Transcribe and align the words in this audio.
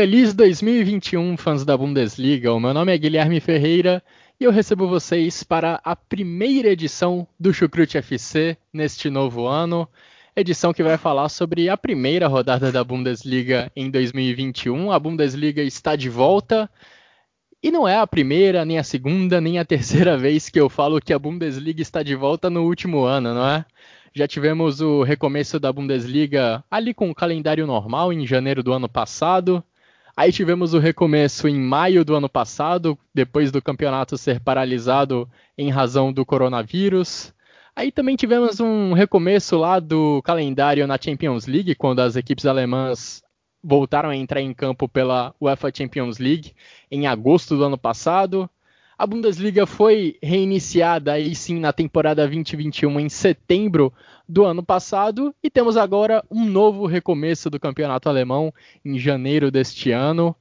Feliz 0.00 0.32
2021, 0.32 1.36
fãs 1.36 1.64
da 1.64 1.76
Bundesliga. 1.76 2.54
O 2.54 2.60
meu 2.60 2.72
nome 2.72 2.94
é 2.94 2.96
Guilherme 2.96 3.40
Ferreira 3.40 4.00
e 4.38 4.44
eu 4.44 4.52
recebo 4.52 4.86
vocês 4.86 5.42
para 5.42 5.80
a 5.82 5.96
primeira 5.96 6.68
edição 6.68 7.26
do 7.36 7.52
Chucrute 7.52 7.98
FC 7.98 8.56
neste 8.72 9.10
novo 9.10 9.48
ano. 9.48 9.88
Edição 10.36 10.72
que 10.72 10.84
vai 10.84 10.96
falar 10.96 11.28
sobre 11.28 11.68
a 11.68 11.76
primeira 11.76 12.28
rodada 12.28 12.70
da 12.70 12.84
Bundesliga 12.84 13.72
em 13.74 13.90
2021. 13.90 14.92
A 14.92 15.00
Bundesliga 15.00 15.64
está 15.64 15.96
de 15.96 16.08
volta. 16.08 16.70
E 17.60 17.72
não 17.72 17.88
é 17.88 17.98
a 17.98 18.06
primeira, 18.06 18.64
nem 18.64 18.78
a 18.78 18.84
segunda, 18.84 19.40
nem 19.40 19.58
a 19.58 19.64
terceira 19.64 20.14
vez 20.16 20.48
que 20.48 20.60
eu 20.60 20.68
falo 20.68 21.00
que 21.00 21.12
a 21.12 21.18
Bundesliga 21.18 21.82
está 21.82 22.04
de 22.04 22.14
volta 22.14 22.48
no 22.48 22.62
último 22.62 23.02
ano, 23.02 23.34
não 23.34 23.48
é? 23.48 23.66
Já 24.14 24.28
tivemos 24.28 24.80
o 24.80 25.02
recomeço 25.02 25.58
da 25.58 25.72
Bundesliga 25.72 26.62
ali 26.70 26.94
com 26.94 27.10
o 27.10 27.14
calendário 27.14 27.66
normal 27.66 28.12
em 28.12 28.24
janeiro 28.24 28.62
do 28.62 28.72
ano 28.72 28.88
passado. 28.88 29.60
Aí 30.18 30.32
tivemos 30.32 30.74
o 30.74 30.80
recomeço 30.80 31.46
em 31.46 31.54
maio 31.56 32.04
do 32.04 32.12
ano 32.12 32.28
passado, 32.28 32.98
depois 33.14 33.52
do 33.52 33.62
campeonato 33.62 34.18
ser 34.18 34.40
paralisado 34.40 35.30
em 35.56 35.70
razão 35.70 36.12
do 36.12 36.26
coronavírus. 36.26 37.32
Aí 37.76 37.92
também 37.92 38.16
tivemos 38.16 38.58
um 38.58 38.94
recomeço 38.94 39.56
lá 39.56 39.78
do 39.78 40.20
calendário 40.22 40.88
na 40.88 40.98
Champions 41.00 41.46
League, 41.46 41.76
quando 41.76 42.00
as 42.00 42.16
equipes 42.16 42.46
alemãs 42.46 43.22
voltaram 43.62 44.10
a 44.10 44.16
entrar 44.16 44.40
em 44.40 44.52
campo 44.52 44.88
pela 44.88 45.32
UEFA 45.40 45.70
Champions 45.72 46.18
League 46.18 46.52
em 46.90 47.06
agosto 47.06 47.56
do 47.56 47.62
ano 47.62 47.78
passado. 47.78 48.50
A 48.98 49.06
Bundesliga 49.06 49.66
foi 49.66 50.18
reiniciada 50.20 51.12
aí 51.12 51.32
sim 51.32 51.60
na 51.60 51.72
temporada 51.72 52.26
2021 52.26 52.98
em 52.98 53.08
setembro 53.08 53.94
do 54.28 54.44
ano 54.44 54.62
passado 54.62 55.34
e 55.42 55.48
temos 55.48 55.76
agora 55.76 56.22
um 56.30 56.44
novo 56.44 56.86
recomeço 56.86 57.48
do 57.48 57.58
campeonato 57.58 58.08
alemão 58.08 58.52
em 58.84 58.98
janeiro 58.98 59.50
deste 59.50 59.90
ano, 59.90 60.36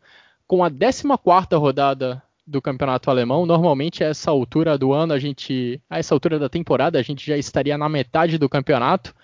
com 0.45 0.63
a 0.63 0.69
14ª 0.69 1.57
rodada 1.57 2.21
do 2.45 2.61
campeonato 2.61 3.09
alemão. 3.09 3.45
Normalmente 3.45 4.03
a 4.03 4.07
essa 4.07 4.29
altura 4.29 4.77
do 4.77 4.91
ano, 4.91 5.13
a 5.13 5.19
gente, 5.19 5.81
a 5.89 5.99
essa 5.99 6.13
altura 6.13 6.37
da 6.37 6.49
temporada, 6.49 6.99
a 6.99 7.01
gente 7.01 7.25
já 7.25 7.37
estaria 7.37 7.77
na 7.77 7.87
metade 7.87 8.37
do 8.37 8.49
campeonato, 8.49 9.15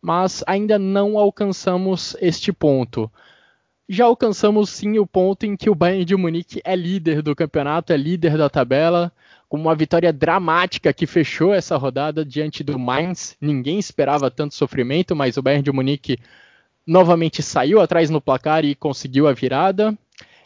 mas 0.00 0.44
ainda 0.46 0.78
não 0.78 1.18
alcançamos 1.18 2.16
este 2.20 2.52
ponto 2.52 3.10
já 3.88 4.06
alcançamos 4.06 4.70
sim 4.70 4.98
o 4.98 5.06
ponto 5.06 5.44
em 5.44 5.56
que 5.56 5.68
o 5.68 5.74
Bayern 5.74 6.04
de 6.04 6.16
Munique 6.16 6.62
é 6.64 6.74
líder 6.74 7.20
do 7.20 7.36
campeonato, 7.36 7.92
é 7.92 7.96
líder 7.96 8.38
da 8.38 8.48
tabela, 8.48 9.12
com 9.52 9.58
uma 9.58 9.74
vitória 9.74 10.10
dramática 10.14 10.94
que 10.94 11.06
fechou 11.06 11.52
essa 11.52 11.76
rodada 11.76 12.24
diante 12.24 12.64
do 12.64 12.78
Mainz. 12.78 13.36
Ninguém 13.38 13.78
esperava 13.78 14.30
tanto 14.30 14.54
sofrimento, 14.54 15.14
mas 15.14 15.36
o 15.36 15.42
Bayern 15.42 15.62
de 15.62 15.70
Munique 15.70 16.16
novamente 16.86 17.42
saiu 17.42 17.78
atrás 17.78 18.08
no 18.08 18.18
placar 18.18 18.64
e 18.64 18.74
conseguiu 18.74 19.28
a 19.28 19.34
virada. 19.34 19.94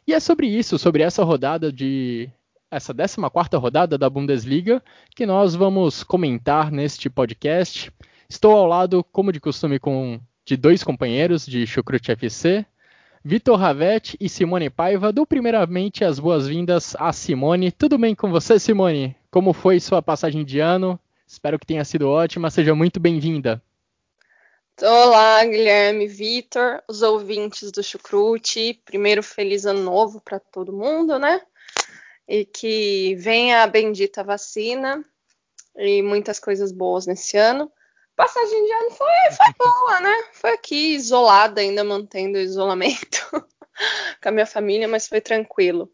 E 0.08 0.12
é 0.12 0.18
sobre 0.18 0.48
isso, 0.48 0.76
sobre 0.76 1.04
essa 1.04 1.22
rodada 1.22 1.70
de 1.70 2.28
essa 2.68 2.92
14ª 2.92 3.60
rodada 3.60 3.96
da 3.96 4.10
Bundesliga 4.10 4.82
que 5.14 5.24
nós 5.24 5.54
vamos 5.54 6.02
comentar 6.02 6.72
neste 6.72 7.08
podcast. 7.08 7.92
Estou 8.28 8.56
ao 8.56 8.66
lado, 8.66 9.04
como 9.12 9.30
de 9.30 9.38
costume, 9.38 9.78
com 9.78 10.18
de 10.44 10.56
dois 10.56 10.82
companheiros 10.82 11.46
de 11.46 11.64
Chucrute 11.64 12.10
FC. 12.10 12.66
Vitor 13.28 13.58
Ravetti 13.58 14.16
e 14.20 14.28
Simone 14.28 14.70
Paiva. 14.70 15.12
Dou 15.12 15.26
primeiramente 15.26 16.04
as 16.04 16.20
boas-vindas 16.20 16.94
a 16.96 17.12
Simone. 17.12 17.72
Tudo 17.72 17.98
bem 17.98 18.14
com 18.14 18.30
você, 18.30 18.56
Simone? 18.56 19.16
Como 19.32 19.52
foi 19.52 19.80
sua 19.80 20.00
passagem 20.00 20.44
de 20.44 20.60
ano? 20.60 20.96
Espero 21.26 21.58
que 21.58 21.66
tenha 21.66 21.84
sido 21.84 22.08
ótima. 22.08 22.52
Seja 22.52 22.72
muito 22.72 23.00
bem-vinda. 23.00 23.60
Olá, 24.80 25.44
Guilherme, 25.44 26.06
Vitor, 26.06 26.80
os 26.86 27.02
ouvintes 27.02 27.72
do 27.72 27.82
Chucrute. 27.82 28.80
Primeiro, 28.84 29.24
feliz 29.24 29.66
ano 29.66 29.82
novo 29.82 30.20
para 30.20 30.38
todo 30.38 30.72
mundo, 30.72 31.18
né? 31.18 31.42
E 32.28 32.44
que 32.44 33.16
venha 33.16 33.64
a 33.64 33.66
bendita 33.66 34.22
vacina 34.22 35.04
e 35.76 36.00
muitas 36.00 36.38
coisas 36.38 36.70
boas 36.70 37.08
nesse 37.08 37.36
ano 37.36 37.72
passagem 38.16 38.64
de 38.64 38.72
ano 38.72 38.90
foi, 38.90 39.36
foi 39.36 39.54
boa, 39.58 40.00
né? 40.00 40.24
Foi 40.32 40.50
aqui 40.50 40.94
isolada, 40.94 41.60
ainda 41.60 41.84
mantendo 41.84 42.38
o 42.38 42.40
isolamento 42.40 43.22
com 44.22 44.28
a 44.28 44.32
minha 44.32 44.46
família, 44.46 44.88
mas 44.88 45.06
foi 45.06 45.20
tranquilo. 45.20 45.90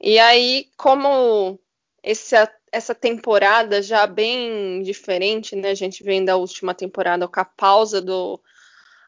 E 0.00 0.18
aí, 0.18 0.68
como 0.76 1.58
esse, 2.02 2.36
essa 2.70 2.94
temporada 2.94 3.82
já 3.82 4.06
bem 4.06 4.82
diferente, 4.82 5.56
né? 5.56 5.70
A 5.70 5.74
gente 5.74 6.04
vem 6.04 6.24
da 6.24 6.36
última 6.36 6.74
temporada 6.74 7.26
com 7.26 7.40
a 7.40 7.44
pausa 7.44 8.00
do, 8.00 8.40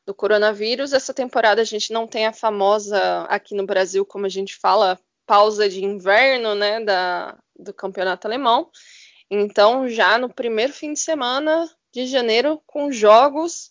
do 0.07 0.15
coronavírus. 0.15 0.95
Essa 0.95 1.13
temporada 1.13 1.61
a 1.61 1.65
gente 1.65 1.93
não 1.93 2.07
tem 2.07 2.27
a 2.27 2.33
famosa 2.33 3.23
aqui 3.29 3.55
no 3.55 3.67
Brasil, 3.67 4.07
como 4.07 4.25
a 4.25 4.31
gente 4.31 4.57
fala, 4.57 4.99
pausa 5.27 5.69
de 5.69 5.85
inverno, 5.85 6.55
né? 6.55 6.81
Da, 6.81 7.39
do 7.55 7.75
campeonato 7.75 8.27
alemão. 8.27 8.71
Então, 9.31 9.87
já 9.87 10.17
no 10.17 10.33
primeiro 10.33 10.73
fim 10.73 10.95
de 10.95 11.01
semana, 11.01 11.69
de 11.93 12.07
janeiro 12.07 12.63
com 12.67 12.93
jogos, 12.93 13.71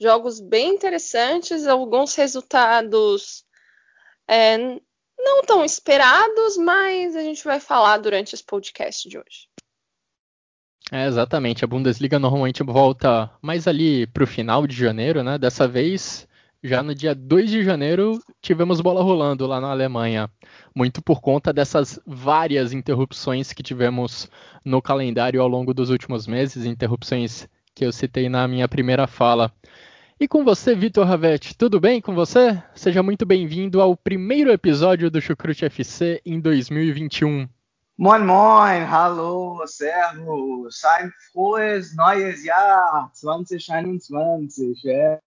jogos 0.00 0.40
bem 0.40 0.74
interessantes, 0.74 1.66
alguns 1.66 2.14
resultados 2.14 3.44
é, 4.28 4.56
não 5.18 5.42
tão 5.42 5.64
esperados, 5.64 6.56
mas 6.56 7.14
a 7.14 7.20
gente 7.20 7.44
vai 7.44 7.60
falar 7.60 7.98
durante 7.98 8.34
esse 8.34 8.44
podcast 8.44 9.08
de 9.08 9.18
hoje. 9.18 9.48
É, 10.92 11.06
exatamente. 11.06 11.64
A 11.64 11.68
Bundesliga 11.68 12.18
normalmente 12.18 12.62
volta 12.62 13.30
mais 13.40 13.68
ali 13.68 14.06
para 14.08 14.24
o 14.24 14.26
final 14.26 14.66
de 14.66 14.74
janeiro, 14.74 15.22
né? 15.22 15.38
Dessa 15.38 15.68
vez, 15.68 16.26
já 16.62 16.82
no 16.82 16.94
dia 16.94 17.14
2 17.14 17.50
de 17.50 17.64
janeiro, 17.64 18.22
tivemos 18.42 18.80
bola 18.80 19.02
rolando 19.02 19.46
lá 19.46 19.60
na 19.60 19.70
Alemanha. 19.70 20.30
Muito 20.74 21.02
por 21.02 21.20
conta 21.20 21.52
dessas 21.52 21.98
várias 22.06 22.72
interrupções 22.72 23.52
que 23.52 23.62
tivemos 23.62 24.28
no 24.64 24.82
calendário 24.82 25.40
ao 25.40 25.48
longo 25.48 25.72
dos 25.72 25.88
últimos 25.88 26.26
meses 26.26 26.66
interrupções 26.66 27.48
que 27.74 27.84
eu 27.84 27.92
citei 27.92 28.28
na 28.28 28.46
minha 28.46 28.68
primeira 28.68 29.06
fala. 29.06 29.50
E 30.18 30.28
com 30.28 30.44
você, 30.44 30.74
Vitor 30.74 31.06
Ravetti, 31.06 31.56
tudo 31.56 31.80
bem 31.80 31.98
com 31.98 32.14
você? 32.14 32.62
Seja 32.74 33.02
muito 33.02 33.24
bem-vindo 33.24 33.80
ao 33.80 33.96
primeiro 33.96 34.52
episódio 34.52 35.10
do 35.10 35.18
Chucrute 35.18 35.64
FC 35.64 36.20
em 36.26 36.38
2021. 36.38 37.48
Moin, 37.96 38.24
moin, 38.24 38.84
hallo, 38.84 39.66
servus, 39.66 40.84
ein 40.84 41.10
frohes 41.32 41.96
neues 41.96 42.44
Jahr 42.44 43.10
2021, 43.22 44.74
é 44.90 45.20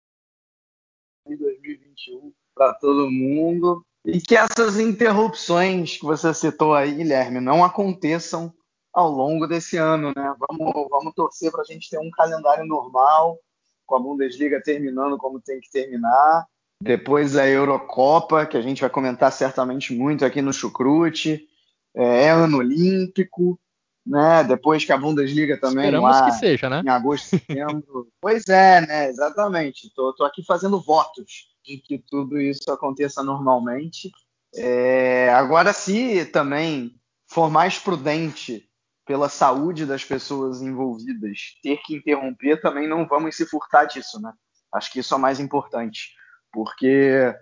2021 1.27 2.33
para 2.55 2.75
todo 2.75 3.11
mundo. 3.11 3.85
E 4.05 4.21
que 4.21 4.37
essas 4.37 4.79
interrupções 4.79 5.99
que 5.99 6.05
você 6.05 6.33
citou 6.33 6.75
aí, 6.75 6.95
Guilherme, 6.95 7.41
não 7.41 7.65
aconteçam 7.65 8.53
ao 8.93 9.11
longo 9.11 9.47
desse 9.47 9.77
ano, 9.77 10.13
né? 10.17 10.35
Vamos, 10.49 10.89
vamos 10.91 11.15
torcer 11.15 11.51
para 11.51 11.63
a 11.63 11.65
gente 11.65 11.89
ter 11.89 11.99
um 11.99 12.11
calendário 12.11 12.67
normal, 12.67 13.39
com 13.87 13.97
a 13.97 14.01
Bundesliga 14.01 14.61
terminando 14.63 15.19
como 15.19 15.41
tem 15.41 15.61
que 15.61 15.71
terminar. 15.71 16.47
Depois 16.83 17.37
a 17.37 17.47
Eurocopa, 17.47 18.47
que 18.47 18.57
a 18.57 18.63
gente 18.63 18.81
vai 18.81 18.89
comentar 18.89 19.31
certamente 19.31 19.93
muito 19.93 20.25
aqui 20.25 20.41
no 20.41 20.53
Chucrute. 20.53 21.47
É, 21.95 22.25
é 22.25 22.31
ano 22.31 22.59
olímpico, 22.59 23.61
né? 24.07 24.45
Depois 24.45 24.85
que 24.85 24.93
a 24.93 24.97
Bundesliga 24.97 25.59
também. 25.59 25.85
Esperamos 25.85 26.11
lá, 26.11 26.31
que 26.31 26.37
seja, 26.39 26.69
né? 26.69 26.83
Em 26.85 26.89
agosto, 26.89 27.29
setembro. 27.29 28.09
pois 28.21 28.47
é, 28.49 28.87
né? 28.87 29.09
Exatamente. 29.09 29.93
Tô, 29.95 30.13
tô 30.15 30.25
aqui 30.25 30.45
fazendo 30.45 30.81
votos 30.81 31.51
de 31.65 31.79
que 31.79 31.99
tudo 31.99 32.41
isso 32.41 32.71
aconteça 32.71 33.23
normalmente. 33.23 34.11
É, 34.55 35.33
agora, 35.33 35.73
se 35.73 36.25
também 36.27 36.95
for 37.27 37.51
mais 37.51 37.79
prudente 37.79 38.69
pela 39.07 39.29
saúde 39.29 39.87
das 39.87 40.05
pessoas 40.05 40.63
envolvidas, 40.63 41.57
ter 41.63 41.79
que 41.79 41.97
interromper, 41.97 42.61
também 42.61 42.89
não 42.89 43.07
vamos 43.07 43.37
se 43.37 43.47
furtar 43.47 43.85
disso, 43.85 44.21
né? 44.21 44.33
Acho 44.73 44.93
que 44.93 45.01
isso 45.01 45.15
é 45.15 45.17
o 45.17 45.21
mais 45.21 45.41
importante, 45.41 46.15
porque 46.53 47.35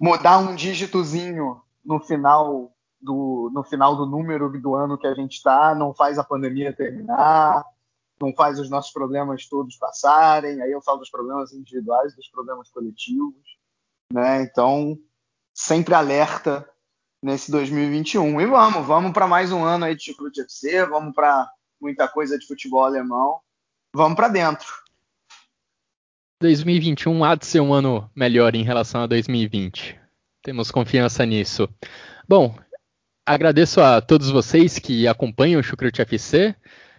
mudar 0.00 0.38
um 0.38 0.54
dígitozinho 0.54 1.60
no 1.84 2.00
final 2.00 2.72
do, 3.02 3.50
no 3.52 3.64
final 3.64 3.96
do 3.96 4.06
número 4.06 4.48
do 4.60 4.74
ano 4.74 4.96
que 4.96 5.06
a 5.06 5.14
gente 5.14 5.32
está, 5.32 5.74
não 5.74 5.92
faz 5.92 6.18
a 6.18 6.24
pandemia 6.24 6.72
terminar, 6.72 7.64
não 8.20 8.32
faz 8.32 8.60
os 8.60 8.70
nossos 8.70 8.92
problemas 8.92 9.46
todos 9.46 9.76
passarem. 9.76 10.62
Aí 10.62 10.70
eu 10.70 10.80
falo 10.80 10.98
dos 10.98 11.10
problemas 11.10 11.52
individuais, 11.52 12.14
dos 12.14 12.28
problemas 12.28 12.70
coletivos, 12.70 13.58
né? 14.12 14.42
Então, 14.42 14.96
sempre 15.52 15.94
alerta 15.94 16.68
nesse 17.20 17.50
2021. 17.50 18.40
E 18.40 18.46
vamos, 18.46 18.86
vamos 18.86 19.12
para 19.12 19.26
mais 19.26 19.50
um 19.50 19.64
ano 19.64 19.84
aí 19.84 19.96
de 19.96 20.04
Chucrute 20.04 20.42
FC, 20.42 20.86
vamos 20.86 21.14
para 21.14 21.50
muita 21.80 22.06
coisa 22.06 22.38
de 22.38 22.46
futebol 22.46 22.84
alemão. 22.84 23.40
Vamos 23.94 24.16
para 24.16 24.28
dentro. 24.28 24.82
2021 26.40 27.24
há 27.24 27.34
de 27.34 27.46
ser 27.46 27.60
um 27.60 27.72
ano 27.72 28.10
melhor 28.16 28.54
em 28.54 28.62
relação 28.62 29.02
a 29.02 29.06
2020. 29.06 30.00
Temos 30.42 30.70
confiança 30.70 31.24
nisso. 31.24 31.68
Bom, 32.28 32.56
agradeço 33.24 33.80
a 33.80 34.00
todos 34.00 34.30
vocês 34.30 34.78
que 34.78 35.06
acompanham 35.06 35.60
o 35.60 35.62
Chucrute 35.62 36.02
FC. 36.02 36.54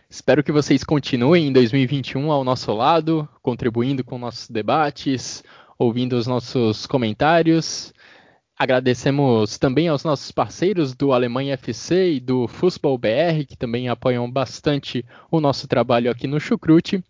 Espero 0.09 0.43
que 0.43 0.51
vocês 0.51 0.83
continuem 0.83 1.47
em 1.47 1.51
2021 1.51 2.31
ao 2.31 2.43
nosso 2.43 2.71
lado, 2.71 3.27
contribuindo 3.41 4.03
com 4.03 4.17
nossos 4.17 4.49
debates, 4.49 5.43
ouvindo 5.77 6.13
os 6.13 6.25
nossos 6.25 6.85
comentários. 6.85 7.93
Agradecemos 8.57 9.57
também 9.57 9.89
aos 9.89 10.03
nossos 10.03 10.31
parceiros 10.31 10.95
do 10.95 11.11
Alemanha 11.11 11.55
FC 11.55 12.13
e 12.13 12.19
do 12.19 12.47
Fußball 12.47 12.97
BR, 12.97 13.45
que 13.47 13.57
também 13.57 13.89
apoiam 13.89 14.29
bastante 14.31 15.03
o 15.29 15.41
nosso 15.41 15.67
trabalho 15.67 16.09
aqui 16.09 16.27
no 16.27 16.39
Chucrute. 16.39 17.03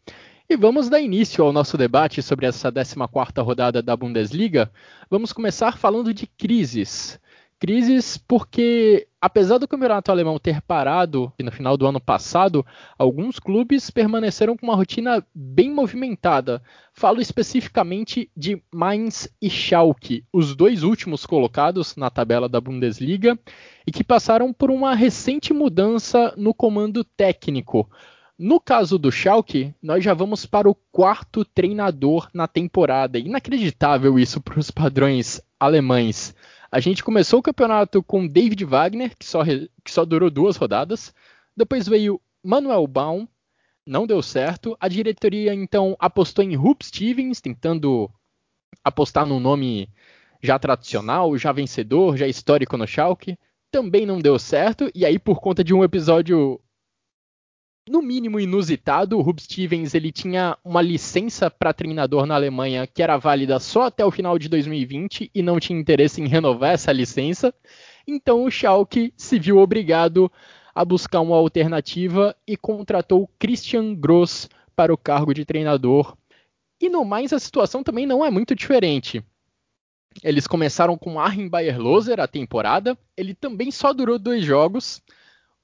E 0.50 0.58
vamos 0.58 0.90
dar 0.90 1.02
início 1.02 1.44
ao 1.44 1.54
nosso 1.54 1.78
debate 1.78 2.22
sobre 2.22 2.48
essa 2.48 2.72
14ª 2.72 3.44
rodada 3.44 3.82
da 3.82 3.96
Bundesliga. 3.96 4.72
Vamos 5.10 5.32
começar 5.32 5.78
falando 5.78 6.14
de 6.14 6.26
crises 6.26 7.20
crises 7.64 8.18
porque, 8.18 9.08
apesar 9.22 9.58
do 9.58 9.70
campeonato 9.70 10.12
alemão 10.12 10.38
ter 10.38 10.62
parado 10.62 11.32
no 11.42 11.50
final 11.50 11.78
do 11.78 11.88
ano 11.88 12.02
passado, 12.02 12.66
alguns 13.00 13.40
clubes 13.40 13.90
permaneceram 13.90 14.58
com 14.58 14.66
uma 14.66 14.76
rotina 14.76 15.26
bem 15.34 15.74
movimentada. 15.74 16.62
Falo 16.92 17.22
especificamente 17.22 18.30
de 18.36 18.62
Mainz 18.70 19.30
e 19.42 19.50
Schalke, 19.50 20.26
os 20.34 20.54
dois 20.58 20.84
últimos 20.84 21.26
colocados 21.26 21.96
na 21.96 22.10
tabela 22.10 22.50
da 22.50 22.60
Bundesliga 22.60 23.40
e 23.88 23.94
que 23.94 24.04
passaram 24.04 24.52
por 24.52 24.70
uma 24.70 24.94
recente 24.94 25.54
mudança 25.54 26.34
no 26.36 26.54
comando 26.54 27.02
técnico. 27.02 27.90
No 28.38 28.60
caso 28.60 29.00
do 29.00 29.10
Schalke, 29.10 29.74
nós 29.82 30.04
já 30.04 30.14
vamos 30.14 30.46
para 30.46 30.70
o 30.70 30.76
quarto 30.92 31.46
treinador 31.46 32.28
na 32.34 32.46
temporada. 32.46 33.18
Inacreditável 33.18 34.20
isso 34.20 34.42
para 34.42 34.60
os 34.60 34.70
padrões 34.70 35.42
alemães. 35.58 36.36
A 36.74 36.80
gente 36.80 37.04
começou 37.04 37.38
o 37.40 37.44
campeonato 37.44 38.02
com 38.02 38.28
David 38.28 38.66
Wagner, 38.66 39.16
que 39.16 39.28
só, 39.28 39.44
que 39.46 39.92
só 39.92 40.04
durou 40.04 40.32
duas 40.32 40.56
rodadas. 40.56 41.14
Depois 41.56 41.88
veio 41.88 42.20
Manuel 42.44 42.88
Baum, 42.88 43.28
não 43.86 44.08
deu 44.08 44.24
certo. 44.24 44.76
A 44.80 44.88
diretoria 44.88 45.54
então 45.54 45.96
apostou 46.00 46.44
em 46.44 46.56
Rup 46.56 46.82
Stevens, 46.82 47.40
tentando 47.40 48.10
apostar 48.84 49.24
num 49.24 49.40
nome 49.40 49.88
já 50.42 50.58
tradicional, 50.58 51.38
já 51.38 51.52
vencedor, 51.52 52.18
já 52.18 52.28
histórico 52.28 52.76
no 52.76 52.88
Schalke. 52.88 53.38
Também 53.70 54.04
não 54.04 54.18
deu 54.20 54.40
certo. 54.40 54.90
E 54.96 55.06
aí, 55.06 55.20
por 55.20 55.40
conta 55.40 55.64
de 55.64 55.76
um 55.76 55.84
episódio 55.84 56.60
no 57.88 58.02
mínimo 58.02 58.40
inusitado. 58.40 59.18
O 59.18 59.22
Rub 59.22 59.42
Stevens 59.42 59.94
ele 59.94 60.12
tinha 60.12 60.58
uma 60.64 60.82
licença 60.82 61.50
para 61.50 61.74
treinador 61.74 62.26
na 62.26 62.36
Alemanha 62.36 62.88
que 62.88 63.04
era 63.04 63.18
válida 63.18 63.60
só 63.60 63.84
até 63.84 64.06
o 64.06 64.12
final 64.12 64.38
de 64.40 64.50
2020 64.50 65.32
e 65.34 65.42
não 65.42 65.60
tinha 65.60 65.80
interesse 65.80 66.22
em 66.22 66.28
renovar 66.28 66.74
essa 66.74 66.92
licença. 66.92 67.54
Então 68.08 68.44
o 68.44 68.52
Schalke 68.52 69.14
se 69.18 69.40
viu 69.40 69.58
obrigado 69.58 70.32
a 70.74 70.84
buscar 70.84 71.22
uma 71.22 71.36
alternativa 71.36 72.36
e 72.48 72.58
contratou 72.58 73.30
Christian 73.38 73.94
Gross 73.96 74.50
para 74.76 74.94
o 74.94 74.98
cargo 74.98 75.34
de 75.34 75.46
treinador. 75.46 76.18
E 76.82 76.90
no 76.90 77.06
mais 77.06 77.32
a 77.32 77.40
situação 77.40 77.84
também 77.84 78.06
não 78.06 78.26
é 78.26 78.32
muito 78.32 78.56
diferente. 78.56 79.24
Eles 80.22 80.46
começaram 80.46 80.98
com 80.98 81.20
Arjen 81.20 81.48
Bayer-Loser 81.48 82.20
a 82.20 82.28
temporada, 82.28 82.98
ele 83.16 83.34
também 83.34 83.72
só 83.72 83.94
durou 83.94 84.20
dois 84.20 84.44
jogos. 84.44 85.02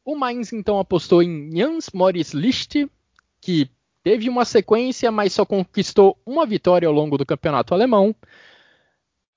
O 0.09 0.15
Mainz 0.15 0.51
então 0.51 0.79
apostou 0.79 1.21
em 1.21 1.51
Jans 1.55 1.91
Moritz 1.93 2.33
Licht, 2.33 2.89
que 3.39 3.69
teve 4.03 4.27
uma 4.27 4.43
sequência, 4.43 5.11
mas 5.11 5.33
só 5.33 5.45
conquistou 5.45 6.17
uma 6.25 6.47
vitória 6.47 6.87
ao 6.87 6.93
longo 6.95 7.15
do 7.15 7.23
campeonato 7.23 7.75
alemão. 7.75 8.15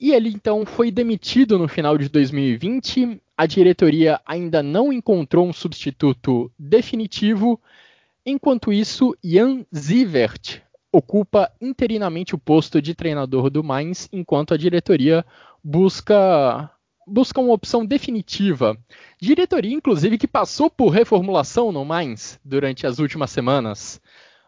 E 0.00 0.12
ele 0.12 0.30
então 0.30 0.64
foi 0.64 0.90
demitido 0.90 1.58
no 1.58 1.68
final 1.68 1.98
de 1.98 2.08
2020. 2.08 3.20
A 3.36 3.44
diretoria 3.44 4.18
ainda 4.24 4.62
não 4.62 4.90
encontrou 4.90 5.46
um 5.46 5.52
substituto 5.52 6.50
definitivo. 6.58 7.60
Enquanto 8.24 8.72
isso, 8.72 9.14
Jan 9.22 9.66
Sievert 9.70 10.62
ocupa 10.90 11.52
interinamente 11.60 12.34
o 12.34 12.38
posto 12.38 12.80
de 12.80 12.94
treinador 12.94 13.50
do 13.50 13.62
Mainz, 13.62 14.08
enquanto 14.10 14.54
a 14.54 14.56
diretoria 14.56 15.22
busca 15.62 16.70
busca 17.06 17.40
uma 17.40 17.52
opção 17.52 17.84
definitiva. 17.84 18.76
Diretoria, 19.20 19.72
inclusive, 19.72 20.18
que 20.18 20.28
passou 20.28 20.70
por 20.70 20.90
reformulação 20.90 21.72
no 21.72 21.84
Mainz 21.84 22.38
durante 22.44 22.86
as 22.86 22.98
últimas 22.98 23.30
semanas. 23.30 24.00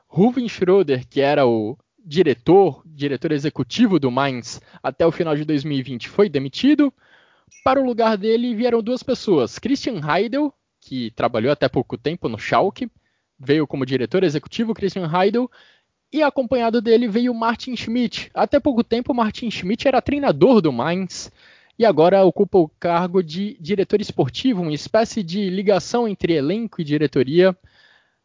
Ruven 0.06 0.48
Schroeder, 0.48 1.06
que 1.08 1.20
era 1.20 1.46
o 1.46 1.76
diretor, 2.04 2.82
diretor 2.86 3.32
executivo 3.32 3.98
do 3.98 4.10
Mainz 4.10 4.60
até 4.82 5.06
o 5.06 5.12
final 5.12 5.34
de 5.34 5.44
2020, 5.44 6.08
foi 6.08 6.28
demitido. 6.28 6.92
Para 7.64 7.80
o 7.80 7.84
lugar 7.84 8.16
dele 8.16 8.54
vieram 8.54 8.82
duas 8.82 9.02
pessoas: 9.02 9.58
Christian 9.58 10.00
Heidel, 10.00 10.52
que 10.80 11.10
trabalhou 11.12 11.52
até 11.52 11.68
pouco 11.68 11.96
tempo 11.96 12.28
no 12.28 12.38
Schalke, 12.38 12.90
veio 13.38 13.66
como 13.66 13.86
diretor 13.86 14.22
executivo 14.22 14.74
Christian 14.74 15.10
Heidel, 15.10 15.50
e 16.12 16.22
acompanhado 16.22 16.80
dele 16.80 17.08
veio 17.08 17.34
Martin 17.34 17.74
Schmidt. 17.76 18.30
Até 18.32 18.60
pouco 18.60 18.84
tempo, 18.84 19.12
Martin 19.12 19.50
Schmidt 19.50 19.88
era 19.88 20.00
treinador 20.00 20.60
do 20.60 20.72
Mainz 20.72 21.32
e 21.78 21.84
agora 21.84 22.24
ocupa 22.24 22.58
o 22.58 22.68
cargo 22.68 23.22
de 23.22 23.56
diretor 23.60 24.00
esportivo, 24.00 24.62
uma 24.62 24.72
espécie 24.72 25.22
de 25.22 25.50
ligação 25.50 26.06
entre 26.06 26.34
elenco 26.34 26.80
e 26.80 26.84
diretoria 26.84 27.56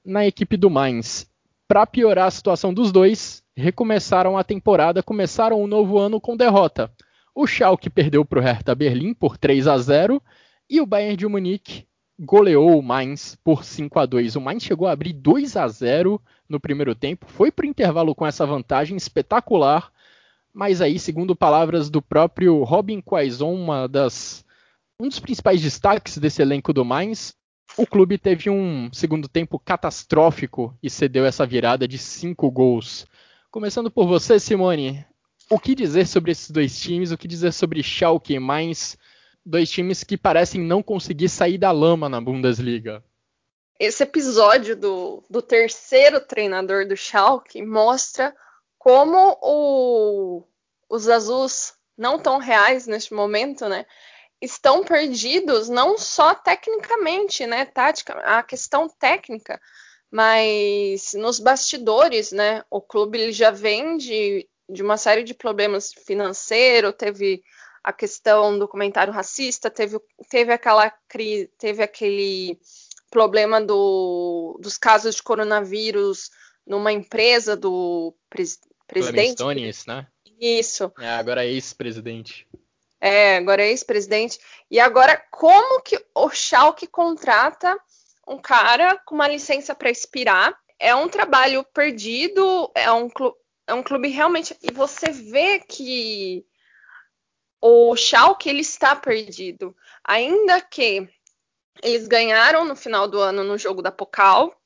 na 0.05 0.25
equipe 0.25 0.55
do 0.55 0.69
Mainz. 0.69 1.29
Para 1.67 1.85
piorar 1.85 2.27
a 2.27 2.31
situação 2.31 2.73
dos 2.73 2.91
dois, 2.91 3.43
recomeçaram 3.55 4.37
a 4.37 4.43
temporada, 4.43 5.03
começaram 5.03 5.61
o 5.61 5.67
novo 5.67 5.97
ano 5.97 6.19
com 6.19 6.37
derrota. 6.37 6.91
O 7.33 7.45
Schalke 7.45 7.89
perdeu 7.89 8.25
para 8.25 8.39
o 8.39 8.41
Hertha 8.41 8.73
Berlim 8.75 9.13
por 9.13 9.37
3 9.37 9.67
a 9.67 9.77
0 9.77 10.21
e 10.69 10.81
o 10.81 10.85
Bayern 10.85 11.15
de 11.15 11.27
Munique 11.27 11.85
goleou 12.19 12.77
o 12.77 12.83
Mainz 12.83 13.37
por 13.43 13.63
5 13.63 13.99
a 13.99 14.05
2. 14.05 14.35
O 14.35 14.41
Mainz 14.41 14.63
chegou 14.63 14.87
a 14.87 14.91
abrir 14.91 15.13
2 15.13 15.55
a 15.55 15.67
0 15.67 16.21
no 16.47 16.59
primeiro 16.59 16.93
tempo, 16.93 17.27
foi 17.29 17.51
para 17.51 17.65
o 17.65 17.69
intervalo 17.69 18.13
com 18.13 18.25
essa 18.25 18.45
vantagem 18.45 18.97
espetacular 18.97 19.91
mas 20.59 20.81
aí, 20.81 20.99
segundo 20.99 21.37
palavras 21.37 21.89
do 21.89 22.01
próprio 22.01 22.63
Robin 22.63 22.99
Quaison, 22.99 23.53
uma 23.53 23.87
das, 23.87 24.43
um 24.99 25.07
dos 25.07 25.17
principais 25.17 25.61
destaques 25.61 26.17
desse 26.17 26.41
elenco 26.41 26.73
do 26.73 26.83
Mainz, 26.83 27.33
o 27.77 27.87
clube 27.87 28.17
teve 28.17 28.49
um 28.49 28.91
segundo 28.91 29.29
tempo 29.29 29.57
catastrófico 29.57 30.77
e 30.83 30.89
cedeu 30.89 31.25
essa 31.25 31.45
virada 31.45 31.87
de 31.87 31.97
cinco 31.97 32.51
gols. 32.51 33.07
Começando 33.49 33.89
por 33.89 34.05
você, 34.05 34.37
Simone, 34.37 35.05
o 35.49 35.57
que 35.57 35.73
dizer 35.73 36.05
sobre 36.05 36.33
esses 36.33 36.51
dois 36.51 36.77
times? 36.77 37.13
O 37.13 37.17
que 37.17 37.25
dizer 37.25 37.53
sobre 37.53 37.81
Schalke 37.81 38.33
e 38.33 38.39
Mainz? 38.39 38.97
Dois 39.45 39.71
times 39.71 40.03
que 40.03 40.17
parecem 40.17 40.59
não 40.59 40.83
conseguir 40.83 41.29
sair 41.29 41.57
da 41.57 41.71
lama 41.71 42.09
na 42.09 42.19
Bundesliga. 42.19 43.01
Esse 43.79 44.03
episódio 44.03 44.75
do, 44.75 45.23
do 45.29 45.41
terceiro 45.41 46.19
treinador 46.19 46.85
do 46.85 46.97
Schalke 46.97 47.61
mostra 47.61 48.35
como 48.79 49.37
o, 49.41 50.43
os 50.89 51.07
azuis 51.09 51.73
não 51.97 52.17
tão 52.17 52.37
reais 52.37 52.87
neste 52.87 53.13
momento, 53.13 53.67
né? 53.67 53.85
Estão 54.41 54.85
perdidos 54.85 55.67
não 55.67 55.97
só 55.97 56.33
tecnicamente, 56.33 57.45
né? 57.45 57.65
Tática, 57.65 58.13
a 58.19 58.41
questão 58.41 58.87
técnica, 58.87 59.61
mas 60.09 61.13
nos 61.13 61.39
bastidores, 61.39 62.31
né? 62.31 62.63
O 62.69 62.81
clube 62.81 63.33
já 63.33 63.51
vem 63.51 63.97
de, 63.97 64.47
de 64.69 64.81
uma 64.81 64.95
série 64.97 65.23
de 65.23 65.33
problemas 65.33 65.91
financeiros, 65.93 66.95
teve 66.97 67.43
a 67.83 67.91
questão 67.91 68.57
do 68.57 68.67
comentário 68.67 69.11
racista, 69.11 69.69
teve, 69.69 69.99
teve 70.29 70.53
aquela 70.53 70.89
teve 71.57 71.83
aquele 71.83 72.59
problema 73.11 73.59
do, 73.59 74.57
dos 74.61 74.77
casos 74.77 75.15
de 75.15 75.23
coronavírus 75.23 76.29
numa 76.65 76.91
empresa 76.91 77.57
do 77.57 78.15
presidente. 78.89 79.33
Stones, 79.33 79.85
né? 79.85 80.07
Isso. 80.39 80.91
É, 80.99 81.09
agora 81.09 81.45
é 81.45 81.49
ex-presidente. 81.49 82.47
É, 82.99 83.37
agora 83.37 83.61
é 83.61 83.69
ex-presidente. 83.69 84.39
E 84.69 84.79
agora, 84.79 85.17
como 85.31 85.81
que 85.81 86.03
o 86.13 86.29
Schalke 86.29 86.87
contrata 86.87 87.77
um 88.27 88.37
cara 88.37 88.97
com 89.05 89.15
uma 89.15 89.27
licença 89.27 89.73
para 89.73 89.89
expirar? 89.89 90.53
É 90.77 90.93
um 90.95 91.07
trabalho 91.07 91.63
perdido, 91.73 92.71
é 92.73 92.91
um, 92.91 93.09
clube, 93.09 93.37
é 93.67 93.73
um 93.73 93.83
clube 93.83 94.09
realmente. 94.09 94.57
E 94.61 94.71
você 94.71 95.11
vê 95.11 95.59
que 95.59 96.45
o 97.61 97.95
Schalke 97.95 98.49
ele 98.49 98.61
está 98.61 98.95
perdido. 98.95 99.75
Ainda 100.03 100.61
que 100.61 101.07
eles 101.81 102.07
ganharam 102.07 102.65
no 102.65 102.75
final 102.75 103.07
do 103.07 103.19
ano 103.19 103.43
no 103.43 103.57
jogo 103.57 103.81
da 103.81 103.91
Pokal, 103.91 104.58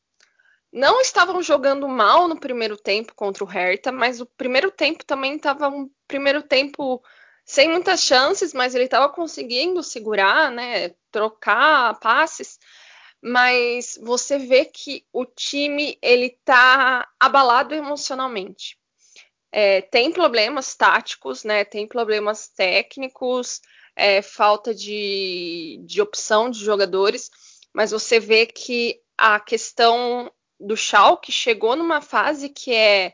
não 0.74 1.00
estavam 1.00 1.42
jogando 1.44 1.88
mal 1.88 2.27
no 2.27 2.39
primeiro 2.39 2.75
tempo 2.75 3.13
contra 3.13 3.44
o 3.44 3.48
Hertha, 3.48 3.92
mas 3.92 4.20
o 4.20 4.25
primeiro 4.25 4.72
tempo 4.72 5.06
também 5.06 5.36
estava 5.36 5.70
um 5.70 5.88
primeiro 6.08 6.42
tempo 6.42 7.01
sem 7.46 7.70
muitas 7.70 8.01
chances, 8.01 8.53
mas 8.53 8.74
ele 8.74 8.86
estava 8.86 9.08
conseguindo 9.08 9.84
segurar, 9.84 10.51
né, 10.51 10.89
trocar 11.12 12.00
passes. 12.00 12.60
Mas 13.22 14.00
você 14.01 14.39
vê 14.39 14.65
que 14.65 15.06
o 15.13 15.25
time 15.25 15.98
ele 16.01 16.25
está 16.25 17.08
abalado 17.20 17.75
emocionalmente. 17.75 18.77
É, 19.51 19.82
tem 19.82 20.12
problemas 20.12 20.75
táticos, 20.75 21.44
né? 21.44 21.63
Tem 21.63 21.88
problemas 21.88 22.48
técnicos, 22.48 23.62
é, 23.96 24.22
falta 24.22 24.74
de, 24.74 25.80
de 25.86 26.01
opção 26.01 26.50
de 26.50 26.60
jogadores, 26.60 27.30
mas 27.72 27.92
você 27.92 28.20
vê 28.20 28.48
que 28.48 29.00
a 29.18 29.39
questão 29.39 30.32
do 30.63 30.77
Schalke 30.77 31.32
chegou 31.32 31.75
numa 31.75 32.01
fase 32.01 32.50
que 32.50 32.74
é 32.74 33.13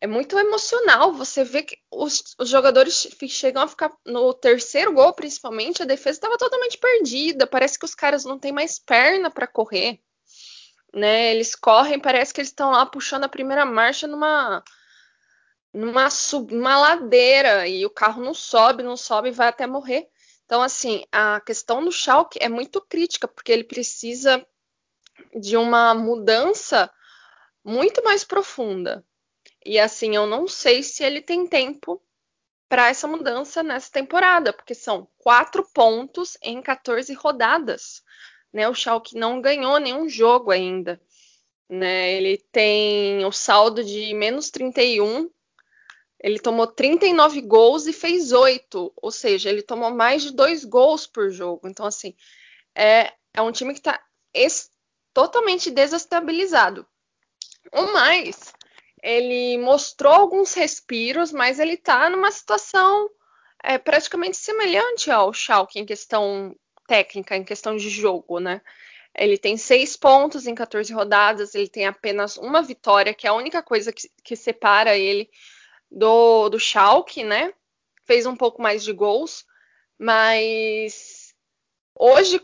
é 0.00 0.06
muito 0.06 0.38
emocional. 0.38 1.12
Você 1.14 1.44
vê 1.44 1.62
que 1.62 1.76
os, 1.90 2.22
os, 2.38 2.48
jogadores 2.48 3.08
chegam 3.28 3.62
a 3.62 3.68
ficar 3.68 3.92
no 4.06 4.32
terceiro 4.32 4.92
gol, 4.92 5.12
principalmente, 5.12 5.82
a 5.82 5.86
defesa 5.86 6.18
estava 6.18 6.38
totalmente 6.38 6.78
perdida. 6.78 7.46
Parece 7.46 7.78
que 7.78 7.84
os 7.84 7.94
caras 7.94 8.24
não 8.24 8.38
têm 8.38 8.52
mais 8.52 8.78
perna 8.78 9.30
para 9.30 9.46
correr. 9.46 10.00
Né? 10.94 11.32
Eles 11.32 11.54
correm, 11.54 11.98
parece 11.98 12.32
que 12.32 12.40
eles 12.40 12.50
estão 12.50 12.70
lá 12.70 12.86
puxando 12.86 13.24
a 13.24 13.28
primeira 13.28 13.64
marcha 13.64 14.06
numa 14.06 14.62
numa 15.72 16.08
sub, 16.08 16.54
uma 16.54 16.78
ladeira 16.78 17.68
e 17.68 17.84
o 17.84 17.90
carro 17.90 18.22
não 18.22 18.32
sobe, 18.32 18.82
não 18.82 18.96
sobe 18.96 19.30
vai 19.30 19.48
até 19.48 19.66
morrer. 19.66 20.08
Então, 20.46 20.62
assim, 20.62 21.04
a 21.12 21.40
questão 21.40 21.84
do 21.84 21.92
Schalke 21.92 22.38
é 22.40 22.48
muito 22.48 22.80
crítica, 22.80 23.28
porque 23.28 23.52
ele 23.52 23.64
precisa 23.64 24.44
de 25.34 25.56
uma 25.56 25.94
mudança 25.94 26.90
muito 27.64 28.02
mais 28.02 28.24
profunda. 28.24 29.04
E 29.64 29.78
assim, 29.78 30.14
eu 30.14 30.26
não 30.26 30.46
sei 30.46 30.82
se 30.82 31.04
ele 31.04 31.20
tem 31.20 31.46
tempo 31.46 32.02
para 32.68 32.88
essa 32.88 33.06
mudança 33.06 33.62
nessa 33.62 33.90
temporada, 33.90 34.52
porque 34.52 34.74
são 34.74 35.08
quatro 35.18 35.66
pontos 35.72 36.36
em 36.42 36.60
14 36.60 37.12
rodadas. 37.14 38.02
Né? 38.52 38.68
O 38.68 38.74
Schalke 38.74 39.16
não 39.16 39.40
ganhou 39.40 39.78
nenhum 39.78 40.08
jogo 40.08 40.50
ainda. 40.50 41.00
Né? 41.68 42.12
Ele 42.14 42.38
tem 42.52 43.24
o 43.24 43.32
saldo 43.32 43.82
de 43.82 44.12
menos 44.14 44.50
31. 44.50 45.30
Ele 46.20 46.38
tomou 46.38 46.66
39 46.66 47.40
gols 47.42 47.86
e 47.86 47.92
fez 47.92 48.32
8, 48.32 48.92
ou 48.96 49.10
seja, 49.10 49.48
ele 49.48 49.62
tomou 49.62 49.90
mais 49.90 50.22
de 50.22 50.32
dois 50.32 50.64
gols 50.64 51.06
por 51.06 51.30
jogo. 51.30 51.68
Então, 51.68 51.86
assim, 51.86 52.14
é, 52.74 53.12
é 53.32 53.40
um 53.40 53.52
time 53.52 53.72
que 53.72 53.78
está 53.78 54.02
totalmente 55.18 55.68
desestabilizado. 55.68 56.86
O 57.72 57.92
mais, 57.92 58.54
ele 59.02 59.58
mostrou 59.58 60.12
alguns 60.12 60.54
respiros, 60.54 61.32
mas 61.32 61.58
ele 61.58 61.72
está 61.72 62.08
numa 62.08 62.30
situação 62.30 63.10
é, 63.60 63.76
praticamente 63.78 64.36
semelhante 64.36 65.10
ao 65.10 65.32
Schalke 65.32 65.80
em 65.80 65.84
questão 65.84 66.54
técnica, 66.86 67.36
em 67.36 67.42
questão 67.42 67.76
de 67.76 67.90
jogo, 67.90 68.38
né? 68.38 68.60
Ele 69.12 69.36
tem 69.36 69.56
seis 69.56 69.96
pontos 69.96 70.46
em 70.46 70.54
14 70.54 70.92
rodadas, 70.92 71.52
ele 71.56 71.68
tem 71.68 71.84
apenas 71.84 72.36
uma 72.36 72.62
vitória, 72.62 73.12
que 73.12 73.26
é 73.26 73.30
a 73.30 73.34
única 73.34 73.60
coisa 73.60 73.92
que, 73.92 74.08
que 74.22 74.36
separa 74.36 74.96
ele 74.96 75.28
do, 75.90 76.48
do 76.48 76.60
Schalke, 76.60 77.24
né? 77.24 77.52
Fez 78.04 78.24
um 78.24 78.36
pouco 78.36 78.62
mais 78.62 78.84
de 78.84 78.92
gols, 78.92 79.44
mas 79.98 81.17
hoje, 81.98 82.40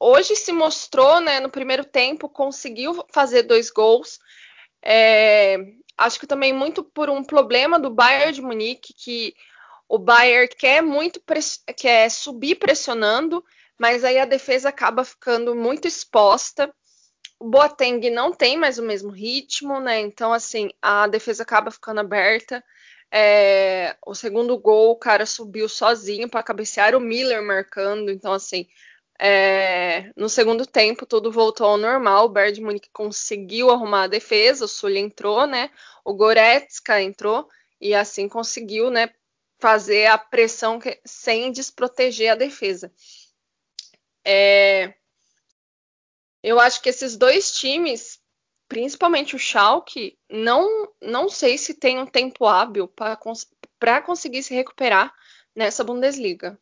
hoje 0.00 0.36
se 0.36 0.52
mostrou, 0.52 1.20
né, 1.20 1.40
no 1.40 1.50
primeiro 1.50 1.84
tempo, 1.84 2.28
conseguiu 2.28 3.04
fazer 3.12 3.42
dois 3.42 3.70
gols, 3.70 4.18
é, 4.82 5.58
acho 5.98 6.20
que 6.20 6.26
também 6.26 6.52
muito 6.52 6.84
por 6.84 7.10
um 7.10 7.24
problema 7.24 7.78
do 7.78 7.90
Bayern 7.90 8.32
de 8.32 8.42
Munique, 8.42 8.94
que 8.94 9.34
o 9.88 9.98
Bayern 9.98 10.48
quer 10.48 10.82
muito 10.82 11.20
quer 11.76 12.10
subir 12.10 12.56
pressionando, 12.56 13.44
mas 13.78 14.04
aí 14.04 14.18
a 14.18 14.24
defesa 14.24 14.68
acaba 14.68 15.04
ficando 15.04 15.54
muito 15.54 15.86
exposta. 15.86 16.72
O 17.38 17.48
Boateng 17.48 18.10
não 18.10 18.32
tem 18.32 18.56
mais 18.56 18.78
o 18.78 18.82
mesmo 18.82 19.10
ritmo, 19.10 19.78
né? 19.78 20.00
Então, 20.00 20.32
assim, 20.32 20.70
a 20.80 21.06
defesa 21.06 21.42
acaba 21.42 21.70
ficando 21.70 22.00
aberta. 22.00 22.64
É, 23.10 23.96
o 24.04 24.14
segundo 24.14 24.58
gol, 24.58 24.92
o 24.92 24.96
cara 24.96 25.24
subiu 25.26 25.68
sozinho 25.68 26.28
para 26.28 26.42
cabecear 26.42 26.94
o 26.94 27.00
Miller 27.00 27.42
marcando. 27.42 28.10
Então, 28.10 28.32
assim, 28.32 28.66
é, 29.18 30.10
no 30.16 30.28
segundo 30.28 30.66
tempo, 30.66 31.06
tudo 31.06 31.32
voltou 31.32 31.68
ao 31.68 31.76
normal. 31.76 32.26
O 32.26 32.28
Bayern 32.28 32.54
de 32.54 32.60
Munique 32.60 32.90
conseguiu 32.92 33.70
arrumar 33.70 34.04
a 34.04 34.08
defesa, 34.08 34.64
o 34.64 34.68
Sully 34.68 34.98
entrou, 34.98 35.46
né? 35.46 35.70
O 36.04 36.14
Goretzka 36.14 37.00
entrou 37.00 37.48
e 37.80 37.94
assim 37.94 38.28
conseguiu, 38.28 38.90
né? 38.90 39.10
Fazer 39.58 40.06
a 40.06 40.18
pressão 40.18 40.78
que, 40.78 41.00
sem 41.04 41.50
desproteger 41.50 42.32
a 42.32 42.34
defesa. 42.34 42.92
É, 44.24 44.94
eu 46.42 46.60
acho 46.60 46.82
que 46.82 46.88
esses 46.88 47.16
dois 47.16 47.52
times, 47.52 48.20
principalmente 48.68 49.36
o 49.36 49.38
Schalke, 49.38 50.18
não, 50.30 50.92
não 51.00 51.28
sei 51.28 51.56
se 51.58 51.74
tem 51.74 51.98
um 51.98 52.06
tempo 52.06 52.46
hábil 52.46 52.88
para 52.88 53.16
cons 53.16 53.46
conseguir 54.04 54.42
se 54.42 54.54
recuperar 54.54 55.12
nessa 55.54 55.84
Bundesliga 55.84 56.58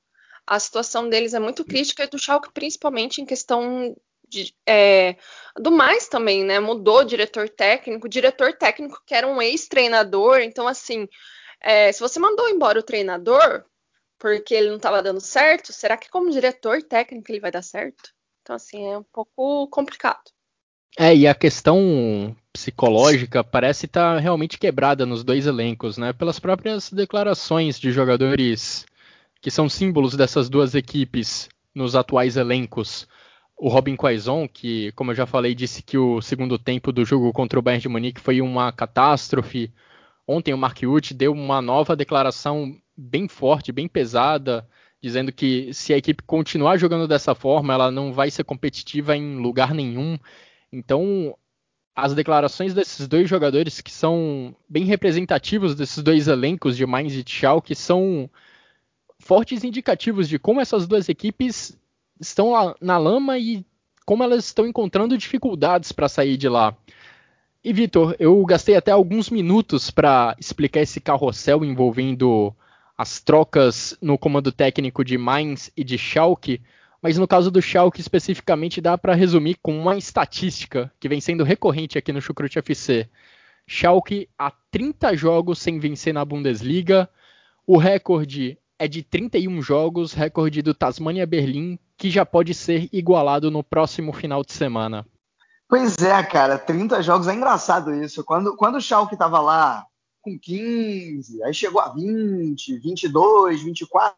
a 0.46 0.58
situação 0.58 1.08
deles 1.08 1.34
é 1.34 1.38
muito 1.38 1.64
crítica 1.64 2.04
e 2.04 2.08
do 2.08 2.18
Schalke 2.18 2.52
principalmente 2.52 3.20
em 3.20 3.26
questão 3.26 3.96
de, 4.28 4.54
é, 4.66 5.16
do 5.56 5.70
mais 5.70 6.08
também, 6.08 6.44
né? 6.44 6.60
Mudou 6.60 7.04
diretor 7.04 7.48
técnico, 7.48 8.08
diretor 8.08 8.52
técnico 8.54 9.02
que 9.06 9.14
era 9.14 9.26
um 9.26 9.40
ex-treinador, 9.40 10.40
então 10.40 10.66
assim, 10.66 11.08
é, 11.60 11.92
se 11.92 12.00
você 12.00 12.18
mandou 12.18 12.48
embora 12.48 12.78
o 12.78 12.82
treinador 12.82 13.64
porque 14.18 14.54
ele 14.54 14.68
não 14.68 14.76
estava 14.76 15.02
dando 15.02 15.20
certo, 15.20 15.72
será 15.72 15.96
que 15.96 16.10
como 16.10 16.30
diretor 16.30 16.82
técnico 16.82 17.30
ele 17.30 17.40
vai 17.40 17.50
dar 17.50 17.62
certo? 17.62 18.12
Então 18.42 18.56
assim, 18.56 18.86
é 18.92 18.98
um 18.98 19.02
pouco 19.04 19.68
complicado. 19.68 20.22
É, 20.96 21.14
e 21.14 21.26
a 21.26 21.34
questão 21.34 22.36
psicológica 22.52 23.42
parece 23.42 23.86
estar 23.86 24.14
tá 24.14 24.20
realmente 24.20 24.58
quebrada 24.58 25.04
nos 25.04 25.24
dois 25.24 25.46
elencos, 25.46 25.98
né? 25.98 26.12
Pelas 26.12 26.38
próprias 26.38 26.90
declarações 26.92 27.80
de 27.80 27.90
jogadores 27.90 28.86
que 29.40 29.50
são 29.50 29.68
símbolos 29.68 30.16
dessas 30.16 30.48
duas 30.48 30.74
equipes 30.74 31.48
nos 31.74 31.96
atuais 31.96 32.36
elencos. 32.36 33.08
O 33.56 33.68
Robin 33.68 33.96
Quaison, 33.96 34.48
que, 34.48 34.92
como 34.92 35.10
eu 35.10 35.14
já 35.16 35.26
falei, 35.26 35.54
disse 35.54 35.82
que 35.82 35.98
o 35.98 36.22
segundo 36.22 36.58
tempo 36.58 36.92
do 36.92 37.04
jogo 37.04 37.32
contra 37.32 37.58
o 37.58 37.62
Bayern 37.62 37.82
de 37.82 37.88
Munique 37.88 38.20
foi 38.20 38.40
uma 38.40 38.72
catástrofe. 38.72 39.72
Ontem 40.26 40.54
o 40.54 40.58
Mark 40.58 40.78
Uth 40.82 41.12
deu 41.12 41.32
uma 41.32 41.60
nova 41.60 41.96
declaração 41.96 42.74
bem 42.96 43.28
forte, 43.28 43.72
bem 43.72 43.88
pesada, 43.88 44.66
dizendo 45.02 45.32
que 45.32 45.74
se 45.74 45.92
a 45.92 45.98
equipe 45.98 46.22
continuar 46.22 46.78
jogando 46.78 47.06
dessa 47.08 47.34
forma, 47.34 47.74
ela 47.74 47.90
não 47.90 48.12
vai 48.12 48.30
ser 48.30 48.44
competitiva 48.44 49.16
em 49.16 49.36
lugar 49.36 49.74
nenhum. 49.74 50.18
Então, 50.74 51.36
as 51.94 52.14
declarações 52.14 52.74
desses 52.74 53.06
dois 53.06 53.30
jogadores, 53.30 53.80
que 53.80 53.92
são 53.92 54.54
bem 54.68 54.84
representativos 54.84 55.76
desses 55.76 56.02
dois 56.02 56.26
elencos 56.26 56.76
de 56.76 56.84
Mainz 56.84 57.14
e 57.14 57.22
Schalke, 57.24 57.76
são 57.76 58.28
fortes 59.20 59.62
indicativos 59.62 60.28
de 60.28 60.36
como 60.36 60.60
essas 60.60 60.88
duas 60.88 61.08
equipes 61.08 61.78
estão 62.20 62.50
lá 62.50 62.74
na 62.80 62.98
lama 62.98 63.38
e 63.38 63.64
como 64.04 64.24
elas 64.24 64.46
estão 64.46 64.66
encontrando 64.66 65.16
dificuldades 65.16 65.92
para 65.92 66.08
sair 66.08 66.36
de 66.36 66.48
lá. 66.48 66.76
E 67.62 67.72
Vitor, 67.72 68.16
eu 68.18 68.44
gastei 68.44 68.76
até 68.76 68.90
alguns 68.90 69.30
minutos 69.30 69.92
para 69.92 70.36
explicar 70.38 70.80
esse 70.80 71.00
carrossel 71.00 71.64
envolvendo 71.64 72.54
as 72.98 73.20
trocas 73.20 73.96
no 74.02 74.18
comando 74.18 74.50
técnico 74.50 75.04
de 75.04 75.16
Mainz 75.16 75.70
e 75.76 75.84
de 75.84 75.96
Schalke, 75.96 76.60
mas 77.04 77.18
no 77.18 77.28
caso 77.28 77.50
do 77.50 77.60
Schalke 77.60 78.00
especificamente 78.00 78.80
dá 78.80 78.96
para 78.96 79.14
resumir 79.14 79.58
com 79.60 79.78
uma 79.78 79.94
estatística 79.94 80.90
que 80.98 81.06
vem 81.06 81.20
sendo 81.20 81.44
recorrente 81.44 81.98
aqui 81.98 82.10
no 82.10 82.20
Chucrute 82.22 82.58
FC. 82.58 83.10
Schalke 83.66 84.26
há 84.38 84.50
30 84.70 85.14
jogos 85.14 85.58
sem 85.58 85.78
vencer 85.78 86.14
na 86.14 86.24
Bundesliga, 86.24 87.06
o 87.66 87.76
recorde 87.76 88.58
é 88.78 88.88
de 88.88 89.02
31 89.02 89.60
jogos, 89.60 90.14
recorde 90.14 90.62
do 90.62 90.72
Tasmania 90.72 91.26
Berlim, 91.26 91.78
que 91.98 92.08
já 92.08 92.24
pode 92.24 92.54
ser 92.54 92.88
igualado 92.90 93.50
no 93.50 93.62
próximo 93.62 94.10
final 94.10 94.42
de 94.42 94.54
semana. 94.54 95.06
Pois 95.68 95.98
é, 95.98 96.22
cara, 96.22 96.56
30 96.56 97.02
jogos 97.02 97.28
é 97.28 97.34
engraçado 97.34 97.94
isso. 97.94 98.24
Quando, 98.24 98.56
quando 98.56 98.76
o 98.76 98.80
Schalke 98.80 99.14
estava 99.14 99.40
lá 99.40 99.84
com 100.22 100.38
15, 100.38 101.42
aí 101.42 101.52
chegou 101.52 101.82
a 101.82 101.90
20, 101.90 102.78
22, 102.78 103.62
24, 103.62 104.16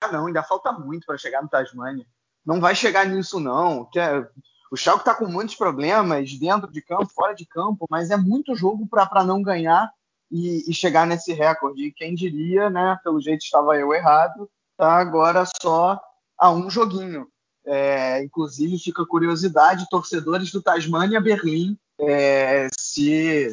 ah, 0.00 0.12
não, 0.12 0.26
ainda 0.26 0.42
falta 0.42 0.72
muito 0.72 1.04
para 1.04 1.18
chegar 1.18 1.42
no 1.42 1.50
Tasmania. 1.50 2.06
Não 2.44 2.60
vai 2.60 2.74
chegar 2.74 3.06
nisso 3.06 3.40
não, 3.40 3.88
é, 3.96 4.26
o 4.74 4.76
Schalke 4.76 5.02
está 5.02 5.14
com 5.14 5.26
muitos 5.26 5.54
problemas 5.54 6.36
dentro 6.36 6.70
de 6.70 6.82
campo, 6.82 7.06
fora 7.06 7.32
de 7.32 7.46
campo, 7.46 7.86
mas 7.88 8.10
é 8.10 8.16
muito 8.16 8.56
jogo 8.56 8.88
para 8.88 9.22
não 9.22 9.40
ganhar 9.40 9.88
e, 10.28 10.68
e, 10.68 10.74
chegar 10.74 11.06
nesse 11.06 11.32
recorde. 11.32 11.86
E 11.86 11.92
quem 11.92 12.12
diria, 12.12 12.68
né? 12.68 12.98
Pelo 13.04 13.20
jeito 13.20 13.44
estava 13.44 13.78
eu 13.78 13.94
errado, 13.94 14.50
tá 14.76 14.96
agora 14.96 15.44
só 15.62 16.00
a 16.36 16.50
um 16.50 16.68
joguinho. 16.68 17.28
É, 17.64 18.24
inclusive, 18.24 18.76
fica 18.78 19.06
curiosidade: 19.06 19.88
torcedores 19.88 20.50
do 20.50 20.60
Tasmania 20.60 21.20
Berlim 21.20 21.78
é, 22.00 22.66
se, 22.76 23.46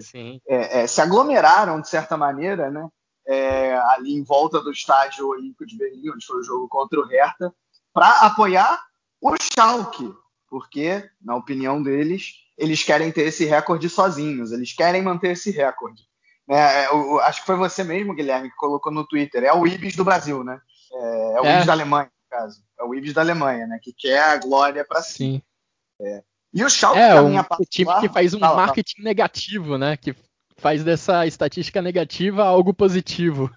é, 0.47 0.81
é, 0.81 0.87
se 0.87 1.01
aglomeraram 1.01 1.79
de 1.79 1.87
certa 1.87 2.17
maneira, 2.17 2.71
né? 2.71 2.89
É, 3.27 3.77
ali 3.93 4.13
em 4.13 4.23
volta 4.23 4.59
do 4.59 4.71
estádio 4.71 5.27
Olímpico 5.27 5.67
de 5.67 5.77
Berlim, 5.77 6.09
onde 6.09 6.25
foi 6.25 6.39
o 6.39 6.43
jogo 6.43 6.67
contra 6.67 6.99
o 6.99 7.05
Hertha, 7.05 7.53
para 7.93 8.09
apoiar 8.21 8.81
o 9.21 9.35
Schalke, 9.41 10.13
porque, 10.49 11.09
na 11.21 11.35
opinião 11.35 11.81
deles, 11.81 12.33
eles 12.57 12.83
querem 12.83 13.11
ter 13.11 13.23
esse 13.23 13.45
recorde 13.45 13.89
sozinhos, 13.89 14.51
eles 14.51 14.73
querem 14.73 15.01
manter 15.01 15.31
esse 15.31 15.51
recorde. 15.51 16.03
É, 16.49 16.87
eu, 16.87 17.19
acho 17.21 17.41
que 17.41 17.45
foi 17.45 17.55
você 17.55 17.83
mesmo, 17.83 18.13
Guilherme, 18.13 18.49
que 18.49 18.55
colocou 18.55 18.91
no 18.91 19.07
Twitter. 19.07 19.43
É 19.43 19.53
o 19.53 19.65
Ibis 19.65 19.95
do 19.95 20.03
Brasil, 20.03 20.43
né? 20.43 20.59
É, 20.91 21.33
é 21.35 21.41
o 21.41 21.45
Ibis 21.45 21.65
da 21.65 21.73
Alemanha, 21.73 22.05
no 22.05 22.37
caso. 22.37 22.61
É 22.79 22.83
o 22.83 22.93
Ibis 22.93 23.13
da 23.13 23.21
Alemanha, 23.21 23.67
né? 23.67 23.79
Que 23.81 23.93
quer 23.93 24.21
a 24.21 24.37
glória 24.37 24.83
para 24.83 25.01
si. 25.01 25.41
É. 26.01 26.23
E 26.53 26.63
o 26.65 26.69
Schalke 26.69 26.99
é 26.99 27.21
um, 27.21 27.39
o 27.39 27.65
time 27.69 27.89
que 28.01 28.09
faz 28.09 28.33
um 28.33 28.39
fala, 28.39 28.55
marketing 28.57 28.97
fala. 28.97 29.09
negativo, 29.09 29.77
né? 29.77 29.95
Que 29.95 30.13
faz 30.57 30.83
dessa 30.83 31.25
estatística 31.25 31.81
negativa 31.81 32.43
algo 32.43 32.73
positivo. 32.73 33.49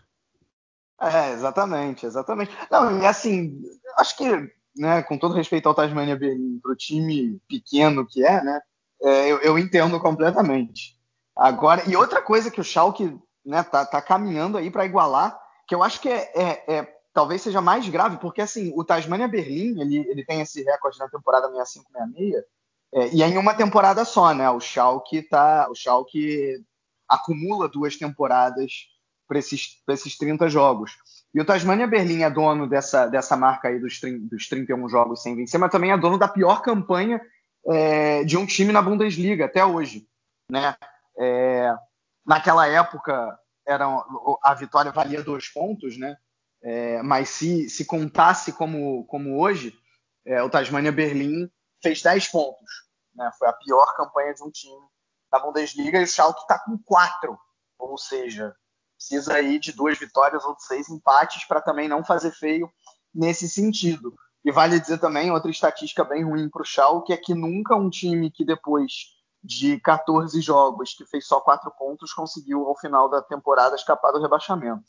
É, 1.13 1.33
exatamente, 1.33 2.07
exatamente. 2.07 2.57
Não, 2.71 3.01
e 3.01 3.07
assim, 3.07 3.61
acho 3.99 4.17
que, 4.17 4.53
né, 4.77 5.03
com 5.03 5.19
todo 5.19 5.35
respeito 5.35 5.69
ao 5.69 5.75
Tasmania 5.75 6.17
Berlim, 6.17 6.59
para 6.63 6.73
o 6.73 6.77
time 6.77 7.41
pequeno 7.49 8.07
que 8.07 8.25
é, 8.25 8.43
né, 8.43 8.61
é, 9.03 9.31
eu, 9.31 9.39
eu, 9.39 9.59
entendo 9.59 10.01
completamente. 10.01 10.99
Agora, 11.37 11.83
e 11.89 11.97
outra 11.97 12.23
coisa 12.23 12.51
que 12.51 12.61
o 12.61 12.65
Schalke 12.65 13.19
né, 13.45 13.63
tá, 13.63 13.85
tá 13.85 14.01
caminhando 14.01 14.57
aí 14.57 14.71
para 14.71 14.87
igualar, 14.87 15.39
que 15.67 15.75
eu 15.75 15.83
acho 15.83 16.01
que 16.01 16.09
é, 16.09 16.33
é, 16.35 16.75
é, 16.77 16.95
talvez 17.13 17.43
seja 17.43 17.61
mais 17.61 17.89
grave, 17.89 18.17
porque 18.19 18.41
assim, 18.41 18.73
o 18.75 18.85
Tasmania 18.85 19.29
Berlim, 19.29 19.81
ele, 19.81 19.99
ele 20.09 20.25
tem 20.25 20.41
esse 20.41 20.63
recorde 20.63 20.99
na 20.99 21.09
temporada 21.09 21.51
65-66, 21.51 22.43
é, 22.95 23.09
e 23.09 23.23
é 23.23 23.29
em 23.29 23.37
uma 23.37 23.55
temporada 23.55 24.05
só, 24.05 24.33
né? 24.33 24.49
O 24.51 24.61
Schalke 24.61 25.23
tá, 25.23 25.69
o 25.69 25.75
Schalke 25.75 26.65
acumula 27.09 27.69
duas 27.69 27.97
temporadas 27.97 28.94
para 29.27 29.39
esses, 29.39 29.83
esses 29.89 30.17
30 30.17 30.49
jogos. 30.49 30.97
E 31.35 31.41
o 31.41 31.45
Tasmania 31.45 31.87
Berlim 31.87 32.23
é 32.23 32.31
dono 32.31 32.69
dessa, 32.69 33.07
dessa 33.07 33.37
marca 33.37 33.69
aí 33.69 33.81
dos, 33.81 33.99
dos 34.31 34.49
31 34.49 34.89
jogos 34.89 35.23
sem 35.23 35.35
vencer, 35.35 35.59
mas 35.59 35.71
também 35.71 35.91
é 35.91 35.99
dono 35.99 36.17
da 36.19 36.29
pior 36.29 36.63
campanha 36.63 37.21
é, 37.67 38.23
de 38.25 38.37
um 38.37 38.47
time 38.47 38.73
na 38.73 38.83
Bundesliga 38.83 39.47
até 39.47 39.65
hoje. 39.65 40.07
Né? 40.51 40.77
É, 41.19 41.75
naquela 42.25 42.67
época 42.69 43.37
era, 43.67 43.87
a 44.43 44.55
vitória 44.55 44.93
valia 44.93 45.23
dois 45.23 45.49
pontos, 45.49 45.99
né? 45.99 46.17
É, 46.63 47.03
mas 47.03 47.29
se, 47.29 47.69
se 47.69 47.85
contasse 47.85 48.53
como, 48.53 49.05
como 49.07 49.39
hoje, 49.39 49.75
é, 50.27 50.43
o 50.43 50.49
Tasmania 50.49 50.93
Berlim 50.93 51.51
fez 51.83 52.01
10 52.01 52.29
pontos. 52.29 52.71
Né? 53.15 53.31
Foi 53.39 53.49
a 53.49 53.53
pior 53.53 53.95
campanha 53.97 54.35
de 54.35 54.43
um 54.43 54.51
time 54.51 54.87
da 55.31 55.39
Bundesliga 55.39 56.01
e 56.01 56.05
o 56.05 56.07
Schalke 56.07 56.41
está 56.41 56.59
com 56.59 56.79
4. 56.79 57.39
Ou 57.79 57.99
seja, 57.99 58.55
precisa 59.05 59.35
aí 59.35 59.59
de 59.59 59.73
duas 59.73 59.99
vitórias 59.99 60.45
ou 60.45 60.57
seis 60.59 60.89
empates 60.89 61.45
para 61.45 61.61
também 61.61 61.89
não 61.89 62.03
fazer 62.03 62.31
feio 62.33 62.71
nesse 63.15 63.49
sentido. 63.49 64.15
E 64.43 64.51
vale 64.51 64.81
dizer 64.81 64.99
também, 64.99 65.31
outra 65.31 65.51
estatística 65.51 66.05
bem 66.05 66.25
ruim 66.25 66.49
para 66.49 66.63
o 66.63 66.65
Schalke 66.65 67.13
é 67.13 67.17
que 67.17 67.35
nunca 67.35 67.77
um 67.77 67.91
time 67.91 68.31
que 68.31 68.45
depois 68.45 68.93
de 69.43 69.79
14 69.81 70.41
jogos, 70.41 70.95
que 70.95 71.05
fez 71.05 71.27
só 71.27 71.41
quatro 71.41 71.71
pontos, 71.79 72.13
conseguiu 72.13 72.67
ao 72.67 72.79
final 72.79 73.11
da 73.11 73.21
temporada 73.21 73.77
escapar 73.77 74.13
do 74.13 74.21
rebaixamento. 74.21 74.85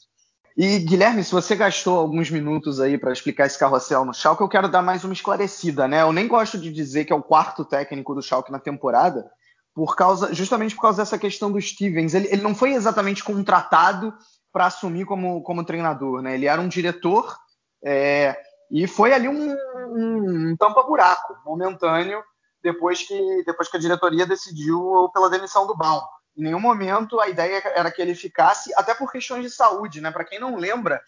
E 0.57 0.79
Guilherme, 0.79 1.21
se 1.21 1.33
você 1.33 1.53
gastou 1.53 1.99
alguns 1.99 2.31
minutos 2.31 2.79
aí 2.79 2.97
para 2.97 3.11
explicar 3.11 3.45
esse 3.45 3.59
carrossel 3.59 4.05
no 4.05 4.13
Schalke, 4.13 4.41
eu 4.41 4.47
quero 4.47 4.69
dar 4.69 4.81
mais 4.81 5.03
uma 5.03 5.13
esclarecida, 5.13 5.85
né? 5.85 6.01
Eu 6.01 6.13
nem 6.13 6.27
gosto 6.27 6.57
de 6.57 6.71
dizer 6.71 7.03
que 7.03 7.11
é 7.11 7.15
o 7.15 7.23
quarto 7.23 7.65
técnico 7.65 8.15
do 8.15 8.21
Schalke 8.21 8.51
na 8.51 8.59
temporada, 8.59 9.29
por 9.75 9.93
causa, 9.93 10.33
justamente 10.33 10.73
por 10.73 10.83
causa 10.83 11.01
dessa 11.01 11.19
questão 11.19 11.51
do 11.51 11.61
Stevens. 11.61 12.13
Ele, 12.13 12.29
ele 12.31 12.41
não 12.41 12.55
foi 12.55 12.71
exatamente 12.71 13.21
contratado 13.21 14.13
para 14.51 14.67
assumir 14.67 15.05
como, 15.05 15.43
como 15.43 15.65
treinador, 15.65 16.21
né? 16.21 16.33
Ele 16.33 16.45
era 16.45 16.61
um 16.61 16.69
diretor 16.69 17.37
é, 17.83 18.41
e 18.71 18.87
foi 18.87 19.11
ali 19.13 19.27
um, 19.27 19.51
um, 19.51 20.51
um 20.51 20.57
tampa-buraco 20.57 21.35
momentâneo 21.45 22.23
depois 22.63 23.05
que, 23.05 23.43
depois 23.45 23.69
que 23.69 23.75
a 23.75 23.79
diretoria 23.79 24.25
decidiu 24.25 25.09
pela 25.13 25.29
demissão 25.29 25.67
do 25.67 25.75
Baum. 25.75 26.01
Em 26.37 26.43
nenhum 26.43 26.59
momento 26.59 27.19
a 27.19 27.27
ideia 27.27 27.61
era 27.75 27.91
que 27.91 28.01
ele 28.01 28.15
ficasse, 28.15 28.73
até 28.77 28.93
por 28.93 29.11
questões 29.11 29.43
de 29.43 29.49
saúde, 29.49 29.99
né? 29.99 30.09
Para 30.09 30.23
quem 30.23 30.39
não 30.39 30.55
lembra, 30.55 31.01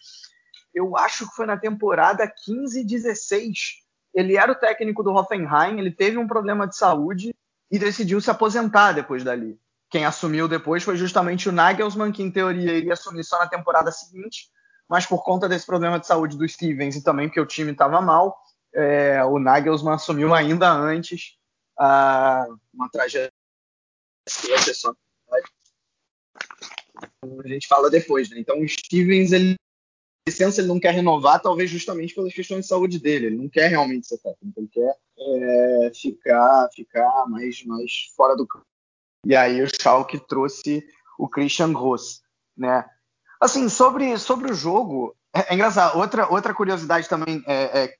eu 0.74 0.94
acho 0.94 1.26
que 1.26 1.34
foi 1.34 1.46
na 1.46 1.56
temporada 1.56 2.30
15 2.44 2.84
16. 2.84 3.58
Ele 4.14 4.36
era 4.36 4.52
o 4.52 4.54
técnico 4.54 5.02
do 5.02 5.12
Hoffenheim, 5.12 5.78
ele 5.78 5.90
teve 5.90 6.18
um 6.18 6.28
problema 6.28 6.68
de 6.68 6.76
saúde 6.76 7.34
e 7.70 7.78
decidiu 7.78 8.20
se 8.20 8.30
aposentar 8.30 8.92
depois 8.92 9.22
dali. 9.24 9.58
Quem 9.90 10.04
assumiu 10.04 10.46
depois 10.46 10.82
foi 10.82 10.96
justamente 10.96 11.48
o 11.48 11.52
Nagelsmann, 11.52 12.12
que 12.12 12.22
em 12.22 12.30
teoria 12.30 12.74
iria 12.74 12.92
assumir 12.92 13.24
só 13.24 13.38
na 13.38 13.46
temporada 13.46 13.90
seguinte, 13.90 14.50
mas 14.88 15.06
por 15.06 15.22
conta 15.22 15.48
desse 15.48 15.66
problema 15.66 15.98
de 15.98 16.06
saúde 16.06 16.36
do 16.36 16.48
Stevens 16.48 16.96
e 16.96 17.02
também 17.02 17.28
porque 17.28 17.40
o 17.40 17.46
time 17.46 17.72
estava 17.72 18.00
mal, 18.00 18.36
é, 18.74 19.24
o 19.24 19.38
Nagelsmann 19.38 19.94
assumiu 19.94 20.34
ainda 20.34 20.70
antes 20.70 21.36
a, 21.78 22.46
uma 22.72 22.88
tragédia. 22.90 23.32
A 27.22 27.48
gente 27.48 27.66
fala 27.66 27.90
depois, 27.90 28.28
né? 28.30 28.38
Então 28.38 28.60
o 28.60 28.68
Stevens, 28.68 29.32
ele, 29.32 29.56
licença, 30.28 30.60
ele 30.60 30.68
não 30.68 30.78
quer 30.78 30.92
renovar, 30.92 31.40
talvez 31.40 31.70
justamente 31.70 32.14
pelas 32.14 32.32
questões 32.32 32.62
de 32.62 32.68
saúde 32.68 32.98
dele. 32.98 33.26
Ele 33.26 33.36
não 33.36 33.48
quer 33.48 33.68
realmente 33.68 34.06
ser 34.06 34.18
técnico, 34.18 34.60
ele 34.60 34.68
quer 34.68 34.96
é, 35.18 35.92
ficar, 35.94 36.68
ficar 36.74 37.26
mais, 37.26 37.64
mais 37.64 38.12
fora 38.16 38.36
do 38.36 38.46
campo. 38.46 38.64
E 39.26 39.34
aí 39.34 39.62
o 39.62 39.66
Schalke 39.66 40.18
trouxe 40.18 40.86
o 41.18 41.28
Christian 41.28 41.72
Gross, 41.72 42.22
né? 42.56 42.88
Assim, 43.40 43.68
sobre, 43.68 44.16
sobre 44.18 44.50
o 44.50 44.54
jogo, 44.54 45.16
é, 45.34 45.52
é 45.52 45.54
engraçado. 45.54 45.98
Outra, 45.98 46.30
outra 46.30 46.54
curiosidade 46.54 47.08
também, 47.08 47.42
é, 47.46 47.84
é 47.84 47.96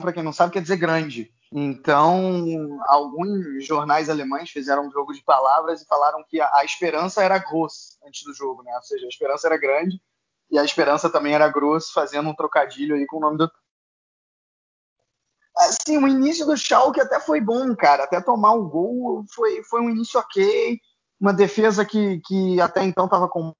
para 0.00 0.12
quem 0.12 0.22
não 0.22 0.32
sabe, 0.32 0.52
quer 0.52 0.62
dizer 0.62 0.76
grande. 0.76 1.32
Então, 1.52 2.78
alguns 2.86 3.66
jornais 3.66 4.08
alemães 4.08 4.50
fizeram 4.50 4.86
um 4.86 4.90
jogo 4.90 5.12
de 5.12 5.22
palavras 5.22 5.82
e 5.82 5.86
falaram 5.86 6.24
que 6.28 6.40
a, 6.40 6.48
a 6.54 6.64
esperança 6.64 7.22
era 7.22 7.38
gross 7.38 7.98
antes 8.06 8.22
do 8.24 8.32
jogo, 8.32 8.62
né? 8.62 8.72
Ou 8.76 8.82
seja, 8.82 9.04
a 9.04 9.08
esperança 9.08 9.48
era 9.48 9.58
grande 9.58 10.00
e 10.50 10.58
a 10.58 10.64
esperança 10.64 11.10
também 11.10 11.34
era 11.34 11.48
gross, 11.48 11.90
fazendo 11.90 12.28
um 12.28 12.34
trocadilho 12.34 12.96
aí 12.96 13.06
com 13.06 13.18
o 13.18 13.20
nome 13.20 13.38
do 13.38 13.50
assim, 15.60 15.98
o 15.98 16.08
início 16.08 16.46
do 16.46 16.56
Schalke 16.56 17.00
até 17.00 17.20
foi 17.20 17.40
bom, 17.40 17.74
cara. 17.76 18.04
Até 18.04 18.20
tomar 18.20 18.54
o 18.54 18.68
gol 18.68 19.24
foi, 19.34 19.62
foi 19.64 19.80
um 19.80 19.90
início 19.90 20.18
ok. 20.18 20.80
Uma 21.20 21.32
defesa 21.32 21.84
que, 21.84 22.20
que 22.20 22.60
até 22.60 22.82
então 22.82 23.04
estava 23.04 23.28
com. 23.28 23.52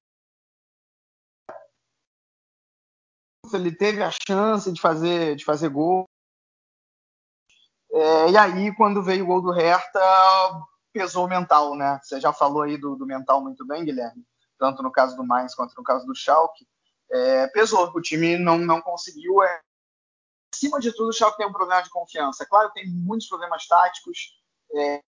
Ele 3.53 3.75
teve 3.75 4.03
a 4.03 4.11
chance 4.27 4.73
de 4.73 4.81
fazer, 4.81 5.37
de 5.37 5.45
fazer 5.45 5.69
gol. 5.69 6.05
É, 7.93 8.31
e 8.31 8.37
aí, 8.37 8.75
quando 8.77 9.03
veio 9.03 9.25
o 9.25 9.27
gol 9.27 9.43
do 9.43 9.51
Hertha, 9.51 10.01
pesou 10.93 11.27
o 11.27 11.29
mental, 11.29 11.75
né? 11.75 11.99
Você 12.03 12.21
já 12.21 12.33
falou 12.33 12.63
aí 12.63 12.79
do, 12.79 12.95
do 12.95 13.05
mental 13.05 13.43
muito 13.43 13.67
bem, 13.67 13.85
Guilherme. 13.85 14.25
Tanto 14.57 14.83
no 14.83 14.93
caso 14.93 15.17
do 15.17 15.27
Mainz 15.27 15.55
quanto 15.55 15.75
no 15.77 15.83
caso 15.83 16.07
do 16.07 16.15
Schalke. 16.15 16.67
É, 17.13 17.47
pesou. 17.49 17.91
O 17.95 18.01
time 18.01 18.39
não, 18.39 18.59
não 18.59 18.81
conseguiu 18.81 19.43
é, 19.43 19.61
acima 20.53 20.79
de 20.81 20.93
tudo, 20.93 21.09
o 21.09 21.13
Schalke 21.13 21.39
tem 21.39 21.47
um 21.47 21.53
problema 21.53 21.83
de 21.83 21.91
confiança. 21.91 22.47
Claro, 22.47 22.71
tem 22.73 22.89
muitos 22.89 23.29
problemas 23.29 23.67
táticos, 23.67 24.39
é, 24.75 25.01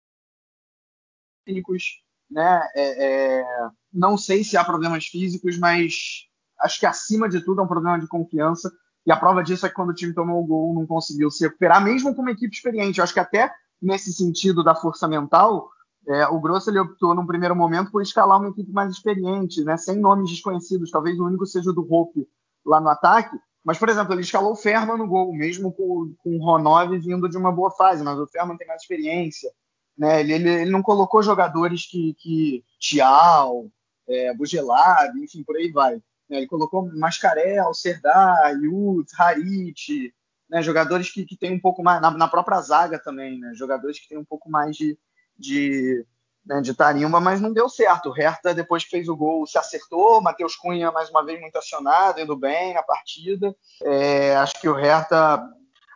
técnicos, 1.44 2.02
né? 2.30 2.68
É, 2.74 3.04
é, 3.40 3.44
não 3.92 4.16
sei 4.16 4.42
se 4.42 4.56
há 4.56 4.64
problemas 4.64 5.06
físicos, 5.06 5.58
mas 5.58 6.26
acho 6.60 6.80
que 6.80 6.86
acima 6.86 7.28
de 7.28 7.40
tudo 7.40 7.60
é 7.60 7.64
um 7.64 7.68
problema 7.68 7.98
de 7.98 8.08
confiança. 8.08 8.72
E 9.04 9.10
a 9.10 9.16
prova 9.16 9.42
disso 9.42 9.66
é 9.66 9.68
que 9.68 9.74
quando 9.74 9.90
o 9.90 9.94
time 9.94 10.14
tomou 10.14 10.42
o 10.42 10.46
gol, 10.46 10.74
não 10.74 10.86
conseguiu 10.86 11.30
se 11.30 11.44
recuperar, 11.44 11.82
mesmo 11.82 12.14
com 12.14 12.22
uma 12.22 12.30
equipe 12.30 12.54
experiente. 12.54 12.98
Eu 12.98 13.04
acho 13.04 13.12
que 13.12 13.20
até 13.20 13.52
nesse 13.80 14.12
sentido 14.12 14.62
da 14.62 14.76
força 14.76 15.08
mental, 15.08 15.68
é, 16.08 16.26
o 16.26 16.40
Grosso 16.40 16.70
ele 16.70 16.80
optou 16.80 17.14
num 17.14 17.26
primeiro 17.26 17.54
momento 17.54 17.90
por 17.90 18.02
escalar 18.02 18.38
uma 18.38 18.48
equipe 18.48 18.70
mais 18.72 18.90
experiente, 18.90 19.62
né, 19.62 19.76
sem 19.76 19.96
nomes 19.96 20.30
desconhecidos. 20.30 20.90
Talvez 20.90 21.18
o 21.18 21.26
único 21.26 21.46
seja 21.46 21.70
o 21.70 21.72
do 21.72 21.86
Hope 21.92 22.26
lá 22.64 22.80
no 22.80 22.88
ataque, 22.88 23.36
mas, 23.64 23.78
por 23.78 23.88
exemplo, 23.88 24.12
ele 24.12 24.22
escalou 24.22 24.52
o 24.52 24.56
Ferman 24.56 24.96
no 24.96 25.06
gol, 25.06 25.32
mesmo 25.32 25.72
com, 25.72 26.12
com 26.22 26.36
o 26.36 26.44
Ronov 26.44 26.90
vindo 26.98 27.28
de 27.28 27.36
uma 27.36 27.52
boa 27.52 27.70
fase, 27.70 28.02
mas 28.02 28.18
o 28.18 28.26
Ferman 28.26 28.56
tem 28.56 28.66
mais 28.66 28.82
experiência. 28.82 29.50
Né? 29.96 30.20
Ele, 30.20 30.32
ele, 30.32 30.48
ele 30.48 30.70
não 30.70 30.82
colocou 30.82 31.22
jogadores 31.22 31.86
que, 31.86 32.14
que 32.14 32.64
Tial, 32.80 33.66
é, 34.08 34.34
Bugelab, 34.34 35.16
enfim, 35.18 35.44
por 35.44 35.56
aí 35.56 35.70
vai. 35.70 35.94
Né? 36.28 36.38
Ele 36.38 36.48
colocou 36.48 36.90
Mascarel, 36.96 37.72
Serdar, 37.72 38.52
Yut, 38.60 39.08
Harit, 39.16 40.12
né? 40.50 40.60
jogadores 40.60 41.12
que, 41.12 41.24
que 41.24 41.36
têm 41.36 41.54
um 41.54 41.60
pouco 41.60 41.84
mais, 41.84 42.02
na, 42.02 42.10
na, 42.10 42.26
própria 42.26 42.60
zaga 42.60 42.98
também, 42.98 43.38
né? 43.38 43.52
jogadores 43.54 44.00
que 44.00 44.08
têm 44.08 44.18
um 44.18 44.24
pouco 44.24 44.50
mais 44.50 44.76
de, 44.76 44.98
de, 45.42 46.06
né, 46.46 46.60
de 46.60 46.72
tarimba, 46.72 47.20
mas 47.20 47.40
não 47.40 47.52
deu 47.52 47.68
certo. 47.68 48.08
O 48.08 48.12
Hertha, 48.12 48.54
depois 48.54 48.84
fez 48.84 49.08
o 49.08 49.16
gol, 49.16 49.46
se 49.46 49.58
acertou. 49.58 50.22
Matheus 50.22 50.56
Cunha, 50.56 50.92
mais 50.92 51.10
uma 51.10 51.24
vez, 51.24 51.40
muito 51.40 51.58
acionado, 51.58 52.20
indo 52.20 52.36
bem 52.36 52.72
na 52.72 52.82
partida. 52.82 53.54
É, 53.82 54.36
acho 54.36 54.60
que 54.60 54.68
o 54.68 54.74
Hertha. 54.74 55.42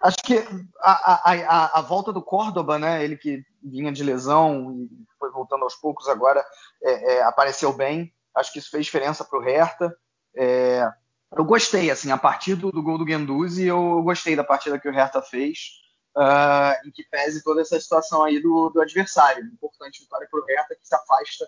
Acho 0.03 0.17
que 0.23 0.37
a, 0.81 1.13
a, 1.13 1.33
a, 1.33 1.79
a, 1.79 1.81
volta 1.81 2.13
do 2.13 2.23
Córdoba, 2.23 2.79
né, 2.79 3.03
ele 3.03 3.17
que 3.17 3.43
vinha 3.63 3.91
de 3.91 4.05
lesão 4.05 4.71
e 4.73 4.91
foi 5.19 5.31
voltando 5.31 5.63
aos 5.63 5.75
poucos 5.75 6.07
agora, 6.07 6.45
é, 6.83 7.15
é, 7.15 7.23
apareceu 7.23 7.73
bem. 7.73 8.13
Acho 8.35 8.53
que 8.53 8.59
isso 8.59 8.71
fez 8.71 8.85
diferença 8.85 9.25
para 9.25 9.39
o 9.39 9.43
Hertha. 9.43 9.97
É, 10.37 10.87
eu 11.35 11.45
gostei, 11.45 11.91
assim, 11.91 12.11
a 12.11 12.19
partir 12.19 12.55
do, 12.55 12.71
do 12.71 12.83
gol 12.83 12.99
do 12.99 13.07
Guendouzi, 13.07 13.65
eu 13.65 14.03
gostei 14.03 14.37
da 14.37 14.45
partida 14.45 14.79
que 14.79 14.89
o 14.89 14.93
Hertha 14.93 15.23
fez 15.23 15.86
uh, 16.17 16.89
em 16.89 16.91
que 16.91 17.05
pese 17.11 17.45
toda 17.45 17.61
essa 17.61 17.79
situação 17.79 18.25
aí 18.25 18.41
do, 18.41 18.71
do 18.71 18.81
adversário. 18.81 19.45
Importante 19.45 20.03
vitória 20.03 20.27
para 20.31 20.41
o 20.41 20.45
Hertha, 20.45 20.75
que 20.75 20.87
se 20.87 20.95
afasta 20.95 21.47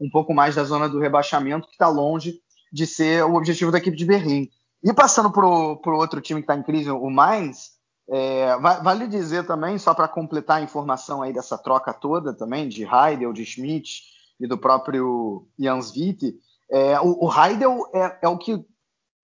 um 0.00 0.08
pouco 0.08 0.32
mais 0.32 0.54
da 0.54 0.64
zona 0.64 0.88
do 0.88 1.00
rebaixamento, 1.00 1.66
que 1.66 1.74
está 1.74 1.88
longe 1.88 2.40
de 2.72 2.86
ser 2.86 3.24
o 3.24 3.34
objetivo 3.34 3.70
da 3.70 3.78
equipe 3.78 3.96
de 3.96 4.04
Berlim. 4.04 4.48
E 4.82 4.92
passando 4.92 5.30
para 5.30 5.46
o 5.46 5.96
outro 5.96 6.20
time 6.20 6.40
que 6.40 6.44
está 6.44 6.56
em 6.56 6.62
crise, 6.62 6.90
o 6.90 7.08
Mainz, 7.08 7.72
é, 8.08 8.56
vale 8.58 9.06
dizer 9.06 9.46
também, 9.46 9.78
só 9.78 9.94
para 9.94 10.08
completar 10.08 10.58
a 10.58 10.62
informação 10.62 11.22
aí 11.22 11.32
dessa 11.32 11.56
troca 11.56 11.92
toda 11.92 12.34
também, 12.34 12.68
de 12.68 12.84
Heidel, 12.84 13.32
de 13.32 13.46
Schmidt 13.46 14.02
e 14.38 14.46
do 14.46 14.58
próprio 14.58 15.46
Jans 15.58 15.92
Witte, 15.92 16.38
é, 16.70 17.00
o, 17.00 17.26
o 17.26 17.32
Heidel 17.32 17.88
é, 17.94 18.18
é, 18.22 18.28
o 18.28 18.36
que 18.36 18.64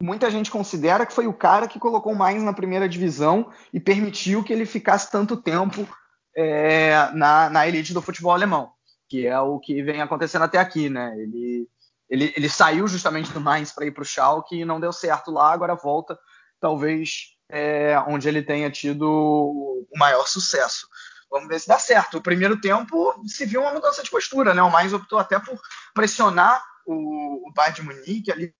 muita 0.00 0.30
gente 0.30 0.50
considera 0.50 1.04
que 1.04 1.12
foi 1.12 1.26
o 1.26 1.32
cara 1.32 1.68
que 1.68 1.78
colocou 1.78 2.12
o 2.12 2.16
Mainz 2.16 2.42
na 2.42 2.52
primeira 2.52 2.88
divisão 2.88 3.52
e 3.72 3.78
permitiu 3.78 4.42
que 4.42 4.52
ele 4.52 4.64
ficasse 4.64 5.10
tanto 5.10 5.36
tempo 5.36 5.86
é, 6.34 7.10
na, 7.12 7.50
na 7.50 7.68
elite 7.68 7.92
do 7.92 8.00
futebol 8.00 8.32
alemão, 8.32 8.72
que 9.08 9.26
é 9.26 9.38
o 9.38 9.58
que 9.58 9.82
vem 9.82 10.00
acontecendo 10.00 10.42
até 10.42 10.58
aqui, 10.58 10.88
né? 10.88 11.12
Ele, 11.18 11.68
ele, 12.08 12.32
ele 12.34 12.48
saiu 12.48 12.88
justamente 12.88 13.30
do 13.32 13.40
Mainz 13.40 13.72
para 13.72 13.84
ir 13.84 13.90
para 13.90 14.02
o 14.02 14.06
Schalke 14.06 14.60
e 14.60 14.64
não 14.64 14.80
deu 14.80 14.92
certo 14.92 15.30
lá, 15.30 15.52
agora 15.52 15.74
volta, 15.74 16.18
talvez 16.58 17.36
é, 17.50 17.98
onde 18.06 18.26
ele 18.26 18.42
tenha 18.42 18.70
tido 18.70 19.06
o 19.06 19.98
maior 19.98 20.26
sucesso. 20.26 20.88
Vamos 21.30 21.46
ver 21.46 21.60
se 21.60 21.68
dá 21.68 21.78
certo. 21.78 22.18
O 22.18 22.22
primeiro 22.22 22.60
tempo 22.60 23.14
se 23.26 23.44
viu 23.44 23.60
uma 23.60 23.72
mudança 23.72 24.02
de 24.02 24.10
postura, 24.10 24.54
né? 24.54 24.62
O 24.62 24.70
Mainz 24.70 24.92
optou 24.92 25.18
até 25.18 25.38
por 25.38 25.60
pressionar 25.94 26.64
o, 26.86 27.48
o 27.48 27.52
Bayern 27.52 27.76
de 27.76 27.82
Munique 27.82 28.32
ali 28.32 28.54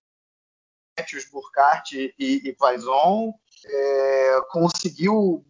Matthews, 1.01 1.29
Burkhardt 1.31 2.15
e, 2.19 2.49
e 2.49 2.57
Vaison, 2.59 3.35
é, 3.65 4.41
conseguiu 4.51 5.45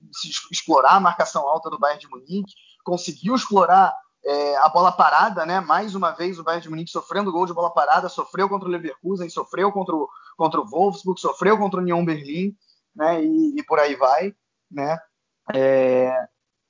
explorar 0.51 0.93
a 0.93 1.01
marcação 1.01 1.47
alta 1.49 1.71
do 1.71 1.79
Bayern 1.79 2.01
de 2.01 2.09
Munique, 2.09 2.55
conseguiu 2.85 3.35
explorar 3.35 3.95
é, 4.25 4.57
a 4.57 4.69
bola 4.69 4.93
parada, 4.93 5.47
né? 5.47 5.61
Mais 5.61 5.95
uma 5.95 6.11
vez 6.11 6.39
o 6.39 6.45
Bayern 6.45 6.63
de 6.63 6.71
Munique 6.71 6.91
sofrendo 6.91 7.33
gol 7.33 7.47
de 7.47 7.55
bola 7.55 7.73
parada, 7.73 8.09
sofreu 8.09 8.49
contra 8.49 8.69
o 8.69 8.71
Leverkusen, 8.71 9.29
sofreu 9.31 9.73
contra 9.73 9.95
o, 9.95 10.09
contra 10.37 10.61
o 10.61 10.67
Wolfsburg, 10.67 11.21
sofreu 11.21 11.59
contra 11.59 11.79
o 11.79 11.83
Union 11.83 12.05
Berlim, 12.05 12.57
né? 12.95 13.23
E, 13.23 13.59
e 13.59 13.63
por 13.65 13.79
aí 13.79 13.97
vai, 13.97 14.35
né? 14.71 14.99
É, 15.55 16.13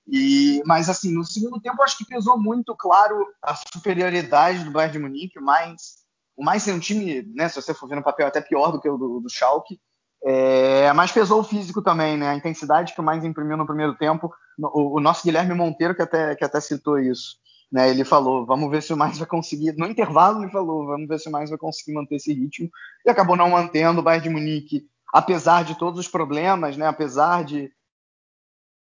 e, 0.06 0.62
mas 0.64 0.88
assim, 0.88 1.12
no 1.12 1.24
segundo 1.24 1.60
tempo 1.60 1.82
acho 1.82 1.98
que 1.98 2.04
pesou 2.04 2.38
muito, 2.38 2.74
claro, 2.76 3.26
a 3.42 3.54
superioridade 3.54 4.64
do 4.64 4.70
Bayern 4.70 4.92
de 4.92 4.98
Munique, 4.98 5.40
mas 5.40 6.00
o 6.36 6.44
mais 6.44 6.66
é 6.66 6.72
um 6.72 6.78
time, 6.78 7.22
né, 7.34 7.48
se 7.48 7.60
você 7.60 7.74
for 7.74 7.88
ver 7.88 7.96
no 7.96 8.02
papel, 8.02 8.26
até 8.26 8.40
pior 8.40 8.70
do 8.70 8.80
que 8.80 8.88
o 8.88 8.96
do, 8.96 9.20
do 9.20 9.28
Schalke. 9.28 9.80
É, 10.22 10.92
mas 10.92 11.12
pesou 11.12 11.40
o 11.40 11.44
físico 11.44 11.80
também, 11.82 12.16
né? 12.16 12.28
A 12.28 12.34
intensidade 12.34 12.92
que 12.92 13.00
o 13.00 13.04
mais 13.04 13.24
imprimiu 13.24 13.56
no 13.56 13.66
primeiro 13.66 13.94
tempo. 13.94 14.32
O, 14.58 14.98
o, 14.98 15.00
nosso 15.00 15.24
Guilherme 15.24 15.54
Monteiro, 15.54 15.94
que 15.94 16.02
até, 16.02 16.34
que 16.34 16.44
até 16.44 16.60
citou 16.60 16.98
isso, 16.98 17.38
né? 17.72 17.88
Ele 17.88 18.04
falou: 18.04 18.44
vamos 18.44 18.70
ver 18.70 18.82
se 18.82 18.92
o 18.92 18.96
mais 18.96 19.16
vai 19.16 19.26
conseguir. 19.26 19.72
No 19.78 19.86
intervalo, 19.86 20.42
ele 20.42 20.52
falou: 20.52 20.86
vamos 20.86 21.08
ver 21.08 21.18
se 21.18 21.28
o 21.28 21.32
mais 21.32 21.48
vai 21.48 21.58
conseguir 21.58 21.94
manter 21.94 22.16
esse 22.16 22.34
ritmo. 22.34 22.68
E 23.04 23.10
acabou 23.10 23.34
não 23.34 23.48
mantendo. 23.48 24.00
O 24.00 24.02
Bayern 24.02 24.28
de 24.28 24.34
Munique, 24.34 24.86
apesar 25.12 25.64
de 25.64 25.78
todos 25.78 25.98
os 25.98 26.08
problemas, 26.08 26.76
né? 26.76 26.86
Apesar 26.86 27.42
de 27.42 27.72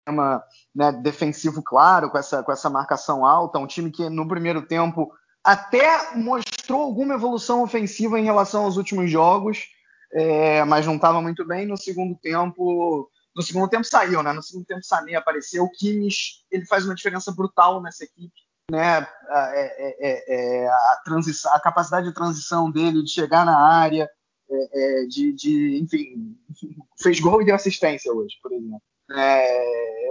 uma 0.09 0.43
né, 0.73 0.91
defensivo 0.91 1.61
claro, 1.61 2.09
com 2.09 2.17
essa, 2.17 2.41
com 2.41 2.51
essa 2.51 2.69
marcação 2.69 3.25
alta, 3.25 3.59
um 3.59 3.67
time 3.67 3.91
que 3.91 4.09
no 4.09 4.27
primeiro 4.27 4.61
tempo 4.65 5.11
até 5.43 6.15
mostrou 6.15 6.56
alguma 6.75 7.15
evolução 7.15 7.63
ofensiva 7.63 8.19
em 8.19 8.23
relação 8.23 8.65
aos 8.65 8.77
últimos 8.77 9.09
jogos, 9.09 9.67
é, 10.11 10.63
mas 10.65 10.85
não 10.85 10.95
estava 10.95 11.21
muito 11.21 11.45
bem. 11.45 11.65
No 11.65 11.77
segundo 11.77 12.15
tempo, 12.15 13.09
no 13.35 13.41
segundo 13.41 13.69
tempo 13.69 13.83
saiu, 13.83 14.23
né? 14.23 14.33
No 14.33 14.41
segundo 14.41 14.65
tempo 14.65 14.83
Sané 14.83 15.15
apareceu. 15.15 15.63
O 15.63 15.71
Kimmich, 15.71 16.45
ele 16.51 16.65
faz 16.65 16.85
uma 16.85 16.95
diferença 16.95 17.31
brutal 17.31 17.81
nessa 17.81 18.03
equipe, 18.03 18.33
né? 18.71 19.07
É, 19.29 19.97
é, 20.09 20.63
é 20.63 20.67
a, 20.67 21.01
transição, 21.05 21.53
a 21.53 21.59
capacidade 21.59 22.07
de 22.07 22.13
transição 22.13 22.71
dele, 22.71 23.03
de 23.03 23.11
chegar 23.11 23.45
na 23.45 23.57
área, 23.57 24.09
é, 24.49 25.03
é, 25.03 25.05
de, 25.05 25.33
de, 25.33 25.79
enfim, 25.81 26.37
fez 27.01 27.19
gol 27.19 27.41
e 27.41 27.45
deu 27.45 27.55
assistência 27.55 28.11
hoje, 28.11 28.35
por 28.41 28.51
exemplo. 28.51 28.81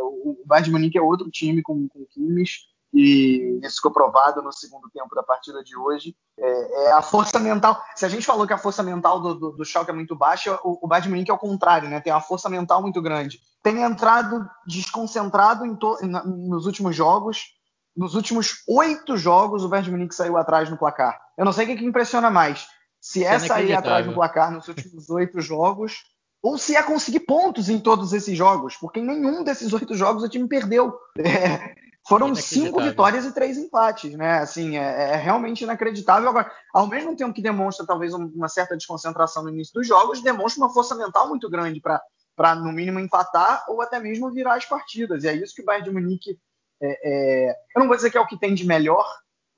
o 0.02 0.42
Bayern 0.46 0.66
de 0.66 0.70
Munique 0.72 0.98
é 0.98 1.02
outro 1.02 1.30
time 1.30 1.62
com, 1.62 1.88
com 1.88 2.06
Kimmich 2.06 2.60
e 2.92 3.60
isso 3.62 3.76
ficou 3.76 3.92
provado 3.92 4.42
no 4.42 4.52
segundo 4.52 4.88
tempo 4.90 5.14
da 5.14 5.22
partida 5.22 5.62
de 5.62 5.76
hoje. 5.76 6.16
É, 6.38 6.84
é 6.84 6.92
a 6.92 7.02
força 7.02 7.38
mental. 7.38 7.82
Se 7.94 8.06
a 8.06 8.08
gente 8.08 8.26
falou 8.26 8.46
que 8.46 8.52
a 8.52 8.58
força 8.58 8.82
mental 8.82 9.20
do, 9.20 9.34
do, 9.34 9.52
do 9.52 9.64
Schalke 9.64 9.90
é 9.90 9.94
muito 9.94 10.16
baixa, 10.16 10.58
o, 10.62 10.84
o 10.84 10.88
Bayern 10.88 11.10
Munique 11.10 11.30
é 11.30 11.34
o 11.34 11.38
contrário, 11.38 11.88
né? 11.88 12.00
Tem 12.00 12.12
uma 12.12 12.20
força 12.20 12.48
mental 12.48 12.80
muito 12.80 13.02
grande. 13.02 13.40
Tem 13.62 13.82
entrado 13.82 14.48
desconcentrado 14.66 15.76
to, 15.76 15.98
nos 16.24 16.66
últimos 16.66 16.94
jogos. 16.94 17.54
Nos 17.96 18.14
últimos 18.14 18.62
oito 18.68 19.16
jogos, 19.16 19.64
o 19.64 19.68
Bayern 19.68 19.90
Munique 19.90 20.14
saiu 20.14 20.36
atrás 20.36 20.70
no 20.70 20.76
placar. 20.76 21.18
Eu 21.36 21.44
não 21.44 21.52
sei 21.52 21.64
o 21.64 21.68
que, 21.68 21.76
que 21.76 21.84
impressiona 21.84 22.30
mais. 22.30 22.66
Se 23.00 23.24
é 23.24 23.38
sair 23.38 23.74
atrás 23.74 24.06
no 24.06 24.14
placar 24.14 24.50
nos 24.50 24.68
últimos 24.68 25.08
oito 25.10 25.40
jogos, 25.40 25.94
ou 26.42 26.56
se 26.56 26.76
é 26.76 26.82
conseguir 26.82 27.20
pontos 27.20 27.68
em 27.68 27.78
todos 27.78 28.12
esses 28.12 28.36
jogos, 28.36 28.76
porque 28.76 29.00
em 29.00 29.04
nenhum 29.04 29.42
desses 29.42 29.72
oito 29.72 29.94
jogos 29.94 30.22
o 30.22 30.28
time 30.28 30.48
perdeu. 30.48 30.94
É, 31.18 31.74
foram 32.06 32.34
cinco 32.34 32.80
vitórias 32.80 33.24
e 33.24 33.32
três 33.32 33.58
empates, 33.58 34.12
né? 34.14 34.38
Assim, 34.38 34.78
é, 34.78 35.12
é, 35.12 35.16
realmente 35.16 35.64
inacreditável. 35.64 36.28
Agora, 36.28 36.50
ao 36.72 36.86
mesmo 36.86 37.16
tempo 37.16 37.34
que 37.34 37.42
demonstra 37.42 37.84
talvez 37.84 38.14
uma 38.14 38.48
certa 38.48 38.76
desconcentração 38.76 39.42
no 39.42 39.48
início 39.48 39.74
dos 39.74 39.88
jogos, 39.88 40.22
demonstra 40.22 40.62
uma 40.62 40.72
força 40.72 40.94
mental 40.94 41.28
muito 41.28 41.50
grande 41.50 41.80
para, 41.80 42.54
no 42.54 42.72
mínimo, 42.72 43.00
empatar 43.00 43.64
ou 43.68 43.82
até 43.82 43.98
mesmo 43.98 44.30
virar 44.30 44.54
as 44.54 44.64
partidas. 44.64 45.24
E 45.24 45.28
é 45.28 45.34
isso 45.34 45.54
que 45.54 45.62
o 45.62 45.64
Bayern 45.64 45.88
de 45.88 45.94
Munique. 45.94 46.38
É, 46.80 47.50
é, 47.50 47.56
eu 47.74 47.80
não 47.80 47.88
vou 47.88 47.96
dizer 47.96 48.10
que 48.10 48.18
é 48.18 48.20
o 48.20 48.26
que 48.26 48.38
tem 48.38 48.54
de 48.54 48.64
melhor, 48.64 49.06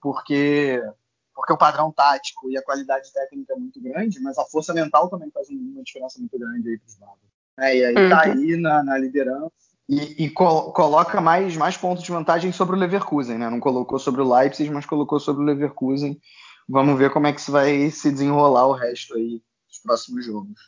porque, 0.00 0.82
porque 1.34 1.52
o 1.52 1.58
padrão 1.58 1.92
tático 1.92 2.50
e 2.50 2.56
a 2.56 2.62
qualidade 2.62 3.12
técnica 3.12 3.52
é 3.52 3.56
muito 3.56 3.78
grande, 3.82 4.20
mas 4.20 4.38
a 4.38 4.44
força 4.46 4.72
mental 4.72 5.10
também 5.10 5.30
faz 5.30 5.48
uma 5.50 5.82
diferença 5.82 6.18
muito 6.18 6.38
grande 6.38 6.70
aí 6.70 6.78
para 6.78 6.86
os 6.86 6.98
lados. 6.98 7.28
É, 7.58 7.76
e 7.76 7.84
aí 7.84 7.94
tá 7.94 8.00
uhum. 8.00 8.08
tá 8.08 8.20
aí 8.22 8.56
na, 8.56 8.84
na 8.84 8.96
liderança 8.96 9.67
e, 9.88 10.24
e 10.24 10.30
co 10.30 10.70
coloca 10.72 11.20
mais, 11.20 11.56
mais 11.56 11.76
pontos 11.76 12.04
de 12.04 12.10
vantagem 12.10 12.52
sobre 12.52 12.76
o 12.76 12.78
Leverkusen, 12.78 13.38
né? 13.38 13.48
Não 13.48 13.58
colocou 13.58 13.98
sobre 13.98 14.20
o 14.20 14.34
Leipzig, 14.34 14.70
mas 14.70 14.84
colocou 14.84 15.18
sobre 15.18 15.42
o 15.42 15.46
Leverkusen. 15.46 16.20
Vamos 16.68 16.98
ver 16.98 17.10
como 17.10 17.26
é 17.26 17.32
que 17.32 17.50
vai 17.50 17.90
se 17.90 18.10
desenrolar 18.12 18.66
o 18.66 18.72
resto 18.72 19.14
aí 19.14 19.42
dos 19.66 19.78
próximos 19.82 20.26
jogos. 20.26 20.60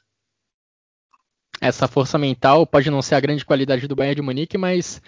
Essa 1.61 1.87
força 1.87 2.16
mental 2.16 2.66
pode 2.66 2.90
não 2.90 3.02
ser 3.02 3.16
a 3.16 3.20
grande 3.20 3.44
qualidade 3.44 3.87
do 3.87 3.94
Bayern 3.94 4.16
de 4.16 4.22
Munique, 4.22 4.56
mas 4.56 5.02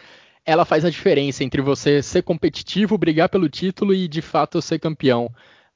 ela 0.44 0.66
faz 0.66 0.84
a 0.84 0.90
diferença 0.90 1.42
entre 1.42 1.62
você 1.62 2.02
ser 2.02 2.22
competitivo, 2.22 2.98
brigar 2.98 3.30
pelo 3.30 3.48
título 3.48 3.94
e 3.94 4.06
de 4.06 4.20
fato 4.20 4.60
ser 4.60 4.78
campeão. 4.78 5.30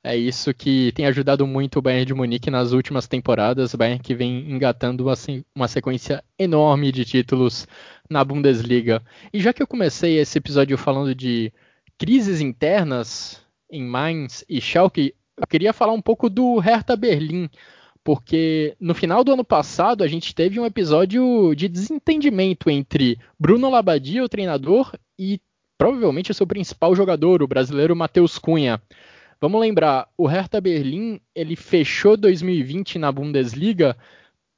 É 0.08 0.16
isso 0.16 0.54
que 0.54 0.92
tem 0.92 1.04
ajudado 1.04 1.44
muito 1.48 1.80
o 1.80 1.82
Bayern 1.82 2.06
de 2.06 2.14
Munique 2.14 2.48
nas 2.48 2.70
últimas 2.70 3.08
temporadas. 3.08 3.74
O 3.74 3.76
Bayern 3.76 4.00
que 4.00 4.14
vem 4.14 4.48
engatando 4.48 5.10
assim, 5.10 5.42
uma 5.52 5.66
sequência 5.66 6.22
enorme 6.38 6.92
de 6.92 7.04
títulos 7.04 7.66
na 8.08 8.24
Bundesliga. 8.24 9.02
E 9.32 9.40
já 9.40 9.52
que 9.52 9.60
eu 9.60 9.66
comecei 9.66 10.20
esse 10.20 10.38
episódio 10.38 10.78
falando 10.78 11.12
de 11.12 11.52
crises 11.98 12.40
internas 12.40 13.44
em 13.68 13.82
Mainz 13.82 14.44
e 14.48 14.60
Schalke, 14.60 15.12
eu 15.36 15.46
queria 15.48 15.72
falar 15.72 15.92
um 15.92 16.00
pouco 16.00 16.30
do 16.30 16.60
Hertha 16.60 16.94
Berlim, 16.94 17.50
porque 18.04 18.76
no 18.78 18.94
final 18.94 19.24
do 19.24 19.32
ano 19.32 19.44
passado 19.44 20.04
a 20.04 20.06
gente 20.06 20.32
teve 20.36 20.60
um 20.60 20.66
episódio 20.66 21.52
de 21.56 21.66
desentendimento 21.66 22.70
entre 22.70 23.18
Bruno 23.36 23.68
Labbadia, 23.68 24.22
o 24.22 24.28
treinador, 24.28 24.92
e 25.18 25.40
provavelmente 25.76 26.30
o 26.30 26.34
seu 26.34 26.46
principal 26.46 26.94
jogador, 26.94 27.42
o 27.42 27.48
brasileiro 27.48 27.96
Matheus 27.96 28.38
Cunha. 28.38 28.80
Vamos 29.40 29.60
lembrar, 29.60 30.08
o 30.16 30.26
Hertha 30.26 30.60
Berlim 30.60 31.20
ele 31.34 31.56
fechou 31.56 32.16
2020 32.16 32.98
na 32.98 33.12
Bundesliga 33.12 33.96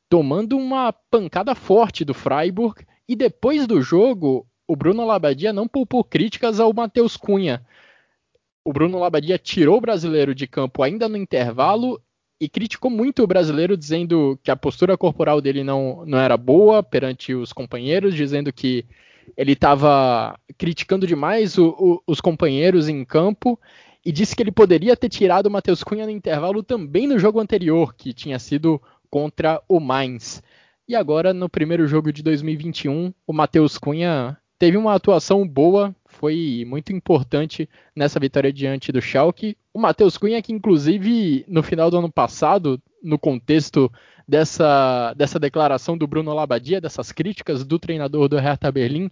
tomando 0.09 0.57
uma 0.57 0.93
pancada 0.93 1.55
forte 1.55 2.05
do 2.05 2.15
Freiburg 2.15 2.87
e 3.09 3.17
depois 3.17 3.67
do 3.67 3.83
jogo 3.83 4.47
o 4.69 4.77
Bruno 4.77 5.05
Labadia 5.05 5.53
não 5.53 5.67
poupou 5.67 6.05
críticas 6.05 6.61
ao 6.61 6.73
Matheus 6.73 7.17
Cunha. 7.17 7.65
O 8.65 8.73
Bruno 8.73 8.99
Labadia 8.99 9.39
tirou 9.39 9.79
o 9.79 9.81
brasileiro 9.81 10.35
de 10.35 10.47
campo 10.47 10.83
ainda 10.83 11.09
no 11.09 11.17
intervalo 11.17 12.01
e 12.41 12.49
criticou 12.49 12.91
muito 12.91 13.23
o 13.23 13.27
brasileiro, 13.27 13.77
dizendo 13.77 14.39
que 14.43 14.51
a 14.51 14.57
postura 14.57 14.97
corporal 14.97 15.41
dele 15.41 15.65
não, 15.65 16.05
não 16.07 16.19
era 16.19 16.37
boa 16.37 16.83
perante 16.83 17.35
os 17.35 17.53
companheiros, 17.53 18.15
dizendo 18.15 18.53
que 18.53 18.85
ele 19.37 19.53
estava 19.53 20.39
criticando 20.57 21.07
demais 21.07 21.59
o, 21.59 21.69
o, 21.79 22.03
os 22.07 22.21
companheiros 22.21 22.89
em 22.89 23.05
campo 23.05 23.59
e 24.05 24.13
disse 24.13 24.35
que 24.35 24.43
ele 24.43 24.53
poderia 24.53 24.97
ter 24.97 25.09
tirado 25.09 25.47
o 25.47 25.51
Matheus 25.51 25.83
Cunha 25.83 26.05
no 26.05 26.11
intervalo 26.11 26.63
também 26.63 27.07
no 27.07 27.19
jogo 27.19 27.41
anterior, 27.41 27.95
que 27.95 28.13
tinha 28.13 28.39
sido 28.39 28.81
contra 29.11 29.63
o 29.69 29.81
Mainz. 29.81 30.43
E 30.87 30.95
agora, 30.97 31.35
no 31.35 31.49
primeiro 31.49 31.87
jogo 31.87 32.13
de 32.13 32.23
2021, 32.23 33.13
o 33.27 33.33
Matheus 33.33 33.77
Cunha 33.77 34.39
teve 34.59 34.77
uma 34.77 34.95
atuação 34.95 35.47
boa, 35.47 35.95
foi 36.07 36.65
muito 36.67 36.93
importante 36.93 37.69
nessa 37.95 38.19
vitória 38.19 38.53
diante 38.53 38.91
do 38.91 39.01
Schalke. 39.01 39.57
O 39.73 39.79
Matheus 39.79 40.17
Cunha, 40.17 40.41
que 40.43 40.53
inclusive 40.53 41.45
no 41.47 41.63
final 41.63 41.91
do 41.91 41.99
ano 41.99 42.11
passado, 42.11 42.81
no 43.03 43.19
contexto 43.19 43.93
dessa, 44.27 45.15
dessa 45.15 45.39
declaração 45.39 45.97
do 45.97 46.07
Bruno 46.07 46.35
Labadia, 46.35 46.81
dessas 46.81 47.13
críticas 47.13 47.65
do 47.65 47.79
treinador 47.79 48.29
do 48.29 48.39
Hertha 48.39 48.73
Berlim, 48.73 49.11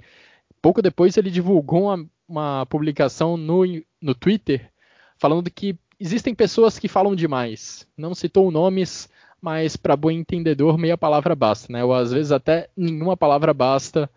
pouco 0.61 0.83
depois 0.83 1.17
ele 1.17 1.31
divulgou 1.31 1.85
uma, 1.85 2.07
uma 2.29 2.67
publicação 2.67 3.37
no, 3.37 3.63
no 4.01 4.15
Twitter 4.15 4.71
falando 5.19 5.51
que 5.51 5.77
existem 5.99 6.35
pessoas 6.35 6.79
que 6.79 6.89
falam 6.89 7.15
demais. 7.15 7.87
Não 7.97 8.15
citou 8.15 8.51
nomes, 8.51 9.09
mas 9.41 9.77
para 9.77 9.97
bom 9.97 10.11
entendedor, 10.11 10.79
meia 10.79 10.97
palavra 10.97 11.35
basta, 11.35 11.73
né? 11.73 11.85
Ou 11.85 11.95
às 11.95 12.13
vezes 12.13 12.33
até 12.33 12.69
nenhuma 12.77 13.17
palavra 13.17 13.53
basta. 13.53 14.11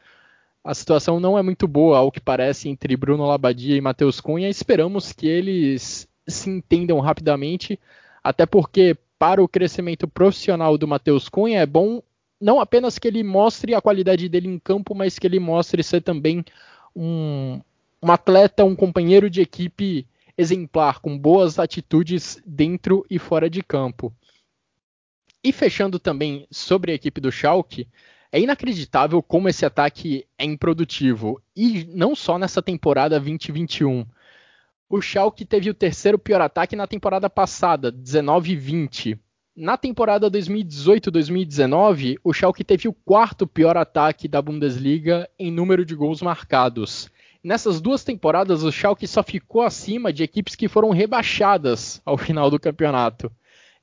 A 0.64 0.74
situação 0.74 1.20
não 1.20 1.38
é 1.38 1.42
muito 1.42 1.68
boa, 1.68 1.98
ao 1.98 2.12
que 2.12 2.20
parece, 2.20 2.70
entre 2.70 2.96
Bruno 2.98 3.26
Labadia 3.26 3.76
e 3.78 3.82
Matheus 3.82 4.20
Cunha. 4.20 4.50
Esperamos 4.50 5.14
que 5.14 5.28
eles 5.28 6.08
se 6.28 6.50
entendam 6.50 7.00
rapidamente, 7.00 7.80
até 8.24 8.46
porque 8.46 8.96
para 9.18 9.44
o 9.44 9.48
crescimento 9.48 10.08
profissional 10.08 10.78
do 10.78 10.88
Matheus 10.88 11.28
Cunha 11.28 11.60
é 11.60 11.66
bom 11.66 12.02
não 12.40 12.60
apenas 12.60 12.98
que 12.98 13.08
ele 13.08 13.22
mostre 13.22 13.76
a 13.76 13.82
qualidade 13.82 14.30
dele 14.30 14.48
em 14.48 14.58
campo, 14.58 14.96
mas 14.96 15.20
que 15.20 15.28
ele 15.28 15.40
mostre 15.40 15.84
ser 15.84 16.02
também 16.02 16.44
um, 16.96 17.60
um 18.02 18.12
atleta, 18.12 18.64
um 18.64 18.76
companheiro 18.76 19.30
de 19.30 19.42
equipe 19.42 20.08
exemplar, 20.40 21.00
com 21.00 21.20
boas 21.20 21.60
atitudes 21.60 22.42
dentro 22.46 23.06
e 23.10 23.20
fora 23.20 23.50
de 23.50 23.62
campo. 23.62 24.14
E 25.44 25.52
fechando 25.52 26.00
também 26.00 26.48
sobre 26.50 26.94
a 26.94 26.96
equipe 26.96 27.20
do 27.20 27.30
Schalke, 27.30 27.90
é 28.32 28.40
inacreditável 28.40 29.22
como 29.22 29.50
esse 29.50 29.66
ataque 29.66 30.26
é 30.38 30.46
improdutivo, 30.46 31.42
e 31.54 31.84
não 31.94 32.16
só 32.16 32.40
nessa 32.40 32.62
temporada 32.62 33.20
2021. 33.20 34.06
O 34.90 35.02
Schalke 35.02 35.44
teve 35.44 35.70
o 35.70 35.74
terceiro 35.74 36.18
pior 36.18 36.40
ataque 36.40 36.74
na 36.74 36.88
temporada 36.88 37.30
passada, 37.30 37.92
19-20. 37.92 39.20
Na 39.54 39.76
temporada 39.76 40.32
2018-2019, 40.32 42.18
o 42.24 42.32
Schalke 42.32 42.64
teve 42.64 42.88
o 42.88 42.94
quarto 42.94 43.46
pior 43.46 43.76
ataque 43.76 44.26
da 44.26 44.42
Bundesliga 44.42 45.30
em 45.38 45.52
número 45.52 45.84
de 45.84 45.96
gols 45.96 46.22
marcados. 46.22 47.12
Nessas 47.44 47.80
duas 47.80 48.04
temporadas, 48.04 48.64
o 48.64 48.72
Schalke 48.72 49.08
só 49.08 49.24
ficou 49.24 49.62
acima 49.62 50.12
de 50.12 50.24
equipes 50.24 50.56
que 50.56 50.68
foram 50.68 50.90
rebaixadas 50.90 52.02
ao 52.06 52.18
final 52.18 52.50
do 52.50 52.60
campeonato. 52.60 53.32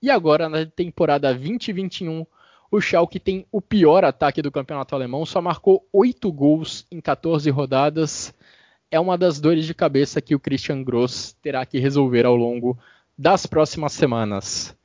E 0.02 0.10
agora, 0.10 0.48
na 0.48 0.66
temporada 0.66 1.32
2021, 1.32 2.26
o 2.70 2.80
Schalke 2.80 3.18
tem 3.18 3.46
o 3.50 3.62
pior 3.62 4.04
ataque 4.04 4.42
do 4.42 4.52
campeonato 4.52 4.94
alemão, 4.94 5.24
só 5.24 5.40
marcou 5.40 5.88
8 5.90 6.30
gols 6.30 6.86
em 6.90 7.00
14 7.00 7.48
rodadas. 7.48 8.34
É 8.90 9.00
uma 9.00 9.16
das 9.16 9.40
dores 9.40 9.64
de 9.64 9.72
cabeça 9.72 10.20
que 10.20 10.34
o 10.34 10.40
Christian 10.40 10.82
Gross 10.82 11.34
terá 11.40 11.64
que 11.64 11.78
resolver 11.78 12.26
ao 12.26 12.36
longo 12.36 12.78
das 13.16 13.46
próximas 13.46 13.92
semanas. 13.92 14.76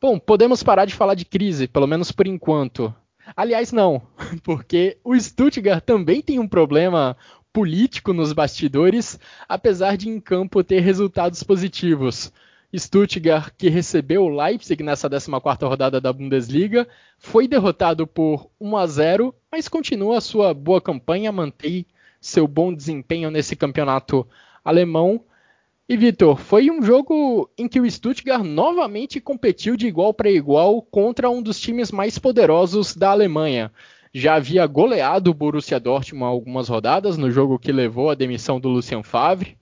Bom, 0.00 0.18
podemos 0.18 0.62
parar 0.62 0.86
de 0.86 0.94
falar 0.94 1.14
de 1.14 1.24
crise, 1.24 1.68
pelo 1.68 1.86
menos 1.86 2.10
por 2.10 2.26
enquanto. 2.26 2.92
Aliás, 3.36 3.72
não, 3.72 4.02
porque 4.42 4.98
o 5.04 5.18
Stuttgart 5.18 5.84
também 5.84 6.22
tem 6.22 6.38
um 6.38 6.48
problema 6.48 7.16
político 7.52 8.12
nos 8.12 8.32
bastidores, 8.32 9.18
apesar 9.48 9.96
de 9.96 10.08
em 10.08 10.20
campo 10.20 10.62
ter 10.62 10.80
resultados 10.80 11.42
positivos. 11.42 12.32
Stuttgart, 12.76 13.54
que 13.56 13.70
recebeu 13.70 14.24
o 14.24 14.28
Leipzig 14.28 14.82
nessa 14.82 15.08
14ª 15.08 15.66
rodada 15.66 16.00
da 16.00 16.12
Bundesliga, 16.12 16.86
foi 17.18 17.48
derrotado 17.48 18.06
por 18.06 18.50
1 18.60 18.76
a 18.76 18.86
0, 18.86 19.34
mas 19.50 19.68
continua 19.68 20.18
a 20.18 20.20
sua 20.20 20.52
boa 20.52 20.80
campanha, 20.80 21.32
mantém 21.32 21.86
seu 22.20 22.46
bom 22.46 22.72
desempenho 22.74 23.30
nesse 23.30 23.56
campeonato 23.56 24.26
alemão. 24.62 25.24
E 25.88 25.96
Vitor, 25.96 26.36
foi 26.36 26.70
um 26.70 26.82
jogo 26.82 27.50
em 27.56 27.66
que 27.66 27.80
o 27.80 27.90
Stuttgart 27.90 28.44
novamente 28.44 29.18
competiu 29.18 29.74
de 29.74 29.86
igual 29.86 30.12
para 30.12 30.30
igual 30.30 30.82
contra 30.82 31.30
um 31.30 31.40
dos 31.40 31.58
times 31.58 31.90
mais 31.90 32.18
poderosos 32.18 32.94
da 32.94 33.10
Alemanha 33.10 33.72
já 34.12 34.34
havia 34.34 34.66
goleado 34.66 35.30
o 35.30 35.34
Borussia 35.34 35.78
Dortmund 35.78 36.24
algumas 36.24 36.68
rodadas, 36.68 37.16
no 37.16 37.30
jogo 37.30 37.58
que 37.58 37.72
levou 37.72 38.10
à 38.10 38.14
demissão 38.14 38.58
do 38.58 38.68
Lucien 38.68 39.02
Favre. 39.02 39.56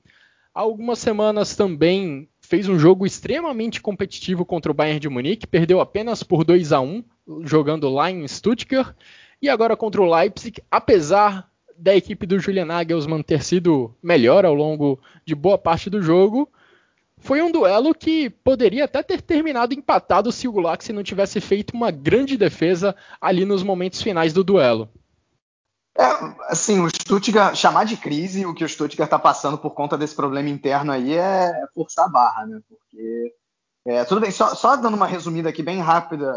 Há 0.54 0.60
algumas 0.60 0.98
semanas 0.98 1.54
também 1.54 2.28
fez 2.40 2.68
um 2.68 2.78
jogo 2.78 3.04
extremamente 3.04 3.80
competitivo 3.80 4.44
contra 4.44 4.70
o 4.70 4.74
Bayern 4.74 5.00
de 5.00 5.08
Munique, 5.08 5.46
perdeu 5.46 5.80
apenas 5.80 6.22
por 6.22 6.44
2 6.44 6.72
a 6.72 6.80
1 6.80 7.04
jogando 7.42 7.88
lá 7.88 8.10
em 8.10 8.26
Stuttgart. 8.26 8.94
E 9.42 9.48
agora 9.48 9.76
contra 9.76 10.00
o 10.00 10.10
Leipzig, 10.10 10.62
apesar 10.70 11.50
da 11.78 11.94
equipe 11.94 12.26
do 12.26 12.38
Julian 12.38 12.64
Nagelsmann 12.64 13.22
ter 13.22 13.42
sido 13.42 13.94
melhor 14.02 14.46
ao 14.46 14.54
longo 14.54 14.98
de 15.26 15.34
boa 15.34 15.58
parte 15.58 15.90
do 15.90 16.00
jogo, 16.00 16.48
foi 17.26 17.42
um 17.42 17.50
duelo 17.50 17.92
que 17.92 18.30
poderia 18.30 18.84
até 18.84 19.02
ter 19.02 19.20
terminado 19.20 19.74
empatado 19.74 20.30
se 20.30 20.46
o 20.46 20.52
Gulaxi 20.52 20.92
não 20.92 21.02
tivesse 21.02 21.40
feito 21.40 21.74
uma 21.74 21.90
grande 21.90 22.36
defesa 22.36 22.94
ali 23.20 23.44
nos 23.44 23.64
momentos 23.64 24.00
finais 24.00 24.32
do 24.32 24.44
duelo. 24.44 24.88
É, 25.98 26.04
assim, 26.48 26.78
o 26.78 26.88
Stuttgart, 26.88 27.56
chamar 27.56 27.84
de 27.84 27.96
crise 27.96 28.46
o 28.46 28.54
que 28.54 28.62
o 28.62 28.68
Stuttgart 28.68 29.08
está 29.08 29.18
passando 29.18 29.58
por 29.58 29.70
conta 29.70 29.98
desse 29.98 30.14
problema 30.14 30.48
interno 30.48 30.92
aí 30.92 31.14
é 31.14 31.52
forçar 31.74 32.04
a 32.04 32.08
barra, 32.08 32.46
né? 32.46 32.60
Porque, 32.68 33.34
é, 33.86 34.04
tudo 34.04 34.20
bem, 34.20 34.30
só, 34.30 34.54
só 34.54 34.76
dando 34.76 34.94
uma 34.94 35.06
resumida 35.06 35.48
aqui 35.48 35.64
bem 35.64 35.80
rápida 35.80 36.32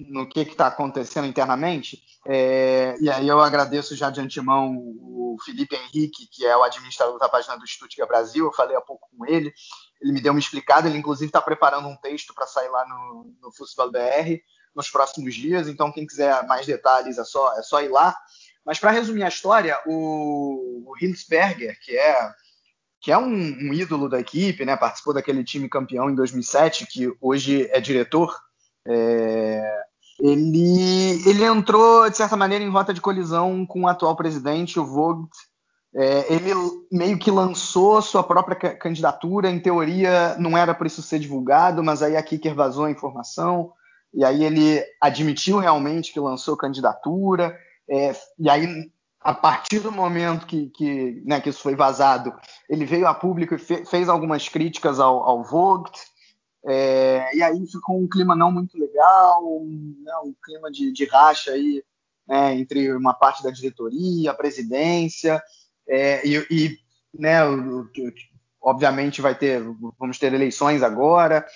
no 0.00 0.28
que 0.28 0.40
está 0.40 0.66
acontecendo 0.66 1.28
internamente, 1.28 2.02
é, 2.26 2.96
e 3.00 3.08
aí 3.08 3.28
eu 3.28 3.40
agradeço 3.40 3.94
já 3.94 4.10
de 4.10 4.20
antemão 4.20 4.74
o 4.76 5.36
Felipe 5.44 5.76
Henrique, 5.76 6.26
que 6.26 6.44
é 6.44 6.56
o 6.56 6.64
administrador 6.64 7.18
da 7.18 7.28
página 7.28 7.56
do 7.56 7.66
Stuttgart 7.66 8.08
Brasil, 8.08 8.46
eu 8.46 8.52
falei 8.52 8.76
há 8.76 8.80
pouco 8.80 9.08
com 9.16 9.24
ele, 9.26 9.52
ele 10.02 10.12
me 10.12 10.20
deu 10.20 10.32
uma 10.32 10.38
explicada, 10.38 10.88
ele 10.88 10.98
inclusive 10.98 11.28
está 11.28 11.40
preparando 11.40 11.88
um 11.88 11.96
texto 11.96 12.34
para 12.34 12.46
sair 12.46 12.68
lá 12.68 12.86
no, 12.86 13.34
no 13.40 13.52
Futsal 13.52 13.90
BR 13.90 14.42
nos 14.74 14.90
próximos 14.90 15.34
dias, 15.34 15.68
então 15.68 15.92
quem 15.92 16.06
quiser 16.06 16.46
mais 16.46 16.66
detalhes 16.66 17.18
é 17.18 17.24
só, 17.24 17.56
é 17.58 17.62
só 17.62 17.80
ir 17.82 17.88
lá. 17.88 18.16
Mas 18.64 18.78
para 18.78 18.90
resumir 18.90 19.22
a 19.24 19.28
história, 19.28 19.78
o, 19.86 20.84
o 20.86 20.94
que 20.94 21.96
é 21.96 22.32
que 23.00 23.10
é 23.10 23.18
um, 23.18 23.34
um, 23.34 23.74
ídolo 23.74 24.08
da 24.08 24.20
equipe, 24.20 24.64
né? 24.64 24.76
Participou 24.76 25.12
daquele 25.12 25.42
time 25.42 25.68
campeão 25.68 26.08
em 26.08 26.14
2007, 26.14 26.86
que 26.86 27.12
hoje 27.20 27.68
é 27.72 27.80
diretor. 27.80 28.32
É, 28.86 29.82
ele, 30.20 31.28
ele 31.28 31.44
entrou 31.44 32.08
de 32.08 32.16
certa 32.16 32.36
maneira 32.36 32.62
em 32.62 32.70
rota 32.70 32.94
de 32.94 33.00
colisão 33.00 33.66
com 33.66 33.82
o 33.82 33.88
atual 33.88 34.14
presidente, 34.14 34.78
o 34.78 34.84
Vogt, 34.84 35.28
é, 35.94 36.32
ele 36.32 36.50
meio 36.90 37.18
que 37.18 37.30
lançou 37.30 38.00
sua 38.00 38.22
própria 38.22 38.74
candidatura, 38.74 39.50
em 39.50 39.60
teoria 39.60 40.36
não 40.38 40.56
era 40.56 40.74
para 40.74 40.86
isso 40.86 41.02
ser 41.02 41.18
divulgado, 41.18 41.82
mas 41.82 42.02
aí 42.02 42.16
a 42.16 42.22
Kicker 42.22 42.54
vazou 42.54 42.86
a 42.86 42.90
informação, 42.90 43.72
e 44.14 44.24
aí 44.24 44.44
ele 44.44 44.82
admitiu 45.00 45.58
realmente 45.58 46.12
que 46.12 46.20
lançou 46.20 46.56
candidatura, 46.56 47.58
é, 47.88 48.14
e 48.38 48.48
aí 48.48 48.90
a 49.20 49.34
partir 49.34 49.80
do 49.80 49.92
momento 49.92 50.46
que, 50.46 50.68
que, 50.70 51.22
né, 51.24 51.40
que, 51.40 51.50
isso 51.50 51.62
foi 51.62 51.76
vazado, 51.76 52.34
ele 52.68 52.84
veio 52.84 53.06
a 53.06 53.14
público 53.14 53.54
e 53.54 53.58
fe, 53.58 53.84
fez 53.84 54.08
algumas 54.08 54.48
críticas 54.48 54.98
ao, 54.98 55.22
ao 55.22 55.44
Vogt, 55.44 56.00
é, 56.64 57.36
e 57.36 57.42
aí 57.42 57.66
ficou 57.66 58.00
um 58.00 58.08
clima 58.08 58.34
não 58.34 58.50
muito 58.50 58.78
legal, 58.78 59.44
um, 59.44 59.94
né, 60.02 60.12
um 60.24 60.34
clima 60.42 60.70
de, 60.70 60.90
de 60.90 61.04
racha 61.04 61.50
aí, 61.52 61.84
né, 62.26 62.54
entre 62.54 62.92
uma 62.94 63.12
parte 63.12 63.42
da 63.42 63.50
diretoria, 63.50 64.30
a 64.30 64.34
presidência, 64.34 65.42
é, 65.92 66.26
e, 66.26 66.46
e 66.50 66.78
né, 67.12 67.40
obviamente 68.62 69.20
vai 69.20 69.34
ter, 69.34 69.62
vamos 69.98 70.18
ter 70.18 70.32
eleições 70.32 70.82
agora. 70.82 71.46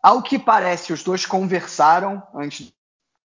Ao 0.00 0.22
que 0.22 0.38
parece, 0.38 0.92
os 0.92 1.02
dois 1.02 1.26
conversaram 1.26 2.22
antes 2.32 2.72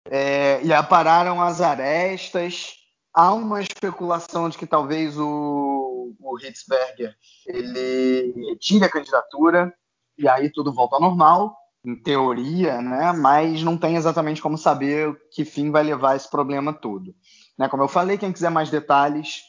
é, 0.10 0.60
e 0.64 0.74
apararam 0.74 1.40
as 1.40 1.62
arestas. 1.62 2.74
Há 3.14 3.34
uma 3.34 3.62
especulação 3.62 4.50
de 4.50 4.58
que 4.58 4.66
talvez 4.66 5.16
o, 5.18 6.16
o 6.20 6.40
Hitzberger 6.40 7.16
ele 7.46 8.34
retire 8.50 8.84
a 8.84 8.90
candidatura 8.90 9.72
e 10.18 10.28
aí 10.28 10.52
tudo 10.52 10.74
volta 10.74 10.96
ao 10.96 11.02
normal, 11.02 11.56
em 11.86 11.96
teoria, 11.96 12.82
né? 12.82 13.12
Mas 13.12 13.62
não 13.62 13.78
tem 13.78 13.96
exatamente 13.96 14.42
como 14.42 14.58
saber 14.58 15.16
que 15.32 15.46
fim 15.46 15.70
vai 15.70 15.84
levar 15.84 16.16
esse 16.16 16.30
problema 16.30 16.74
todo. 16.74 17.14
Né? 17.58 17.70
Como 17.70 17.84
eu 17.84 17.88
falei, 17.88 18.18
quem 18.18 18.34
quiser 18.34 18.50
mais 18.50 18.72
detalhes, 18.72 19.42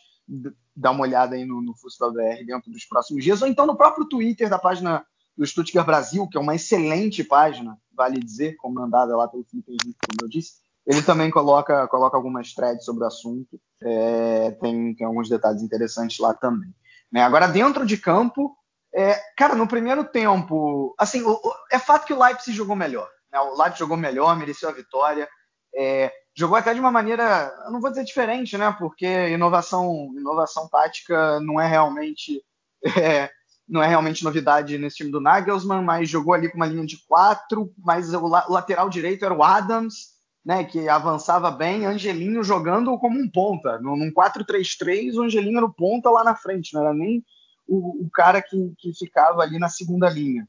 dar 0.79 0.93
uma 0.93 1.03
olhada 1.03 1.35
aí 1.35 1.45
no, 1.45 1.61
no 1.61 1.75
Futsal 1.77 2.13
BR 2.13 2.45
dentro 2.47 2.71
dos 2.71 2.85
próximos 2.85 3.25
dias, 3.25 3.43
ou 3.43 3.49
então 3.49 3.67
no 3.67 3.77
próprio 3.77 4.07
Twitter 4.07 4.49
da 4.49 4.59
página 4.59 5.05
do 5.37 5.47
Stuttgart 5.47 5.87
Brasil, 5.87 6.27
que 6.29 6.37
é 6.37 6.41
uma 6.41 6.55
excelente 6.55 7.23
página, 7.23 7.77
vale 7.93 8.19
dizer, 8.19 8.57
comandada 8.57 9.17
lá 9.17 9.29
pelo 9.29 9.45
Felipe 9.45 9.73
Henrique, 9.73 9.99
como 10.07 10.25
eu 10.25 10.29
disse. 10.29 10.55
Ele 10.87 11.03
também 11.03 11.31
coloca, 11.31 11.87
coloca 11.89 12.17
algumas 12.17 12.55
threads 12.55 12.85
sobre 12.85 13.05
o 13.05 13.07
assunto. 13.07 13.61
É, 13.83 14.53
tem, 14.53 14.95
tem 14.95 15.07
alguns 15.07 15.29
detalhes 15.29 15.63
interessantes 15.63 16.19
lá 16.19 16.33
também. 16.33 16.75
Né? 17.13 17.23
Agora, 17.23 17.47
dentro 17.47 17.85
de 17.85 17.97
campo, 17.97 18.57
é, 18.95 19.15
cara, 19.37 19.55
no 19.55 19.69
primeiro 19.69 20.03
tempo, 20.05 20.95
assim, 20.99 21.23
o, 21.23 21.33
o, 21.33 21.53
é 21.71 21.79
fato 21.79 22.07
que 22.07 22.13
o 22.13 22.19
Leipzig 22.19 22.57
jogou 22.57 22.75
melhor. 22.75 23.09
Né? 23.31 23.39
O 23.39 23.57
Leipzig 23.57 23.79
jogou 23.79 23.97
melhor, 23.97 24.37
mereceu 24.37 24.69
a 24.69 24.73
vitória. 24.73 25.29
É, 25.77 26.13
jogou 26.35 26.57
até 26.57 26.73
de 26.73 26.81
uma 26.81 26.91
maneira, 26.91 27.53
não 27.71 27.81
vou 27.81 27.91
dizer 27.91 28.05
diferente, 28.05 28.57
né? 28.57 28.75
Porque 28.79 29.07
inovação, 29.29 30.13
inovação 30.17 30.69
tática 30.69 31.41
não 31.41 31.61
é 31.61 31.67
realmente 31.67 32.43
é, 32.97 33.31
não 33.69 33.83
é 33.83 33.89
realmente 33.89 34.25
novidade 34.25 34.79
nesse 34.79 34.99
time 34.99 35.11
do 35.11 35.21
Nagelsmann, 35.21 35.85
mas 35.85 36.09
jogou 36.09 36.33
ali 36.33 36.49
com 36.49 36.57
uma 36.57 36.67
linha 36.67 36.87
de 36.87 36.97
quatro, 37.07 37.73
mas 37.77 38.13
o, 38.15 38.27
la 38.27 38.47
o 38.49 38.53
lateral 38.53 38.89
direito 38.89 39.25
era 39.25 39.35
o 39.35 39.43
Adams, 39.43 40.17
né? 40.45 40.65
Que 40.65 40.89
avançava 40.89 41.51
bem, 41.51 41.85
Angelinho 41.85 42.43
jogando 42.43 42.97
como 42.99 43.19
um 43.19 43.29
ponta, 43.29 43.79
num 43.79 44.11
4-3-3, 44.13 45.15
o 45.15 45.23
Angelinho 45.23 45.59
era 45.59 45.67
o 45.67 45.75
ponta 45.75 46.11
lá 46.11 46.25
na 46.25 46.35
frente, 46.35 46.73
não 46.73 46.83
era 46.83 46.95
nem 46.95 47.23
o, 47.67 48.07
o 48.07 48.11
cara 48.11 48.41
que, 48.41 48.73
que 48.79 48.93
ficava 48.95 49.43
ali 49.43 49.59
na 49.59 49.69
segunda 49.69 50.09
linha. 50.09 50.49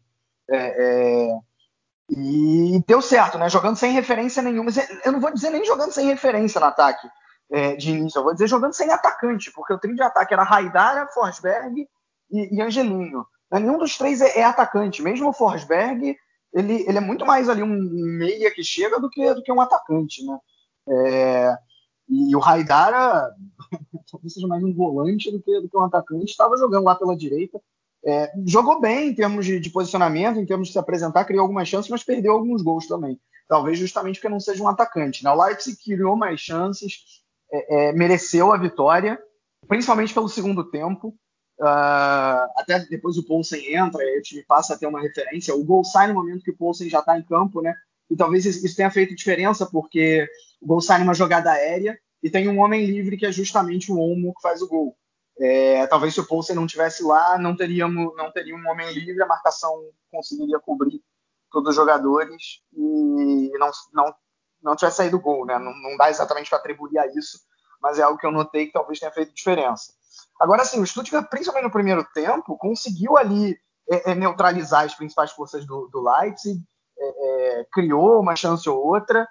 É, 0.50 1.28
é, 1.28 1.40
e 2.10 2.84
deu 2.88 3.02
certo, 3.02 3.38
né? 3.38 3.50
Jogando 3.50 3.76
sem 3.76 3.92
referência 3.92 4.42
nenhuma. 4.42 4.72
Eu 5.06 5.12
não 5.12 5.20
vou 5.20 5.32
dizer 5.32 5.50
nem 5.50 5.64
jogando 5.64 5.92
sem 5.92 6.08
referência 6.08 6.60
no 6.60 6.66
ataque 6.66 7.08
é, 7.52 7.76
de 7.76 7.92
início, 7.92 8.20
eu 8.20 8.24
vou 8.24 8.34
dizer 8.34 8.48
jogando 8.48 8.74
sem 8.74 8.92
atacante, 8.92 9.52
porque 9.52 9.74
o 9.74 9.80
trio 9.80 9.96
de 9.96 10.04
ataque 10.04 10.34
era 10.34 10.44
Raidara, 10.44 11.08
Forsberg 11.08 11.88
e, 12.32 12.56
e 12.56 12.62
Angelinho. 12.62 13.26
Né? 13.52 13.60
Nenhum 13.60 13.78
dos 13.78 13.98
três 13.98 14.22
é, 14.22 14.40
é, 14.40 14.44
atacante. 14.44 15.02
Mesmo 15.02 15.30
o 15.30 15.34
Forsberg, 15.34 16.16
ele, 16.54 16.86
ele 16.88 16.98
é 16.98 17.02
muito 17.02 17.26
mais 17.26 17.50
ali 17.50 17.64
um 17.64 17.78
meia 18.18 18.52
que 18.54 18.64
chega 18.64 19.00
do 19.00 19.10
que, 19.10 19.34
do 19.34 19.42
que 19.42 19.52
um 19.52 19.62
atacante, 19.62 20.24
né? 20.26 20.38
É, 20.88 21.56
e 22.08 22.36
o 22.36 22.40
Raidara, 22.40 23.32
talvez 24.12 24.34
seja 24.34 24.48
mais 24.48 24.64
um 24.64 24.74
volante 24.74 25.32
do 25.32 25.42
que, 25.42 25.62
do 25.62 25.70
que 25.70 25.78
um 25.78 25.84
atacante, 25.84 26.32
estava 26.32 26.58
jogando 26.58 26.86
lá 26.86 26.96
pela 26.96 27.16
direita. 27.16 27.62
É, 28.06 28.32
jogou 28.46 28.80
bem 28.80 29.10
em 29.10 29.14
termos 29.14 29.46
de, 29.46 29.60
de, 29.60 29.70
posicionamento, 29.70 30.40
em 30.40 30.46
termos 30.46 30.68
de 30.68 30.74
se 30.74 30.80
apresentar, 30.80 31.26
criou 31.26 31.42
algumas 31.42 31.68
chances, 31.68 31.90
mas 31.90 32.04
perdeu 32.04 32.34
alguns 32.34 32.62
gols 32.62 32.88
também. 32.88 33.20
Talvez 33.48 33.78
justamente 33.78 34.16
porque 34.16 34.30
não 34.30 34.40
seja 34.40 34.64
um 34.64 34.68
atacante. 34.68 35.24
Né? 35.24 35.32
O 35.32 35.44
Leipzig 35.44 35.78
criou 35.84 36.16
mais 36.16 36.40
chances, 36.40 37.22
é, 37.52 37.90
é, 37.90 37.94
mereceu 37.94 38.54
a 38.54 38.58
vitória, 38.58 39.20
principalmente 39.68 40.14
pelo 40.14 40.30
segundo 40.30 40.64
tempo. 40.70 41.16
Uh, 41.60 42.48
até 42.56 42.80
depois 42.90 43.18
o 43.18 43.26
Poulsen 43.26 43.76
entra, 43.76 44.02
o 44.02 44.22
time 44.22 44.44
passa 44.48 44.74
a 44.74 44.78
ter 44.78 44.88
uma 44.88 45.02
referência. 45.02 45.54
O 45.54 45.64
gol 45.64 45.84
sai 45.84 46.08
no 46.08 46.14
momento 46.14 46.44
que 46.44 46.52
o 46.52 46.56
Poulsen 46.56 46.90
já 46.90 47.00
está 47.00 47.18
em 47.18 47.24
campo, 47.24 47.62
né? 47.62 47.74
E 48.10 48.16
talvez 48.16 48.46
isso 48.46 48.76
tenha 48.76 48.90
feito 48.90 49.16
diferença, 49.16 49.66
porque 49.66 50.26
o 50.62 50.66
gol 50.66 50.80
sai 50.80 51.00
numa 51.00 51.14
jogada 51.14 51.52
aérea 51.52 52.00
e 52.24 52.30
tem 52.30 52.48
um 52.48 52.60
homem 52.60 52.86
livre 52.86 53.18
que 53.18 53.26
é 53.26 53.32
justamente 53.32 53.92
o 53.92 54.00
Olmo 54.00 54.34
que 54.34 54.42
faz 54.42 54.62
o 54.62 54.68
gol. 54.68 54.96
É, 55.40 55.88
talvez 55.88 56.14
se 56.14 56.20
o 56.20 56.28
Poulsen 56.28 56.56
não 56.56 56.68
tivesse 56.68 57.02
lá, 57.02 57.38
não 57.38 57.56
teríamos, 57.56 58.14
não 58.18 58.32
teria 58.32 58.56
um 58.56 58.70
homem 58.70 58.92
livre, 58.92 59.24
a 59.24 59.28
marcação 59.28 59.74
conseguiria 60.12 60.60
cobrir 60.60 61.02
todos 61.50 61.70
os 61.70 61.76
jogadores 61.76 62.62
e 62.74 63.52
não, 63.58 63.72
não, 63.94 64.16
não 64.62 64.76
tivesse 64.76 64.98
saído 64.98 65.20
gol, 65.20 65.46
né? 65.46 65.58
Não, 65.58 65.74
não 65.82 65.98
dá 65.98 66.10
exatamente 66.10 66.50
para 66.50 66.60
atribuir 66.60 66.98
a 67.00 67.08
isso, 67.08 67.40
mas 67.82 67.98
é 67.98 68.04
algo 68.04 68.18
que 68.18 68.26
eu 68.26 68.32
notei 68.32 68.68
que 68.68 68.74
talvez 68.74 69.00
tenha 69.00 69.12
feito 69.12 69.34
diferença. 69.34 69.94
Agora, 70.40 70.66
sim, 70.66 70.82
o 70.82 70.86
Stuttgart, 70.86 71.30
principalmente 71.30 71.66
no 71.66 71.72
primeiro 71.72 72.06
tempo, 72.14 72.58
conseguiu 72.58 73.18
ali 73.18 73.58
é, 73.90 74.12
é, 74.12 74.16
neutralizar 74.16 74.84
as 74.84 74.96
principais 74.96 75.32
forças 75.32 75.66
do, 75.66 75.88
do 75.88 76.02
Leipzig, 76.02 76.62
é, 76.98 77.60
é 77.62 77.66
criou 77.72 78.20
uma 78.20 78.36
chance 78.36 78.70
ou 78.70 78.78
outra, 78.78 79.28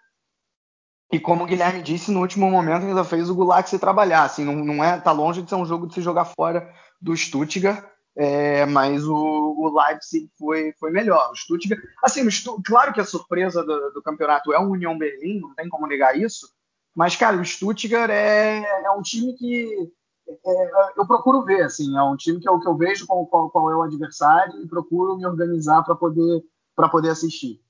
e 1.10 1.18
como 1.18 1.44
o 1.44 1.46
Guilherme 1.46 1.82
disse, 1.82 2.10
no 2.10 2.20
último 2.20 2.50
momento 2.50 2.84
ainda 2.84 3.02
fez 3.02 3.30
o 3.30 3.34
Gulak 3.34 3.68
se 3.68 3.78
trabalhar. 3.78 4.24
Assim, 4.24 4.44
não, 4.44 4.54
não 4.56 4.84
é, 4.84 5.00
tá 5.00 5.10
longe 5.10 5.42
de 5.42 5.48
ser 5.48 5.54
um 5.54 5.64
jogo 5.64 5.86
de 5.86 5.94
se 5.94 6.02
jogar 6.02 6.26
fora 6.26 6.70
do 7.00 7.16
Stuttgart, 7.16 7.82
é, 8.14 8.66
mas 8.66 9.06
o, 9.06 9.14
o, 9.14 9.72
Leipzig 9.74 10.30
foi, 10.38 10.72
foi 10.78 10.90
melhor. 10.90 11.30
O 11.30 11.36
Stuttgart, 11.36 11.80
assim, 12.02 12.26
o 12.26 12.30
Stutt, 12.30 12.62
claro 12.62 12.92
que 12.92 13.00
a 13.00 13.04
surpresa 13.04 13.64
do, 13.64 13.90
do, 13.92 14.02
campeonato 14.02 14.52
é 14.52 14.58
o 14.58 14.70
União 14.70 14.98
Berlim, 14.98 15.40
não 15.40 15.54
tem 15.54 15.68
como 15.68 15.86
negar 15.86 16.18
isso. 16.18 16.48
Mas, 16.94 17.16
cara, 17.16 17.40
o 17.40 17.44
Stuttgart 17.44 18.10
é, 18.10 18.64
é 18.84 18.90
um 18.90 19.00
time 19.00 19.32
que 19.34 19.90
é, 20.28 20.70
eu 20.96 21.06
procuro 21.06 21.42
ver, 21.42 21.62
assim, 21.62 21.96
é 21.96 22.02
um 22.02 22.16
time 22.16 22.38
que 22.38 22.48
eu, 22.48 22.60
que 22.60 22.68
eu 22.68 22.76
vejo 22.76 23.06
qual, 23.06 23.24
qual, 23.26 23.50
qual 23.50 23.70
é 23.70 23.76
o 23.76 23.82
adversário 23.82 24.62
e 24.62 24.68
procuro 24.68 25.16
me 25.16 25.24
organizar 25.24 25.82
para 25.84 25.94
poder, 25.94 26.42
poder 26.90 27.10
assistir. 27.10 27.62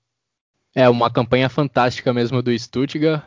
É 0.79 0.89
uma 0.89 1.11
campanha 1.11 1.49
fantástica 1.49 2.15
mesmo 2.15 2.41
do 2.41 2.57
Stuttgart. 2.57 3.25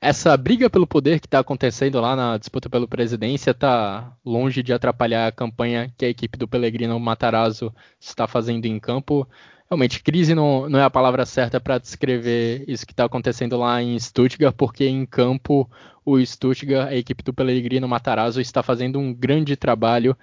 Essa 0.00 0.36
briga 0.36 0.68
pelo 0.68 0.88
poder 0.88 1.20
que 1.20 1.28
está 1.28 1.38
acontecendo 1.38 2.00
lá 2.00 2.16
na 2.16 2.36
disputa 2.36 2.68
pela 2.68 2.88
presidência 2.88 3.52
está 3.52 4.12
longe 4.24 4.60
de 4.60 4.72
atrapalhar 4.72 5.28
a 5.28 5.30
campanha 5.30 5.88
que 5.96 6.04
a 6.04 6.08
equipe 6.08 6.36
do 6.36 6.48
Pellegrino 6.48 6.98
Matarazzo 6.98 7.72
está 8.00 8.26
fazendo 8.26 8.66
em 8.66 8.80
campo. 8.80 9.24
Realmente, 9.70 10.02
crise 10.02 10.34
não, 10.34 10.68
não 10.68 10.80
é 10.80 10.82
a 10.82 10.90
palavra 10.90 11.24
certa 11.24 11.60
para 11.60 11.78
descrever 11.78 12.64
isso 12.66 12.84
que 12.84 12.92
está 12.92 13.04
acontecendo 13.04 13.56
lá 13.56 13.80
em 13.80 13.96
Stuttgart, 13.96 14.56
porque 14.56 14.84
em 14.84 15.06
campo 15.06 15.70
o 16.04 16.18
Stuttgart, 16.18 16.88
a 16.88 16.96
equipe 16.96 17.22
do 17.22 17.32
Pellegrino 17.32 17.86
Matarazzo, 17.86 18.40
está 18.40 18.64
fazendo 18.64 18.98
um 18.98 19.14
grande 19.14 19.54
trabalho 19.54 20.16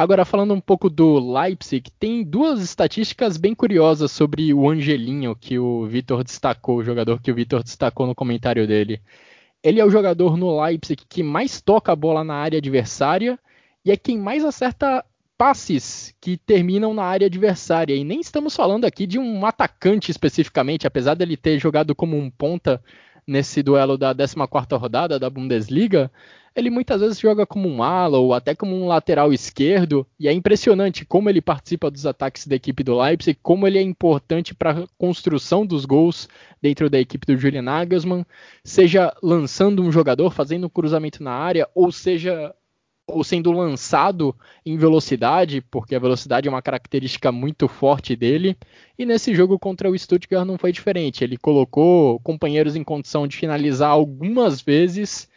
Agora, 0.00 0.24
falando 0.24 0.54
um 0.54 0.60
pouco 0.62 0.88
do 0.88 1.18
Leipzig, 1.18 1.90
tem 2.00 2.24
duas 2.24 2.62
estatísticas 2.62 3.36
bem 3.36 3.54
curiosas 3.54 4.10
sobre 4.10 4.54
o 4.54 4.70
Angelinho 4.70 5.36
que 5.38 5.58
o 5.58 5.84
Vitor 5.84 6.24
destacou, 6.24 6.78
o 6.78 6.82
jogador 6.82 7.20
que 7.20 7.30
o 7.30 7.34
Vitor 7.34 7.62
destacou 7.62 8.06
no 8.06 8.14
comentário 8.14 8.66
dele. 8.66 8.98
Ele 9.62 9.78
é 9.78 9.84
o 9.84 9.90
jogador 9.90 10.38
no 10.38 10.58
Leipzig 10.58 11.04
que 11.06 11.22
mais 11.22 11.60
toca 11.60 11.92
a 11.92 11.96
bola 11.96 12.24
na 12.24 12.32
área 12.32 12.56
adversária 12.56 13.38
e 13.84 13.90
é 13.90 13.96
quem 13.98 14.18
mais 14.18 14.42
acerta 14.42 15.04
passes 15.36 16.14
que 16.18 16.38
terminam 16.38 16.94
na 16.94 17.04
área 17.04 17.26
adversária. 17.26 17.94
E 17.94 18.02
nem 18.02 18.20
estamos 18.20 18.56
falando 18.56 18.86
aqui 18.86 19.06
de 19.06 19.18
um 19.18 19.44
atacante 19.44 20.10
especificamente, 20.10 20.86
apesar 20.86 21.12
dele 21.12 21.36
ter 21.36 21.58
jogado 21.58 21.94
como 21.94 22.16
um 22.16 22.30
ponta 22.30 22.82
nesse 23.30 23.62
duelo 23.62 23.96
da 23.96 24.12
14ª 24.12 24.76
rodada 24.76 25.16
da 25.16 25.30
Bundesliga, 25.30 26.10
ele 26.54 26.68
muitas 26.68 27.00
vezes 27.00 27.20
joga 27.20 27.46
como 27.46 27.68
um 27.68 27.80
ala 27.80 28.18
ou 28.18 28.34
até 28.34 28.56
como 28.56 28.74
um 28.74 28.88
lateral 28.88 29.32
esquerdo, 29.32 30.04
e 30.18 30.26
é 30.26 30.32
impressionante 30.32 31.04
como 31.04 31.30
ele 31.30 31.40
participa 31.40 31.88
dos 31.88 32.04
ataques 32.06 32.44
da 32.48 32.56
equipe 32.56 32.82
do 32.82 33.00
Leipzig, 33.00 33.38
como 33.40 33.68
ele 33.68 33.78
é 33.78 33.82
importante 33.82 34.52
para 34.52 34.72
a 34.72 34.86
construção 34.98 35.64
dos 35.64 35.84
gols 35.84 36.28
dentro 36.60 36.90
da 36.90 36.98
equipe 36.98 37.24
do 37.24 37.36
Julian 37.36 37.62
Nagelsmann, 37.62 38.26
seja 38.64 39.14
lançando 39.22 39.80
um 39.80 39.92
jogador, 39.92 40.32
fazendo 40.32 40.66
um 40.66 40.70
cruzamento 40.70 41.22
na 41.22 41.32
área, 41.32 41.68
ou 41.72 41.92
seja 41.92 42.52
ou 43.12 43.22
sendo 43.24 43.52
lançado 43.52 44.34
em 44.64 44.76
velocidade, 44.76 45.60
porque 45.70 45.94
a 45.94 45.98
velocidade 45.98 46.48
é 46.48 46.50
uma 46.50 46.62
característica 46.62 47.30
muito 47.30 47.68
forte 47.68 48.16
dele. 48.16 48.56
E 48.98 49.06
nesse 49.06 49.34
jogo 49.34 49.58
contra 49.58 49.90
o 49.90 49.98
Stuttgart 49.98 50.46
não 50.46 50.58
foi 50.58 50.72
diferente. 50.72 51.24
Ele 51.24 51.36
colocou 51.36 52.20
companheiros 52.20 52.76
em 52.76 52.84
condição 52.84 53.26
de 53.26 53.36
finalizar 53.36 53.90
algumas 53.90 54.60
vezes 54.60 55.28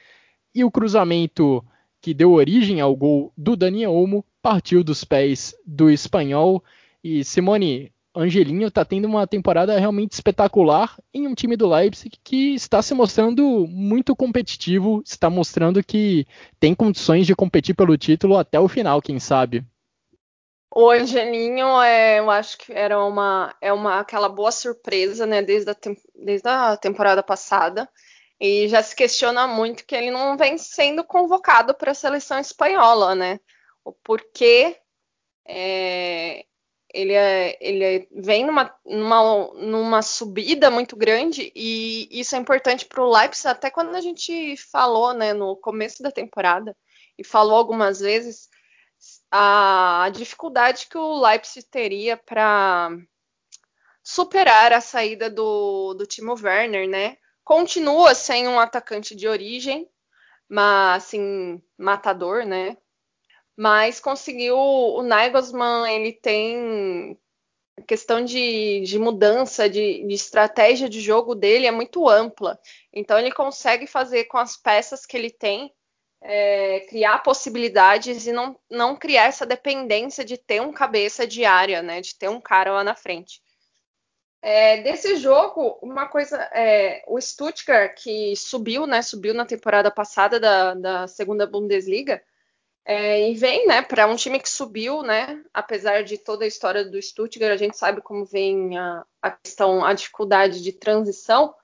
e 0.53 0.63
o 0.63 0.71
cruzamento 0.71 1.63
que 2.01 2.13
deu 2.13 2.33
origem 2.33 2.81
ao 2.81 2.93
gol 2.95 3.31
do 3.38 3.55
Dani 3.55 3.88
Olmo 3.88 4.25
partiu 4.41 4.83
dos 4.83 5.05
pés 5.05 5.55
do 5.65 5.89
espanhol. 5.89 6.62
E 7.01 7.23
Simone, 7.23 7.92
Angelinho 8.15 8.67
está 8.67 8.86
tendo 8.86 9.06
uma 9.06 9.26
temporada 9.26 9.78
realmente 9.80 10.12
espetacular 10.12 10.95
em 11.13 11.28
um 11.28 11.34
time 11.34 11.58
do 11.58 11.67
Leipzig 11.67 12.15
que 12.23 12.54
está 12.54 12.82
se 12.82 12.93
mostrando 12.93 13.65
muito 13.67 14.15
competitivo, 14.15 15.02
está 15.04 15.30
mostrando 15.30 15.84
que 15.84 16.28
tem 16.60 16.76
condições 16.76 17.26
de 17.26 17.36
competir 17.36 17.76
pelo 17.76 17.97
título 17.97 18.38
até 18.38 18.60
o 18.60 18.67
final, 18.67 19.02
quem 19.02 19.19
sabe. 19.19 19.65
O 20.76 20.89
Angelinho, 20.89 21.82
é, 21.82 22.19
eu 22.19 22.30
acho 22.30 22.58
que 22.58 22.71
era 22.71 23.04
uma, 23.04 23.56
é 23.60 23.71
uma 23.73 23.99
aquela 23.99 24.30
boa 24.30 24.52
surpresa, 24.52 25.26
né, 25.26 25.41
desde 25.41 25.71
a, 25.71 25.76
desde 26.15 26.47
a 26.47 26.78
temporada 26.78 27.23
passada. 27.23 27.89
E 28.39 28.67
já 28.67 28.82
se 28.84 28.95
questiona 28.95 29.47
muito 29.47 29.86
que 29.86 29.95
ele 29.95 30.12
não 30.12 30.36
vem 30.36 30.58
sendo 30.58 31.04
convocado 31.04 31.73
para 31.73 31.91
a 31.91 31.95
seleção 31.95 32.39
espanhola, 32.39 33.15
né? 33.15 33.39
O 33.86 33.93
porquê 33.93 34.76
é, 35.47 36.45
ele, 36.93 37.13
é, 37.13 37.58
ele 37.60 37.84
é, 37.84 38.08
vem 38.12 38.45
numa, 38.45 38.73
numa, 38.86 39.53
numa 39.56 40.01
subida 40.01 40.69
muito 40.69 40.96
grande 40.96 41.52
e 41.56 42.08
isso 42.12 42.35
é 42.35 42.39
importante 42.39 42.85
para 42.85 43.04
o 43.04 43.12
Leipzig, 43.12 43.48
até 43.48 43.71
quando 43.71 43.96
a 43.96 44.02
gente 44.02 44.56
falou 44.58 45.13
né, 45.13 45.33
no 45.33 45.56
começo 45.56 46.04
da 46.04 46.12
temporada 46.12 46.77
e 47.17 47.23
falou 47.23 47.56
algumas 47.56 48.00
vezes 48.00 48.48
a, 49.31 50.04
a 50.04 50.10
dificuldade 50.10 50.87
que 50.87 50.98
o 50.98 51.19
Leipzig 51.19 51.65
teria 51.67 52.15
para 52.15 52.91
superar 54.04 54.73
a 54.73 54.81
saída 54.81 55.29
do, 55.29 55.94
do 55.94 56.06
Timo 56.06 56.35
Werner, 56.41 56.87
né? 56.87 57.17
Continua 57.44 58.13
sem 58.13 58.48
um 58.48 58.60
atacante 58.60 59.15
de 59.15 59.27
origem, 59.27 59.89
mas 60.48 61.04
assim, 61.04 61.62
matador, 61.77 62.46
né? 62.46 62.77
Mas 63.56 63.99
conseguiu 63.99 64.58
o 64.58 65.04
Nagelsmann, 65.04 65.93
ele 65.93 66.12
tem 66.13 67.17
a 67.77 67.81
questão 67.83 68.23
de, 68.23 68.81
de 68.81 68.99
mudança, 68.99 69.69
de, 69.69 70.06
de, 70.06 70.13
estratégia 70.13 70.89
de 70.89 70.99
jogo 70.99 71.35
dele 71.35 71.67
é 71.67 71.71
muito 71.71 72.08
ampla. 72.10 72.60
Então 72.91 73.17
ele 73.17 73.31
consegue 73.31 73.87
fazer 73.87 74.25
com 74.25 74.37
as 74.37 74.58
peças 74.58 75.06
que 75.06 75.17
ele 75.17 75.29
tem, 75.29 75.73
é, 76.21 76.81
criar 76.81 77.19
possibilidades 77.19 78.25
e 78.25 78.31
não, 78.31 78.58
não 78.69 78.95
criar 78.95 79.25
essa 79.25 79.45
dependência 79.45 80.23
de 80.23 80.37
ter 80.37 80.62
um 80.62 80.71
cabeça 80.71 81.27
de 81.27 81.45
área, 81.45 81.81
né? 81.81 82.01
De 82.01 82.15
ter 82.15 82.29
um 82.29 82.41
cara 82.41 82.71
lá 82.71 82.83
na 82.83 82.95
frente. 82.95 83.41
É, 84.41 84.81
desse 84.81 85.15
jogo, 85.17 85.79
uma 85.81 86.08
coisa, 86.08 86.37
é, 86.54 87.04
o 87.08 87.19
Stuttgart 87.19 87.95
que 88.01 88.35
subiu, 88.35 88.87
né? 88.87 89.01
Subiu 89.01 89.33
na 89.33 89.45
temporada 89.45 89.91
passada 89.91 90.39
da, 90.39 90.73
da 90.73 91.08
segunda 91.08 91.45
Bundesliga 91.45 92.21
é, 92.86 93.29
e 93.29 93.36
vem, 93.36 93.65
né, 93.65 93.81
para 93.81 94.08
um 94.08 94.15
time 94.15 94.40
que 94.40 94.50
subiu, 94.50 95.04
né, 95.04 95.42
apesar 95.54 96.04
de 96.04 96.17
toda 96.17 96.44
a 96.44 96.48
história 96.48 96.84
do 96.84 97.02
Stuttgart, 97.02 97.54
a 97.54 97.58
gente 97.58 97.77
sabe 97.77 98.02
como 98.02 98.25
vem 98.25 98.77
a, 98.77 99.06
a 99.21 99.31
questão, 99.31 99.86
a 99.86 99.94
dificuldade 99.94 100.62
de 100.62 100.73
transição. 100.73 101.56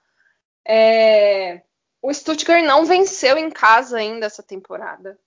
É, 0.65 1.61
o 2.01 2.13
Stuttgart 2.13 2.63
não 2.63 2.85
venceu 2.85 3.37
em 3.37 3.49
casa 3.49 3.97
ainda 3.97 4.27
essa 4.27 4.41
temporada. 4.41 5.19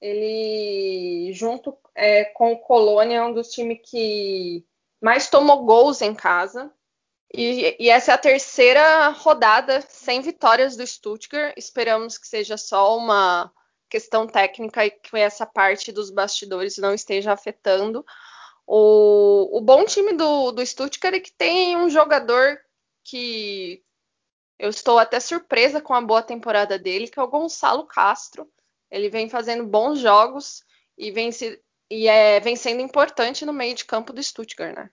Ele, 0.00 1.32
junto 1.32 1.76
é, 1.94 2.24
com 2.24 2.52
o 2.52 2.58
Colônia, 2.58 3.18
é 3.18 3.24
um 3.24 3.32
dos 3.32 3.50
times 3.50 3.80
que 3.82 4.64
mais 5.00 5.30
tomou 5.30 5.64
gols 5.64 6.02
em 6.02 6.14
casa. 6.14 6.70
E, 7.32 7.76
e, 7.78 7.88
essa 7.88 8.12
é 8.12 8.14
a 8.14 8.18
terceira 8.18 9.08
rodada 9.10 9.80
sem 9.82 10.20
vitórias 10.20 10.76
do 10.76 10.86
Stuttgart. 10.86 11.54
Esperamos 11.56 12.18
que 12.18 12.26
seja 12.26 12.56
só 12.56 12.96
uma 12.96 13.52
questão 13.90 14.26
técnica 14.26 14.86
e 14.86 14.90
que 14.90 15.16
essa 15.18 15.44
parte 15.44 15.90
dos 15.90 16.10
bastidores 16.10 16.78
não 16.78 16.94
esteja 16.94 17.32
afetando. 17.32 18.04
O, 18.66 19.58
o 19.58 19.60
bom 19.60 19.84
time 19.84 20.12
do, 20.12 20.52
do 20.52 20.64
Stuttgart 20.64 21.14
é 21.14 21.20
que 21.20 21.32
tem 21.32 21.76
um 21.76 21.90
jogador 21.90 22.58
que 23.04 23.82
eu 24.58 24.70
estou 24.70 24.98
até 24.98 25.18
surpresa 25.18 25.80
com 25.80 25.92
a 25.92 26.00
boa 26.00 26.22
temporada 26.22 26.78
dele, 26.78 27.08
que 27.08 27.18
é 27.18 27.22
o 27.22 27.28
Gonçalo 27.28 27.86
Castro. 27.86 28.48
Ele 28.90 29.10
vem 29.10 29.28
fazendo 29.28 29.66
bons 29.66 29.98
jogos 29.98 30.62
e 30.96 31.10
vem, 31.10 31.32
se, 31.32 31.60
e 31.90 32.06
é, 32.06 32.38
vem 32.38 32.54
sendo 32.54 32.80
importante 32.80 33.44
no 33.44 33.52
meio 33.52 33.74
de 33.74 33.84
campo 33.84 34.12
do 34.12 34.22
Stuttgart, 34.22 34.76
né? 34.76 34.90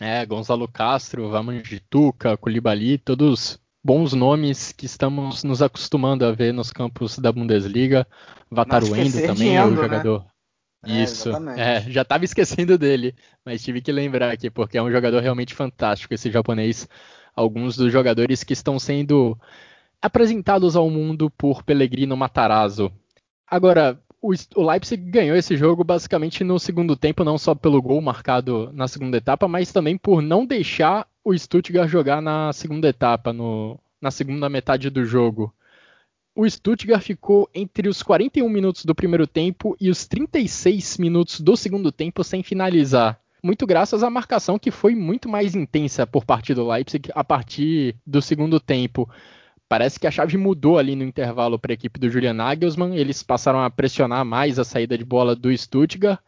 É, 0.00 0.24
Gonçalo 0.24 0.68
Castro, 0.70 1.28
Vamanjituca, 1.28 2.36
Koulibaly, 2.36 2.98
todos 2.98 3.58
bons 3.88 4.12
nomes 4.12 4.70
que 4.70 4.84
estamos 4.84 5.42
nos 5.42 5.62
acostumando 5.62 6.22
a 6.26 6.30
ver 6.30 6.52
nos 6.52 6.70
campos 6.70 7.18
da 7.18 7.32
Bundesliga. 7.32 8.06
Vataruendo 8.50 9.18
também 9.22 9.56
é 9.56 9.64
o 9.64 9.70
né? 9.70 9.76
jogador. 9.76 10.26
Né? 10.86 11.02
Isso, 11.02 11.30
é, 11.56 11.76
é 11.76 11.80
já 11.90 12.02
estava 12.02 12.22
esquecendo 12.22 12.76
dele, 12.76 13.14
mas 13.42 13.62
tive 13.62 13.80
que 13.80 13.90
lembrar 13.90 14.30
aqui, 14.30 14.50
porque 14.50 14.76
é 14.76 14.82
um 14.82 14.92
jogador 14.92 15.22
realmente 15.22 15.54
fantástico 15.54 16.12
esse 16.12 16.30
japonês. 16.30 16.86
Alguns 17.34 17.76
dos 17.78 17.90
jogadores 17.90 18.44
que 18.44 18.52
estão 18.52 18.78
sendo 18.78 19.38
apresentados 20.02 20.76
ao 20.76 20.90
mundo 20.90 21.30
por 21.30 21.62
Pellegrino 21.62 22.14
Matarazzo. 22.14 22.92
Agora, 23.46 23.98
o, 24.20 24.34
Leipzig 24.62 25.02
ganhou 25.10 25.34
esse 25.34 25.56
jogo 25.56 25.82
basicamente 25.82 26.44
no 26.44 26.58
segundo 26.58 26.94
tempo, 26.94 27.24
não 27.24 27.38
só 27.38 27.54
pelo 27.54 27.80
gol 27.80 28.02
marcado 28.02 28.70
na 28.74 28.86
segunda 28.86 29.16
etapa, 29.16 29.48
mas 29.48 29.72
também 29.72 29.96
por 29.96 30.20
não 30.20 30.44
deixar 30.44 31.07
o 31.24 31.36
Stuttgart 31.36 31.88
jogar 31.88 32.22
na 32.22 32.52
segunda 32.52 32.88
etapa, 32.88 33.32
no, 33.32 33.78
na 34.00 34.10
segunda 34.10 34.48
metade 34.48 34.90
do 34.90 35.04
jogo. 35.04 35.54
O 36.34 36.48
Stuttgart 36.48 37.02
ficou 37.02 37.50
entre 37.52 37.88
os 37.88 38.02
41 38.02 38.48
minutos 38.48 38.84
do 38.84 38.94
primeiro 38.94 39.26
tempo 39.26 39.76
e 39.80 39.90
os 39.90 40.06
36 40.06 40.98
minutos 40.98 41.40
do 41.40 41.56
segundo 41.56 41.90
tempo 41.90 42.22
sem 42.22 42.42
finalizar. 42.42 43.20
Muito 43.42 43.66
graças 43.66 44.02
à 44.02 44.10
marcação 44.10 44.58
que 44.58 44.70
foi 44.70 44.94
muito 44.94 45.28
mais 45.28 45.54
intensa 45.54 46.06
por 46.06 46.24
parte 46.24 46.54
do 46.54 46.66
Leipzig 46.68 47.10
a 47.14 47.24
partir 47.24 47.96
do 48.06 48.22
segundo 48.22 48.60
tempo. 48.60 49.08
Parece 49.68 50.00
que 50.00 50.06
a 50.06 50.10
chave 50.10 50.36
mudou 50.36 50.78
ali 50.78 50.96
no 50.96 51.04
intervalo 51.04 51.58
para 51.58 51.72
a 51.72 51.74
equipe 51.74 52.00
do 52.00 52.08
Julian 52.08 52.32
Nagelsmann. 52.32 52.96
Eles 52.96 53.22
passaram 53.22 53.60
a 53.60 53.68
pressionar 53.70 54.24
mais 54.24 54.58
a 54.58 54.64
saída 54.64 54.96
de 54.96 55.04
bola 55.04 55.36
do 55.36 55.56
Stuttgart. 55.56 56.20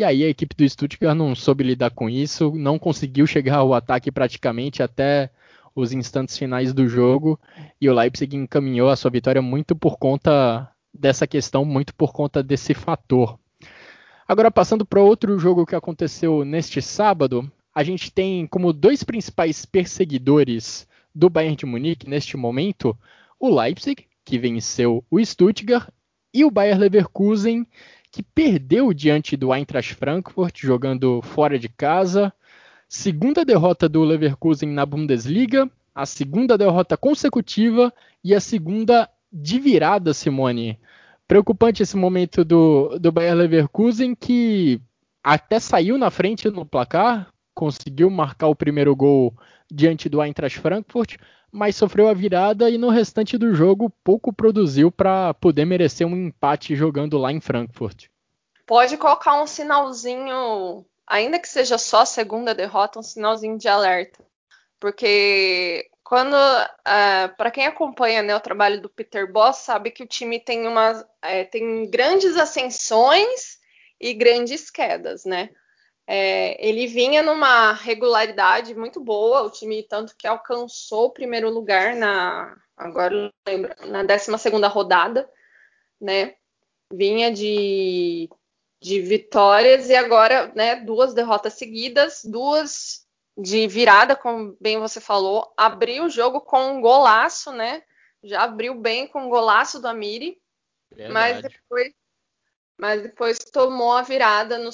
E 0.00 0.04
aí 0.04 0.24
a 0.24 0.28
equipe 0.30 0.56
do 0.56 0.66
Stuttgart 0.66 1.14
não 1.14 1.34
soube 1.34 1.62
lidar 1.62 1.90
com 1.90 2.08
isso, 2.08 2.54
não 2.56 2.78
conseguiu 2.78 3.26
chegar 3.26 3.56
ao 3.56 3.74
ataque 3.74 4.10
praticamente 4.10 4.82
até 4.82 5.30
os 5.74 5.92
instantes 5.92 6.38
finais 6.38 6.72
do 6.72 6.88
jogo. 6.88 7.38
E 7.78 7.86
o 7.86 7.92
Leipzig 7.92 8.34
encaminhou 8.34 8.88
a 8.88 8.96
sua 8.96 9.10
vitória 9.10 9.42
muito 9.42 9.76
por 9.76 9.98
conta 9.98 10.66
dessa 10.90 11.26
questão, 11.26 11.66
muito 11.66 11.94
por 11.94 12.14
conta 12.14 12.42
desse 12.42 12.72
fator. 12.72 13.38
Agora, 14.26 14.50
passando 14.50 14.86
para 14.86 15.02
outro 15.02 15.38
jogo 15.38 15.66
que 15.66 15.76
aconteceu 15.76 16.46
neste 16.46 16.80
sábado, 16.80 17.52
a 17.74 17.84
gente 17.84 18.10
tem 18.10 18.46
como 18.46 18.72
dois 18.72 19.04
principais 19.04 19.66
perseguidores 19.66 20.88
do 21.14 21.28
Bayern 21.28 21.56
de 21.56 21.66
Munique 21.66 22.08
neste 22.08 22.38
momento, 22.38 22.96
o 23.38 23.54
Leipzig, 23.54 24.06
que 24.24 24.38
venceu 24.38 25.04
o 25.10 25.22
Stuttgart, 25.22 25.90
e 26.32 26.44
o 26.44 26.50
Bayer 26.50 26.78
Leverkusen, 26.78 27.66
que 28.10 28.22
perdeu 28.22 28.92
diante 28.92 29.36
do 29.36 29.52
Eintracht 29.52 29.94
Frankfurt, 29.94 30.58
jogando 30.58 31.22
fora 31.22 31.58
de 31.58 31.68
casa. 31.68 32.32
Segunda 32.88 33.44
derrota 33.44 33.88
do 33.88 34.02
Leverkusen 34.02 34.68
na 34.68 34.84
Bundesliga, 34.84 35.70
a 35.94 36.04
segunda 36.04 36.58
derrota 36.58 36.96
consecutiva 36.96 37.92
e 38.24 38.34
a 38.34 38.40
segunda 38.40 39.08
de 39.32 39.60
virada, 39.60 40.12
Simone. 40.12 40.78
Preocupante 41.28 41.82
esse 41.82 41.96
momento 41.96 42.44
do, 42.44 42.98
do 42.98 43.12
Bayer 43.12 43.34
Leverkusen, 43.34 44.16
que 44.16 44.80
até 45.22 45.60
saiu 45.60 45.96
na 45.96 46.10
frente 46.10 46.50
no 46.50 46.66
placar, 46.66 47.28
conseguiu 47.54 48.10
marcar 48.10 48.48
o 48.48 48.56
primeiro 48.56 48.96
gol 48.96 49.32
diante 49.70 50.08
do 50.08 50.20
Eintracht 50.20 50.58
Frankfurt, 50.58 51.16
mas 51.52 51.76
sofreu 51.76 52.08
a 52.08 52.14
virada 52.14 52.70
e 52.70 52.78
no 52.78 52.88
restante 52.88 53.36
do 53.36 53.54
jogo 53.54 53.90
pouco 54.04 54.32
produziu 54.32 54.90
para 54.90 55.34
poder 55.34 55.64
merecer 55.64 56.06
um 56.06 56.16
empate 56.16 56.76
jogando 56.76 57.18
lá 57.18 57.32
em 57.32 57.40
Frankfurt. 57.40 58.06
Pode 58.66 58.96
colocar 58.96 59.42
um 59.42 59.46
sinalzinho, 59.46 60.84
ainda 61.06 61.38
que 61.38 61.48
seja 61.48 61.76
só 61.76 62.02
a 62.02 62.06
segunda 62.06 62.54
derrota, 62.54 63.00
um 63.00 63.02
sinalzinho 63.02 63.58
de 63.58 63.66
alerta. 63.66 64.24
Porque 64.78 65.90
quando 66.04 66.36
é, 66.84 67.28
para 67.28 67.50
quem 67.50 67.66
acompanha 67.66 68.22
né, 68.22 68.34
o 68.34 68.40
trabalho 68.40 68.80
do 68.80 68.88
Peter 68.88 69.30
Boss 69.30 69.58
sabe 69.58 69.90
que 69.90 70.02
o 70.02 70.08
time 70.08 70.40
tem 70.40 70.66
uma 70.66 71.06
é, 71.22 71.44
tem 71.44 71.88
grandes 71.90 72.36
ascensões 72.36 73.58
e 74.00 74.14
grandes 74.14 74.70
quedas, 74.70 75.24
né? 75.24 75.50
É, 76.12 76.56
ele 76.58 76.88
vinha 76.88 77.22
numa 77.22 77.72
regularidade 77.72 78.74
muito 78.74 78.98
boa, 78.98 79.42
o 79.42 79.50
time 79.50 79.80
tanto 79.84 80.16
que 80.16 80.26
alcançou 80.26 81.04
o 81.04 81.12
primeiro 81.12 81.48
lugar 81.48 81.94
na 81.94 82.60
agora 82.76 83.32
lembro, 83.46 83.72
na 83.86 84.02
12 84.02 84.36
segunda 84.36 84.66
rodada, 84.66 85.30
né? 86.00 86.34
Vinha 86.92 87.30
de, 87.30 88.28
de 88.82 89.00
vitórias 89.00 89.88
e 89.88 89.94
agora, 89.94 90.50
né, 90.56 90.80
duas 90.80 91.14
derrotas 91.14 91.52
seguidas, 91.52 92.24
duas 92.24 93.06
de 93.38 93.68
virada, 93.68 94.16
como 94.16 94.56
bem 94.60 94.80
você 94.80 95.00
falou, 95.00 95.54
abriu 95.56 96.06
o 96.06 96.10
jogo 96.10 96.40
com 96.40 96.72
um 96.72 96.80
golaço, 96.80 97.52
né? 97.52 97.84
Já 98.20 98.42
abriu 98.42 98.74
bem 98.74 99.06
com 99.06 99.26
um 99.26 99.28
golaço 99.28 99.80
do 99.80 99.86
Amiri, 99.86 100.42
Verdade. 100.90 101.12
mas 101.12 101.40
depois 101.40 101.99
mas 102.80 103.02
depois 103.02 103.38
tomou 103.38 103.92
a 103.92 104.02
virada 104.02 104.56
no 104.56 104.70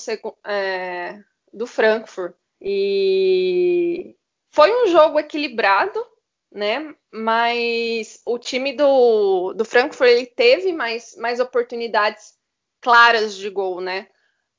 é, 0.46 1.20
do 1.52 1.66
Frankfurt. 1.66 2.34
E 2.61 4.16
foi 4.52 4.70
um 4.72 4.86
jogo 4.86 5.18
equilibrado, 5.18 6.00
né? 6.50 6.94
Mas 7.12 8.20
o 8.24 8.38
time 8.38 8.74
do, 8.74 9.52
do 9.54 9.64
Frankfurt 9.64 10.09
ele 10.09 10.26
teve 10.26 10.72
mais, 10.72 11.16
mais 11.16 11.40
oportunidades 11.40 12.34
claras 12.80 13.34
de 13.34 13.50
gol, 13.50 13.80
né? 13.80 14.09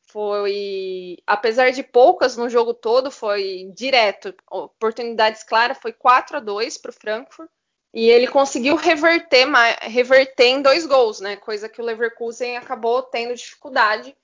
Foi, 0.10 1.18
apesar 1.26 1.72
de 1.72 1.84
poucas 1.84 2.36
no 2.36 2.50
jogo 2.50 2.74
todo, 2.74 3.10
foi 3.10 3.72
direto. 3.74 4.36
Oportunidades 4.52 5.44
claras, 5.44 5.78
foi 5.78 5.94
4 5.94 6.38
a 6.38 6.40
2 6.42 6.78
para 6.78 6.92
o 6.92 6.94
Frankfurt. 6.94 7.50
E 7.94 8.10
ele 8.10 8.28
conseguiu 8.28 8.76
reverter, 8.76 9.48
reverter 9.82 10.46
em 10.46 10.62
dois 10.62 10.86
gols, 10.86 11.20
né? 11.20 11.36
Coisa 11.36 11.70
que 11.70 11.82
o 11.82 11.86
Leverkusen 11.86 12.58
acabou 12.58 13.02
tendo 13.02 13.34
dificuldade. 13.34 14.16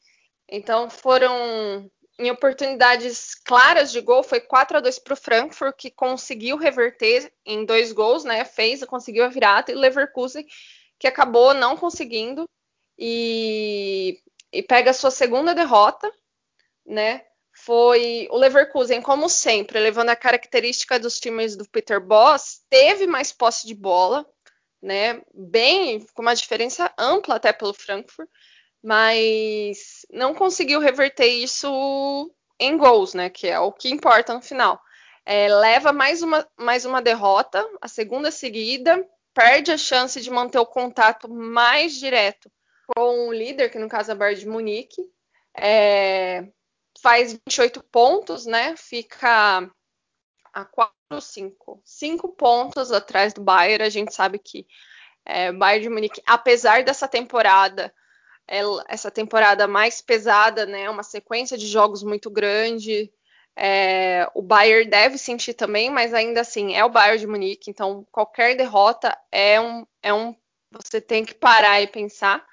Então 0.47 0.89
foram 0.89 1.89
em 2.20 2.30
oportunidades 2.30 3.34
claras 3.34 3.91
de 3.91 3.99
gol 3.99 4.22
foi 4.22 4.39
4 4.39 4.78
a 4.78 4.80
2 4.80 4.99
para 4.99 5.14
o 5.14 5.18
Frankfurt, 5.18 5.76
que 5.76 5.89
conseguiu 5.89 6.57
reverter 6.57 7.34
em 7.45 7.66
dois 7.66 7.91
gols, 7.91 8.24
né? 8.24 8.45
Fez, 8.45 8.84
conseguiu 8.86 9.24
a 9.24 9.30
virada, 9.30 9.72
e 9.72 9.76
o 9.76 9.80
Leverkusen, 9.80 10.45
que 10.99 11.07
acabou 11.07 11.53
não 11.53 11.76
conseguindo 11.76 12.47
e, 12.97 14.22
e 14.51 14.61
pega 14.61 14.91
a 14.91 14.93
sua 14.93 15.09
segunda 15.09 15.55
derrota, 15.55 16.11
né? 16.86 17.26
Foi 17.66 18.28
o 18.30 18.38
Leverkusen, 18.38 19.01
como 19.01 19.30
sempre, 19.30 19.80
levando 19.80 20.09
a 20.09 20.16
característica 20.16 20.99
dos 20.99 21.20
times 21.20 21.55
do 21.55 21.68
Peter 21.70 21.99
Boss, 22.01 22.61
teve 22.70 23.07
mais 23.07 23.32
posse 23.32 23.66
de 23.66 23.74
bola, 23.74 24.26
né? 24.82 25.22
Bem, 25.34 26.05
com 26.14 26.22
uma 26.22 26.36
diferença 26.36 26.93
ampla 26.97 27.36
até 27.36 27.53
pelo 27.53 27.74
Frankfurt, 27.74 28.30
mas 28.84 30.05
não 30.11 30.34
conseguiu 30.34 30.82
reverter 30.82 31.28
isso 31.28 32.30
em 32.59 32.78
gols, 32.78 33.14
né? 33.14 33.30
Que 33.30 33.47
é 33.47 33.59
o 33.59 33.72
que 33.72 33.89
importa 33.89 34.34
no 34.34 34.41
final. 34.41 34.82
É, 35.26 35.47
leva 35.47 35.93
mais 35.93 36.22
uma, 36.22 36.45
mais 36.57 36.84
uma 36.84 37.01
derrota, 37.01 37.66
a 37.82 37.88
segunda 37.88 38.30
seguida, 38.30 39.07
perde 39.34 39.72
a 39.72 39.78
chance 39.78 40.20
de 40.20 40.30
manter 40.30 40.59
o 40.59 40.66
contato 40.66 41.30
mais 41.30 41.93
direto 41.93 42.51
com 42.93 43.30
o 43.30 43.34
líder, 43.34 43.70
que 43.70 43.80
no 43.80 43.88
caso 43.88 44.11
é 44.11 44.14
o 44.14 44.18
Bayern 44.18 44.41
de 44.41 44.49
Munique. 44.49 45.01
É, 45.57 46.45
faz 47.04 47.34
28 47.34 47.84
pontos, 47.84 48.45
né? 48.45 48.78
Fica 48.78 49.70
a 50.54 50.66
4 50.66 50.93
ou 51.12 51.20
5. 51.20 51.82
5 51.84 52.30
pontos 52.30 52.93
atrás 52.93 53.34
do 53.34 53.43
Bayern. 53.43 53.84
A 53.84 53.89
gente 53.89 54.16
sabe 54.16 54.39
que 54.39 54.66
é, 55.26 55.51
Bayern 55.51 55.84
de 55.84 55.89
Munique, 55.89 56.22
apesar 56.26 56.84
dessa 56.86 57.06
temporada, 57.06 57.93
essa 58.88 59.12
temporada 59.12 59.68
mais 59.68 60.01
pesada, 60.01 60.66
né? 60.66 60.89
Uma 60.89 61.04
sequência 61.04 61.58
de 61.58 61.68
jogos 61.68 62.04
muito 62.04 62.32
grande. 62.32 63.12
É, 63.54 64.26
o 64.34 64.41
Bayern 64.41 64.89
deve 64.89 65.18
sentir 65.18 65.54
também, 65.54 65.89
mas 65.89 66.14
ainda 66.14 66.39
assim 66.39 66.74
é 66.74 66.86
o 66.86 66.89
Bayern 66.89 67.20
de 67.20 67.28
Munique, 67.28 67.70
então 67.70 68.08
qualquer 68.12 68.56
derrota 68.56 69.16
é 69.32 69.62
um, 69.62 69.86
é 70.01 70.12
um 70.12 70.36
você 70.72 70.99
tem 70.99 71.24
que 71.24 71.36
parar 71.36 71.82
e 71.82 71.88
pensar. 71.88 72.43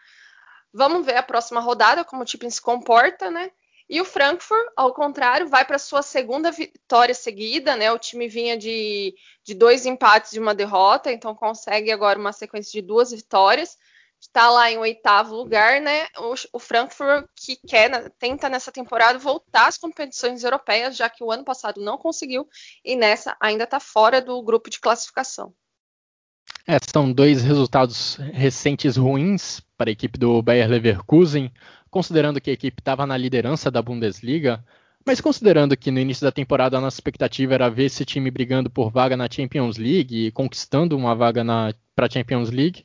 Vamos 0.74 1.06
ver 1.06 1.16
a 1.16 1.22
próxima 1.22 1.60
rodada 1.60 2.04
como 2.04 2.22
o 2.22 2.24
time 2.26 2.50
se 2.50 2.60
comporta, 2.60 3.30
né? 3.30 3.50
E 3.92 4.00
o 4.00 4.04
Frankfurt, 4.04 4.68
ao 4.76 4.94
contrário, 4.94 5.48
vai 5.48 5.64
para 5.64 5.76
sua 5.76 6.00
segunda 6.00 6.52
vitória 6.52 7.12
seguida, 7.12 7.74
né? 7.74 7.90
O 7.90 7.98
time 7.98 8.28
vinha 8.28 8.56
de, 8.56 9.12
de 9.42 9.52
dois 9.52 9.84
empates 9.84 10.32
e 10.32 10.38
uma 10.38 10.54
derrota, 10.54 11.10
então 11.10 11.34
consegue 11.34 11.90
agora 11.90 12.16
uma 12.16 12.32
sequência 12.32 12.70
de 12.70 12.86
duas 12.86 13.10
vitórias. 13.10 13.76
Está 14.20 14.48
lá 14.48 14.70
em 14.70 14.78
oitavo 14.78 15.34
lugar, 15.34 15.80
né? 15.80 16.06
O, 16.18 16.34
o 16.52 16.58
Frankfurt 16.60 17.26
que 17.34 17.56
quer, 17.66 17.90
né, 17.90 18.08
tenta 18.16 18.48
nessa 18.48 18.70
temporada 18.70 19.18
voltar 19.18 19.66
às 19.66 19.76
competições 19.76 20.44
europeias, 20.44 20.96
já 20.96 21.10
que 21.10 21.24
o 21.24 21.32
ano 21.32 21.44
passado 21.44 21.80
não 21.80 21.98
conseguiu 21.98 22.48
e 22.84 22.94
nessa 22.94 23.36
ainda 23.40 23.64
está 23.64 23.80
fora 23.80 24.20
do 24.20 24.40
grupo 24.40 24.70
de 24.70 24.78
classificação. 24.78 25.52
É, 26.66 26.76
são 26.92 27.12
dois 27.12 27.42
resultados 27.42 28.16
recentes 28.32 28.96
ruins 28.96 29.60
para 29.76 29.90
a 29.90 29.92
equipe 29.92 30.18
do 30.18 30.40
Bayer 30.42 30.68
Leverkusen 30.68 31.50
considerando 31.90 32.40
que 32.40 32.50
a 32.50 32.52
equipe 32.52 32.80
estava 32.80 33.06
na 33.06 33.16
liderança 33.16 33.70
da 33.70 33.82
Bundesliga, 33.82 34.64
mas 35.04 35.20
considerando 35.20 35.76
que 35.76 35.90
no 35.90 35.98
início 35.98 36.24
da 36.24 36.30
temporada 36.30 36.78
a 36.78 36.80
nossa 36.80 36.96
expectativa 36.96 37.54
era 37.54 37.68
ver 37.68 37.86
esse 37.86 38.04
time 38.04 38.30
brigando 38.30 38.70
por 38.70 38.90
vaga 38.90 39.16
na 39.16 39.28
Champions 39.30 39.76
League 39.76 40.26
e 40.26 40.30
conquistando 40.30 40.96
uma 40.96 41.14
vaga 41.14 41.44
para 41.96 42.06
a 42.06 42.10
Champions 42.10 42.50
League, 42.50 42.84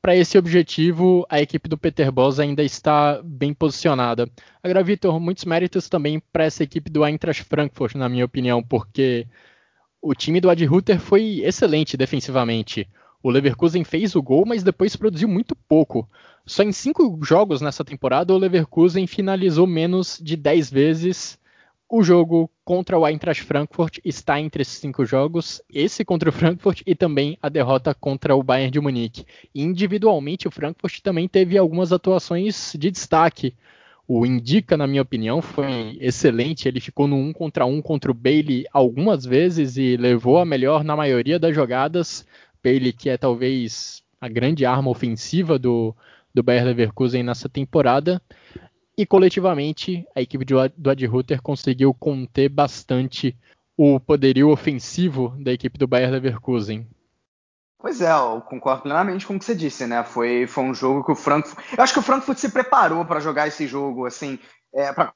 para 0.00 0.14
esse 0.14 0.38
objetivo 0.38 1.26
a 1.28 1.40
equipe 1.40 1.68
do 1.68 1.78
Peter 1.78 2.12
Bosz 2.12 2.38
ainda 2.38 2.62
está 2.62 3.20
bem 3.24 3.52
posicionada. 3.52 4.28
Agora, 4.62 4.82
Vitor, 4.82 5.18
muitos 5.18 5.44
méritos 5.44 5.88
também 5.88 6.20
para 6.32 6.44
essa 6.44 6.62
equipe 6.62 6.90
do 6.90 7.04
Eintracht 7.04 7.42
Frankfurt, 7.44 7.94
na 7.94 8.08
minha 8.08 8.24
opinião, 8.24 8.62
porque 8.62 9.26
o 10.00 10.14
time 10.14 10.40
do 10.40 10.50
Ad 10.50 10.64
Ruther 10.64 11.00
foi 11.00 11.40
excelente 11.44 11.96
defensivamente. 11.96 12.88
O 13.22 13.30
Leverkusen 13.30 13.84
fez 13.84 14.14
o 14.14 14.22
gol, 14.22 14.44
mas 14.46 14.62
depois 14.62 14.94
produziu 14.94 15.28
muito 15.28 15.56
pouco. 15.68 16.08
Só 16.46 16.62
em 16.62 16.72
cinco 16.72 17.18
jogos 17.22 17.60
nessa 17.60 17.84
temporada, 17.84 18.32
o 18.32 18.38
Leverkusen 18.38 19.06
finalizou 19.06 19.66
menos 19.66 20.18
de 20.22 20.36
10 20.36 20.70
vezes. 20.70 21.38
O 21.90 22.02
jogo 22.02 22.50
contra 22.64 22.98
o 22.98 23.06
Eintracht 23.06 23.42
Frankfurt 23.42 23.98
está 24.04 24.38
entre 24.38 24.62
esses 24.62 24.78
cinco 24.78 25.04
jogos, 25.04 25.60
esse 25.70 26.04
contra 26.04 26.28
o 26.28 26.32
Frankfurt 26.32 26.82
e 26.86 26.94
também 26.94 27.36
a 27.42 27.48
derrota 27.48 27.94
contra 27.94 28.36
o 28.36 28.42
Bayern 28.42 28.70
de 28.70 28.80
Munique. 28.80 29.24
individualmente, 29.54 30.46
o 30.46 30.50
Frankfurt 30.50 31.00
também 31.00 31.26
teve 31.26 31.56
algumas 31.58 31.92
atuações 31.92 32.74
de 32.78 32.90
destaque. 32.90 33.54
O 34.10 34.24
Indica, 34.24 34.74
na 34.74 34.86
minha 34.86 35.02
opinião, 35.02 35.42
foi 35.42 35.98
excelente. 36.00 36.66
Ele 36.66 36.80
ficou 36.80 37.06
no 37.06 37.14
um 37.14 37.30
contra 37.30 37.66
um 37.66 37.82
contra 37.82 38.10
o 38.10 38.14
Bailey 38.14 38.64
algumas 38.72 39.26
vezes 39.26 39.76
e 39.76 39.98
levou 39.98 40.38
a 40.38 40.46
melhor 40.46 40.82
na 40.82 40.96
maioria 40.96 41.38
das 41.38 41.54
jogadas. 41.54 42.26
Bailey, 42.64 42.94
que 42.94 43.10
é 43.10 43.18
talvez 43.18 44.02
a 44.18 44.26
grande 44.26 44.64
arma 44.64 44.90
ofensiva 44.90 45.58
do, 45.58 45.94
do 46.34 46.42
Bayer 46.42 46.64
Leverkusen 46.64 47.22
nessa 47.22 47.50
temporada. 47.50 48.20
E 48.96 49.04
coletivamente, 49.04 50.06
a 50.14 50.22
equipe 50.22 50.44
do 50.44 50.58
Ad 50.58 51.06
Ruther 51.06 51.42
conseguiu 51.42 51.92
conter 51.92 52.48
bastante 52.48 53.36
o 53.76 54.00
poderio 54.00 54.48
ofensivo 54.48 55.36
da 55.38 55.52
equipe 55.52 55.78
do 55.78 55.86
Bayer 55.86 56.10
Leverkusen. 56.10 56.86
Pois 57.78 58.00
é, 58.00 58.10
eu 58.10 58.40
concordo 58.42 58.82
plenamente 58.82 59.26
com 59.26 59.36
o 59.36 59.38
que 59.38 59.44
você 59.44 59.54
disse, 59.54 59.86
né? 59.86 60.02
Foi, 60.02 60.46
foi 60.46 60.64
um 60.64 60.74
jogo 60.74 61.04
que 61.04 61.12
o 61.12 61.16
Frankfurt. 61.16 61.64
Eu 61.76 61.84
acho 61.84 61.92
que 61.92 62.00
o 62.00 62.02
Frankfurt 62.02 62.38
se 62.38 62.50
preparou 62.50 63.04
para 63.04 63.20
jogar 63.20 63.46
esse 63.46 63.66
jogo, 63.66 64.04
assim, 64.04 64.38
é, 64.74 64.92
para 64.92 65.14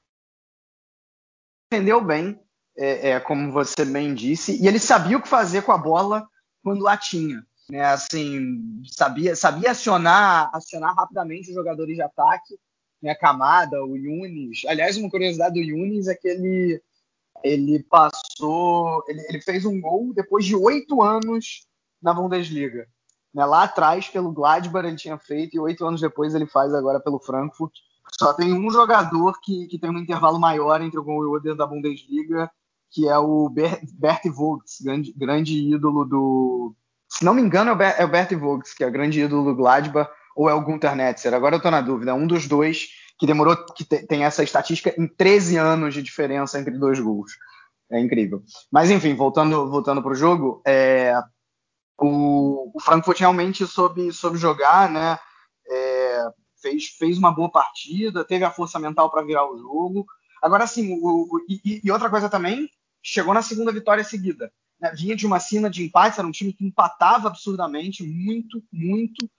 entendeu 1.71 1.99
bem, 1.99 2.39
é, 2.77 3.09
é, 3.09 3.19
como 3.19 3.51
você 3.51 3.83
bem 3.83 4.13
disse, 4.13 4.61
e 4.61 4.67
ele 4.67 4.79
sabia 4.79 5.17
o 5.17 5.21
que 5.21 5.27
fazer 5.27 5.63
com 5.63 5.71
a 5.71 5.77
bola 5.77 6.25
quando 6.63 6.87
a 6.87 6.95
tinha 6.95 7.43
né? 7.69 7.81
Assim, 7.85 8.83
sabia, 8.85 9.35
sabia 9.35 9.71
acionar, 9.71 10.49
acionar 10.53 10.95
rapidamente 10.95 11.49
os 11.49 11.55
jogadores 11.55 11.95
de 11.95 12.01
ataque, 12.01 12.57
né? 13.01 13.15
Camada, 13.15 13.83
o 13.83 13.95
Yunis. 13.95 14.63
Aliás, 14.67 14.97
uma 14.97 15.09
curiosidade 15.09 15.55
do 15.55 15.61
Yunis 15.61 16.07
é 16.07 16.15
que 16.15 16.27
ele, 16.27 16.81
ele 17.43 17.83
passou, 17.83 19.03
ele, 19.07 19.21
ele 19.29 19.41
fez 19.41 19.65
um 19.65 19.79
gol 19.79 20.13
depois 20.13 20.45
de 20.45 20.55
oito 20.55 21.01
anos 21.01 21.65
na 22.03 22.13
Bundesliga. 22.13 22.87
Né? 23.33 23.45
Lá 23.45 23.63
atrás, 23.63 24.07
pelo 24.07 24.31
Gladbach, 24.31 24.85
ele 24.85 24.95
tinha 24.95 25.17
feito, 25.17 25.55
e 25.55 25.59
oito 25.59 25.85
anos 25.85 26.01
depois 26.01 26.35
ele 26.35 26.45
faz 26.45 26.73
agora 26.73 26.99
pelo 26.99 27.19
Frankfurt. 27.19 27.73
Só 28.19 28.33
tem 28.33 28.53
um 28.53 28.69
jogador 28.69 29.39
que, 29.41 29.67
que 29.67 29.79
tem 29.79 29.89
um 29.89 29.97
intervalo 29.97 30.39
maior 30.39 30.81
entre 30.81 30.99
o 30.99 31.03
gol 31.03 31.23
e 31.23 31.27
o 31.27 31.31
outro 31.31 31.55
da 31.55 31.65
Bundesliga, 31.65 32.51
que 32.91 33.07
é 33.07 33.17
o 33.17 33.49
Bert 33.49 34.23
Vogts, 34.31 34.81
grande, 34.81 35.11
grande 35.13 35.57
ídolo 35.57 36.05
do, 36.05 36.75
se 37.13 37.23
não 37.23 37.35
me 37.35 37.43
engano, 37.43 37.79
é 37.79 38.03
o 38.03 38.07
Bert 38.07 38.33
Vogts, 38.35 38.73
que 38.73 38.83
é 38.83 38.87
o 38.87 38.91
grande 38.91 39.21
ídolo 39.21 39.45
do 39.45 39.55
Gladbach, 39.55 40.09
ou 40.35 40.49
é 40.49 40.53
o 40.53 40.61
Gunter 40.61 40.95
Netzer. 40.95 41.31
Agora 41.33 41.55
eu 41.55 41.57
estou 41.57 41.71
na 41.71 41.79
dúvida. 41.79 42.09
É 42.09 42.13
um 42.13 42.25
dos 42.25 42.47
dois 42.47 42.87
que 43.19 43.27
demorou, 43.27 43.55
que 43.75 43.85
tem 43.85 44.23
essa 44.23 44.43
estatística 44.43 44.91
em 44.97 45.07
13 45.07 45.57
anos 45.57 45.93
de 45.93 46.01
diferença 46.01 46.59
entre 46.59 46.75
dois 46.75 46.99
gols. 46.99 47.31
É 47.91 47.99
incrível. 47.99 48.41
Mas 48.71 48.89
enfim, 48.89 49.13
voltando, 49.13 49.69
voltando 49.69 50.01
para 50.01 50.11
o 50.11 50.15
jogo, 50.15 50.63
é, 50.65 51.13
o, 51.99 52.71
o, 52.75 52.79
Frankfurt 52.79 53.19
realmente 53.19 53.65
soube, 53.67 54.11
soube 54.11 54.37
jogar, 54.37 54.89
né? 54.89 55.19
É, 55.69 56.25
fez, 56.61 56.87
fez 56.87 57.17
uma 57.17 57.31
boa 57.31 57.49
partida, 57.49 58.25
teve 58.25 58.43
a 58.43 58.51
força 58.51 58.79
mental 58.79 59.09
para 59.09 59.23
virar 59.23 59.49
o 59.49 59.57
jogo. 59.57 60.05
Agora 60.41 60.67
sim, 60.67 60.99
e, 61.47 61.81
e, 61.83 61.91
outra 61.91 62.09
coisa 62.09 62.29
também, 62.29 62.69
chegou 63.01 63.33
na 63.33 63.41
segunda 63.41 63.71
vitória 63.71 64.03
seguida 64.03 64.51
né, 64.83 64.91
vinha 64.93 65.15
de 65.15 65.25
uma 65.25 65.39
cena 65.39 65.69
de 65.69 65.83
empates, 65.83 66.19
era 66.19 66.27
um 66.27 66.31
time 66.31 66.51
que 66.51 66.65
empatava 66.65 67.29
absurdamente, 67.29 68.03
muito, 68.03 68.61
muito, 68.71 69.29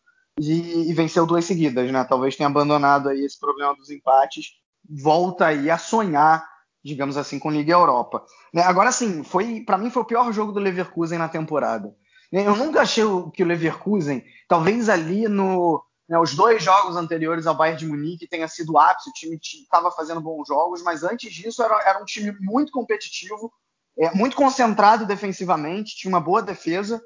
e, 0.40 0.90
e, 0.90 0.92
venceu 0.94 1.26
duas 1.26 1.44
seguidas, 1.44 1.92
né? 1.92 2.02
Talvez 2.02 2.34
tenha 2.34 2.48
abandonado 2.48 3.10
aí 3.10 3.20
esse 3.20 3.38
problema 3.38 3.76
dos 3.76 3.90
empates, 3.90 4.54
volta 4.88 5.46
aí 5.46 5.70
a 5.70 5.78
sonhar, 5.78 6.44
digamos 6.82 7.16
assim, 7.16 7.38
com 7.38 7.50
Liga 7.50 7.72
Europa. 7.72 8.24
Né? 8.52 8.62
Agora 8.62 8.90
sim, 8.90 9.22
foi 9.22 9.60
para 9.60 9.78
mim 9.78 9.90
foi 9.90 10.02
o 10.02 10.06
pior 10.06 10.32
jogo 10.32 10.50
do 10.50 10.58
Leverkusen 10.58 11.18
na 11.18 11.28
temporada. 11.28 11.94
Eu 12.42 12.56
nunca 12.56 12.80
achei 12.80 13.04
que 13.32 13.42
o 13.42 13.46
Leverkusen, 13.46 14.24
talvez 14.48 14.88
ali 14.88 15.28
no 15.28 15.84
né, 16.08 16.18
os 16.18 16.34
dois 16.34 16.62
jogos 16.62 16.96
anteriores 16.96 17.46
ao 17.46 17.54
Bayern 17.54 17.78
de 17.78 17.86
Munique 17.86 18.26
tenha 18.26 18.48
sido 18.48 18.72
o 18.72 18.78
ápice, 18.78 19.08
o 19.08 19.12
time 19.12 19.38
estava 19.40 19.90
fazendo 19.90 20.20
bons 20.20 20.48
jogos, 20.48 20.82
mas 20.82 21.02
antes 21.02 21.32
disso 21.32 21.62
era, 21.62 21.80
era 21.88 22.02
um 22.02 22.04
time 22.04 22.36
muito 22.40 22.72
competitivo, 22.72 23.52
é, 23.96 24.14
muito 24.14 24.36
concentrado 24.36 25.06
defensivamente, 25.06 25.96
tinha 25.96 26.12
uma 26.12 26.20
boa 26.20 26.42
defesa, 26.42 27.00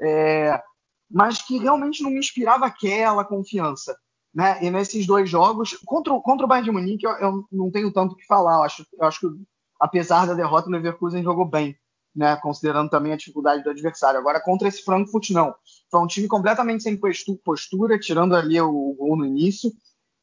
é, 0.00 0.62
mas 1.10 1.40
que 1.40 1.58
realmente 1.58 2.02
não 2.02 2.10
me 2.10 2.18
inspirava 2.18 2.66
aquela 2.66 3.24
confiança. 3.24 3.96
Né? 4.34 4.58
E 4.62 4.70
nesses 4.70 5.06
dois 5.06 5.30
jogos, 5.30 5.78
contra, 5.84 6.12
contra 6.20 6.44
o 6.44 6.48
Bayern 6.48 6.68
de 6.68 6.72
Munique, 6.72 7.06
eu, 7.06 7.12
eu 7.12 7.44
não 7.50 7.70
tenho 7.70 7.92
tanto 7.92 8.12
o 8.12 8.16
que 8.16 8.26
falar. 8.26 8.56
Eu 8.56 8.62
acho, 8.64 8.86
eu 8.98 9.06
acho 9.06 9.20
que, 9.20 9.26
apesar 9.80 10.26
da 10.26 10.34
derrota, 10.34 10.68
o 10.68 10.72
Leverkusen 10.72 11.22
jogou 11.22 11.44
bem, 11.44 11.76
né? 12.14 12.36
considerando 12.36 12.90
também 12.90 13.12
a 13.12 13.16
dificuldade 13.16 13.62
do 13.62 13.70
adversário. 13.70 14.20
Agora, 14.20 14.40
contra 14.40 14.68
esse 14.68 14.84
Frankfurt, 14.84 15.30
não. 15.30 15.54
Foi 15.90 16.00
um 16.00 16.06
time 16.06 16.28
completamente 16.28 16.82
sem 16.82 16.98
postura, 17.44 17.98
tirando 17.98 18.34
ali 18.34 18.60
o 18.60 18.94
gol 18.98 19.16
no 19.16 19.26
início. 19.26 19.72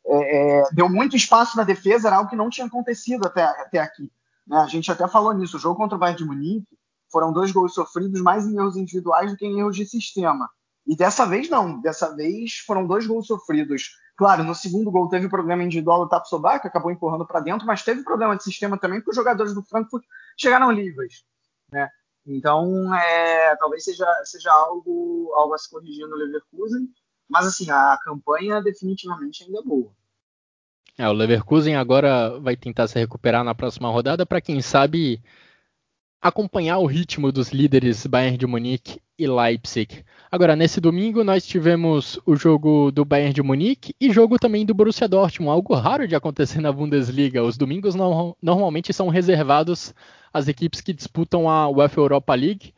É, 0.05 0.59
é, 0.59 0.63
deu 0.73 0.89
muito 0.89 1.15
espaço 1.15 1.55
na 1.57 1.63
defesa, 1.63 2.07
era 2.07 2.17
algo 2.17 2.29
que 2.29 2.35
não 2.35 2.49
tinha 2.49 2.67
acontecido 2.67 3.25
até, 3.25 3.43
até 3.43 3.79
aqui. 3.79 4.11
Né? 4.47 4.57
A 4.57 4.67
gente 4.67 4.91
até 4.91 5.07
falou 5.07 5.33
nisso. 5.33 5.57
O 5.57 5.59
jogo 5.59 5.75
contra 5.75 5.95
o 5.95 5.99
Bayern 5.99 6.17
de 6.17 6.25
Munique 6.25 6.67
foram 7.11 7.33
dois 7.33 7.51
gols 7.51 7.73
sofridos 7.73 8.21
mais 8.21 8.45
em 8.45 8.57
erros 8.57 8.77
individuais 8.77 9.31
do 9.31 9.37
que 9.37 9.45
em 9.45 9.59
erros 9.59 9.75
de 9.75 9.85
sistema. 9.85 10.49
E 10.87 10.95
dessa 10.95 11.25
vez 11.25 11.49
não. 11.49 11.79
Dessa 11.81 12.15
vez 12.15 12.57
foram 12.65 12.87
dois 12.87 13.05
gols 13.05 13.27
sofridos. 13.27 13.91
Claro, 14.17 14.43
no 14.43 14.55
segundo 14.55 14.91
gol 14.91 15.09
teve 15.09 15.29
problema 15.29 15.63
individual 15.63 16.03
do 16.03 16.09
Tapsoba, 16.09 16.59
que 16.59 16.67
acabou 16.67 16.91
empurrando 16.91 17.25
para 17.25 17.39
dentro, 17.39 17.65
mas 17.65 17.83
teve 17.83 18.03
problema 18.03 18.35
de 18.35 18.43
sistema 18.43 18.77
também, 18.77 18.99
porque 18.99 19.11
os 19.11 19.15
jogadores 19.15 19.53
do 19.53 19.63
Frankfurt 19.63 20.03
chegaram 20.37 20.71
livres. 20.71 21.23
Né? 21.71 21.89
Então, 22.25 22.93
é, 22.93 23.55
talvez 23.55 23.83
seja, 23.83 24.05
seja 24.25 24.51
algo, 24.51 25.31
algo 25.35 25.53
a 25.53 25.57
se 25.57 25.69
corrigir 25.69 26.07
no 26.07 26.15
Leverkusen, 26.15 26.87
mas 27.29 27.47
assim, 27.47 27.69
a 27.71 27.97
campanha 28.03 28.61
definitivamente 28.61 29.43
ainda 29.43 29.59
é 29.59 29.63
boa. 29.63 29.91
É, 30.97 31.07
o 31.07 31.13
Leverkusen 31.13 31.75
agora 31.75 32.39
vai 32.39 32.55
tentar 32.55 32.87
se 32.87 32.99
recuperar 32.99 33.43
na 33.43 33.55
próxima 33.55 33.89
rodada 33.89 34.25
para 34.25 34.41
quem 34.41 34.61
sabe 34.61 35.21
acompanhar 36.21 36.77
o 36.77 36.85
ritmo 36.85 37.31
dos 37.31 37.49
líderes 37.49 38.05
Bayern 38.05 38.37
de 38.37 38.45
Munique 38.45 39.01
e 39.17 39.25
Leipzig. 39.27 40.05
Agora, 40.31 40.55
nesse 40.55 40.79
domingo, 40.79 41.23
nós 41.23 41.45
tivemos 41.45 42.19
o 42.25 42.35
jogo 42.35 42.91
do 42.91 43.03
Bayern 43.03 43.33
de 43.33 43.41
Munique 43.41 43.95
e 43.99 44.11
jogo 44.11 44.37
também 44.37 44.63
do 44.63 44.73
Borussia 44.73 45.07
Dortmund, 45.07 45.51
algo 45.51 45.73
raro 45.73 46.07
de 46.07 46.15
acontecer 46.15 46.61
na 46.61 46.71
Bundesliga. 46.71 47.43
Os 47.43 47.57
domingos 47.57 47.95
no 47.95 48.37
normalmente 48.39 48.93
são 48.93 49.09
reservados 49.09 49.95
às 50.31 50.47
equipes 50.47 50.79
que 50.79 50.93
disputam 50.93 51.49
a 51.49 51.67
UEFA 51.67 51.99
Europa 51.99 52.35
League. 52.35 52.73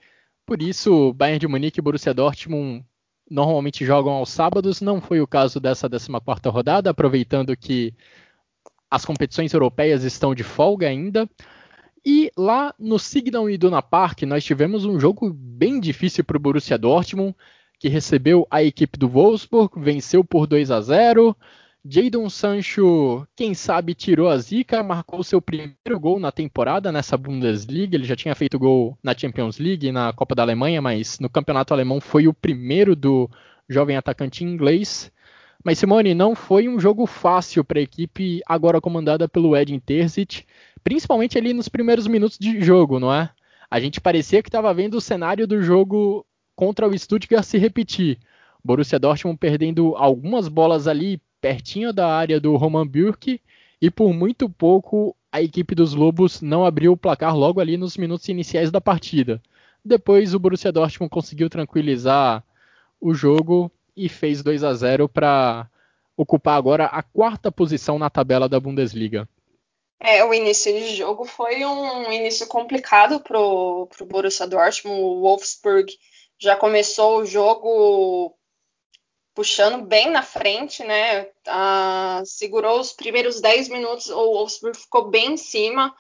Por 0.45 0.61
isso, 0.61 1.13
Bayern 1.13 1.39
de 1.39 1.47
Munique 1.47 1.79
e 1.79 1.83
Borussia 1.83 2.13
Dortmund 2.13 2.85
normalmente 3.29 3.85
jogam 3.85 4.13
aos 4.13 4.29
sábados. 4.29 4.79
Não 4.79 5.01
foi 5.01 5.19
o 5.19 5.27
caso 5.27 5.59
dessa 5.59 5.89
14ª 5.89 6.49
rodada, 6.49 6.89
aproveitando 6.89 7.57
que 7.57 7.93
as 8.89 9.03
competições 9.03 9.51
europeias 9.53 10.03
estão 10.03 10.33
de 10.33 10.43
folga 10.43 10.87
ainda. 10.87 11.29
E 12.05 12.31
lá 12.37 12.75
no 12.77 12.99
Signal 12.99 13.49
Iduna 13.49 13.81
Park 13.81 14.23
nós 14.23 14.43
tivemos 14.43 14.83
um 14.83 14.99
jogo 14.99 15.31
bem 15.33 15.79
difícil 15.79 16.23
para 16.23 16.35
o 16.35 16.39
Borussia 16.39 16.77
Dortmund, 16.77 17.33
que 17.79 17.87
recebeu 17.87 18.45
a 18.51 18.61
equipe 18.61 18.97
do 18.99 19.07
Wolfsburg, 19.07 19.79
venceu 19.79 20.23
por 20.23 20.45
2 20.45 20.69
a 20.69 20.81
0. 20.81 21.35
Jadon 21.85 22.29
Sancho, 22.29 23.27
quem 23.35 23.53
sabe, 23.53 23.93
tirou 23.93 24.29
a 24.29 24.37
zica, 24.37 24.83
marcou 24.83 25.23
seu 25.23 25.41
primeiro 25.41 25.99
gol 25.99 26.19
na 26.19 26.31
temporada 26.31 26.91
nessa 26.91 27.17
Bundesliga. 27.17 27.95
Ele 27.95 28.05
já 28.05 28.15
tinha 28.15 28.35
feito 28.35 28.59
gol 28.59 28.97
na 29.01 29.17
Champions 29.17 29.57
League 29.57 29.91
na 29.91 30.11
Copa 30.13 30.35
da 30.35 30.43
Alemanha, 30.43 30.81
mas 30.81 31.19
no 31.19 31.29
campeonato 31.29 31.73
alemão 31.73 32.01
foi 32.01 32.27
o 32.27 32.33
primeiro 32.33 32.95
do 32.95 33.29
jovem 33.69 33.95
atacante 33.95 34.43
inglês. 34.43 35.11
Mas 35.63 35.79
Simone, 35.79 36.13
não 36.13 36.35
foi 36.35 36.67
um 36.67 36.79
jogo 36.79 37.05
fácil 37.05 37.63
para 37.63 37.79
a 37.79 37.83
equipe 37.83 38.41
agora 38.45 38.81
comandada 38.81 39.27
pelo 39.29 39.55
Edin 39.55 39.79
Terzic 39.79 40.45
principalmente 40.83 41.37
ali 41.37 41.53
nos 41.53 41.69
primeiros 41.69 42.07
minutos 42.07 42.37
de 42.37 42.61
jogo, 42.61 42.99
não 42.99 43.13
é? 43.13 43.29
A 43.69 43.79
gente 43.79 44.01
parecia 44.01 44.43
que 44.43 44.49
estava 44.49 44.73
vendo 44.73 44.95
o 44.95 45.01
cenário 45.01 45.47
do 45.47 45.61
jogo 45.61 46.25
contra 46.55 46.87
o 46.87 46.97
Stuttgart 46.97 47.43
se 47.43 47.57
repetir. 47.57 48.19
Borussia 48.63 48.99
Dortmund 48.99 49.37
perdendo 49.37 49.95
algumas 49.95 50.47
bolas 50.47 50.87
ali 50.87 51.21
pertinho 51.41 51.91
da 51.91 52.07
área 52.07 52.39
do 52.39 52.55
Roman 52.55 52.87
Bürki 52.87 53.41
e 53.81 53.89
por 53.91 54.13
muito 54.13 54.49
pouco 54.49 55.15
a 55.31 55.41
equipe 55.41 55.75
dos 55.75 55.93
Lobos 55.93 56.41
não 56.41 56.65
abriu 56.65 56.93
o 56.93 56.97
placar 56.97 57.35
logo 57.35 57.59
ali 57.59 57.75
nos 57.75 57.97
minutos 57.97 58.29
iniciais 58.29 58.71
da 58.71 58.79
partida. 58.79 59.41
Depois 59.83 60.33
o 60.33 60.39
Borussia 60.39 60.71
Dortmund 60.71 61.09
conseguiu 61.09 61.49
tranquilizar 61.49 62.43
o 63.01 63.13
jogo 63.13 63.69
e 63.97 64.07
fez 64.07 64.41
2 64.41 64.63
a 64.63 64.73
0 64.73 65.09
para 65.09 65.67
ocupar 66.15 66.57
agora 66.57 66.85
a 66.85 67.01
quarta 67.01 67.51
posição 67.51 67.99
na 67.99 68.09
tabela 68.09 68.47
da 68.47 68.59
Bundesliga. 68.59 69.27
É, 70.03 70.21
o 70.25 70.33
início 70.33 70.73
de 70.73 70.95
jogo 70.97 71.23
foi 71.23 71.65
um 71.65 72.11
início 72.11 72.45
complicado 72.47 73.21
para 73.21 73.39
o 73.39 73.87
Borussia 74.05 74.45
Dortmund. 74.45 75.01
O 75.01 75.21
Wolfsburg 75.21 75.97
já 76.37 76.57
começou 76.57 77.19
o 77.19 77.25
jogo 77.25 78.37
puxando 79.33 79.81
bem 79.85 80.11
na 80.11 80.21
frente, 80.21 80.83
né? 80.83 81.29
Ah, 81.47 82.21
segurou 82.25 82.81
os 82.81 82.91
primeiros 82.91 83.39
10 83.39 83.69
minutos, 83.69 84.09
o 84.09 84.33
Wolfsburg 84.33 84.77
ficou 84.77 85.09
bem 85.09 85.33
em 85.33 85.37
cima 85.37 85.95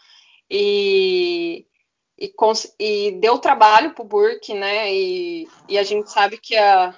e, 0.49 1.65
e, 2.19 2.33
e 2.79 3.11
deu 3.21 3.39
trabalho 3.39 3.93
para 3.93 4.03
o 4.03 4.07
Burke, 4.07 4.53
né? 4.53 4.93
E, 4.93 5.47
e, 5.69 5.77
a 5.77 5.83
gente 5.83 6.11
sabe 6.11 6.37
que 6.37 6.57
a, 6.57 6.93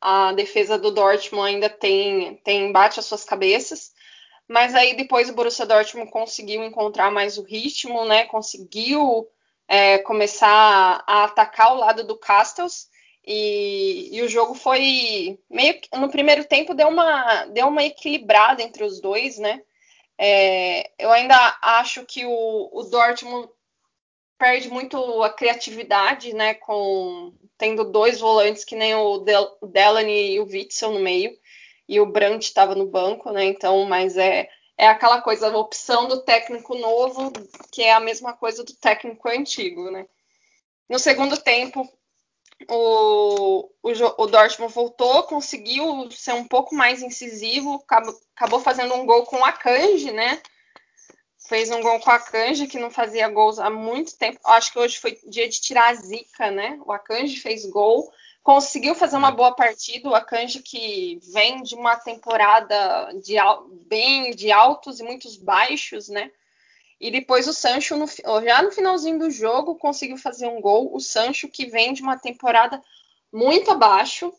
a 0.00 0.32
defesa 0.32 0.78
do 0.78 0.90
Dortmund 0.90 1.46
ainda 1.46 1.68
tem, 1.68 2.36
tem 2.38 2.72
bate 2.72 2.98
as 2.98 3.04
suas 3.04 3.22
cabeças. 3.22 3.92
Mas 4.48 4.74
aí 4.74 4.96
depois 4.96 5.28
o 5.28 5.34
Borussia 5.34 5.66
Dortmund 5.66 6.10
conseguiu 6.10 6.64
encontrar 6.64 7.10
mais 7.10 7.36
o 7.36 7.42
ritmo, 7.42 8.06
né? 8.06 8.24
Conseguiu 8.24 9.28
é, 9.68 9.98
começar 9.98 11.04
a 11.06 11.24
atacar 11.24 11.74
o 11.74 11.78
lado 11.78 12.02
do 12.04 12.16
Castells 12.16 12.88
e, 13.26 14.08
e, 14.16 14.22
o 14.22 14.28
jogo 14.28 14.54
foi 14.54 15.38
meio 15.50 15.78
que 15.78 15.88
no 15.98 16.08
primeiro 16.08 16.46
tempo 16.46 16.72
deu 16.72 16.88
uma 16.88 17.44
deu 17.46 17.68
uma 17.68 17.84
equilibrada 17.84 18.62
entre 18.62 18.82
os 18.82 19.02
dois, 19.02 19.36
né? 19.36 19.62
É, 20.16 20.90
eu 20.98 21.10
ainda 21.12 21.58
acho 21.60 22.06
que 22.06 22.24
o, 22.24 22.70
o 22.72 22.82
Dortmund 22.84 23.50
perde 24.38 24.70
muito 24.70 25.22
a 25.22 25.30
criatividade, 25.30 26.32
né? 26.32 26.54
Com 26.54 27.34
tendo 27.58 27.84
dois 27.84 28.18
volantes 28.18 28.64
que 28.64 28.74
nem 28.74 28.94
o 28.94 29.18
Del, 29.18 29.58
Delaney 29.62 30.36
e 30.36 30.40
o 30.40 30.46
Witzel 30.46 30.92
no 30.92 31.00
meio 31.00 31.36
e 31.88 31.98
o 32.00 32.06
Brandt 32.06 32.44
estava 32.44 32.74
no 32.74 32.86
banco, 32.86 33.30
né? 33.32 33.44
Então, 33.44 33.84
mas 33.86 34.16
é, 34.16 34.48
é 34.76 34.86
aquela 34.86 35.22
coisa, 35.22 35.48
a 35.48 35.56
opção 35.56 36.06
do 36.06 36.22
técnico 36.22 36.74
novo, 36.74 37.32
que 37.72 37.82
é 37.82 37.92
a 37.92 38.00
mesma 38.00 38.34
coisa 38.34 38.62
do 38.62 38.74
técnico 38.74 39.28
antigo, 39.28 39.90
né? 39.90 40.06
No 40.88 40.98
segundo 40.98 41.36
tempo, 41.38 41.88
o, 42.68 43.70
o, 43.82 43.90
o 44.18 44.26
Dortmund 44.26 44.72
voltou, 44.72 45.22
conseguiu 45.24 46.10
ser 46.10 46.32
um 46.32 46.46
pouco 46.46 46.74
mais 46.74 47.02
incisivo, 47.02 47.76
acabou, 47.76 48.20
acabou 48.36 48.60
fazendo 48.60 48.94
um 48.94 49.06
gol 49.06 49.24
com 49.24 49.44
a 49.44 49.52
Kanji, 49.52 50.12
né? 50.12 50.42
Fez 51.48 51.70
um 51.70 51.80
gol 51.80 51.98
com 52.00 52.10
a 52.10 52.18
Kanji, 52.18 52.66
que 52.66 52.78
não 52.78 52.90
fazia 52.90 53.28
gols 53.28 53.58
há 53.58 53.70
muito 53.70 54.16
tempo. 54.18 54.38
Acho 54.44 54.72
que 54.72 54.78
hoje 54.78 54.98
foi 54.98 55.18
dia 55.26 55.48
de 55.48 55.60
tirar 55.60 55.88
a 55.88 55.94
zica, 55.94 56.50
né? 56.50 56.78
O 56.84 56.92
Akanji 56.92 57.40
fez 57.40 57.64
gol 57.64 58.12
conseguiu 58.42 58.94
fazer 58.94 59.16
uma 59.16 59.28
é. 59.28 59.32
boa 59.32 59.54
partida. 59.54 60.08
O 60.08 60.14
Akanji 60.14 60.62
que 60.62 61.18
vem 61.32 61.62
de 61.62 61.74
uma 61.74 61.96
temporada 61.96 63.12
de, 63.22 63.34
bem 63.86 64.30
de 64.30 64.50
altos 64.50 65.00
e 65.00 65.02
muitos 65.02 65.36
baixos, 65.36 66.08
né? 66.08 66.30
E 67.00 67.10
depois 67.10 67.46
o 67.46 67.52
Sancho, 67.52 67.96
no, 67.96 68.06
já 68.44 68.62
no 68.62 68.72
finalzinho 68.72 69.18
do 69.18 69.30
jogo, 69.30 69.76
conseguiu 69.76 70.16
fazer 70.16 70.48
um 70.48 70.60
gol. 70.60 70.94
O 70.94 71.00
Sancho 71.00 71.48
que 71.48 71.66
vem 71.66 71.92
de 71.92 72.02
uma 72.02 72.18
temporada 72.18 72.82
muito 73.32 73.70
abaixo. 73.70 74.32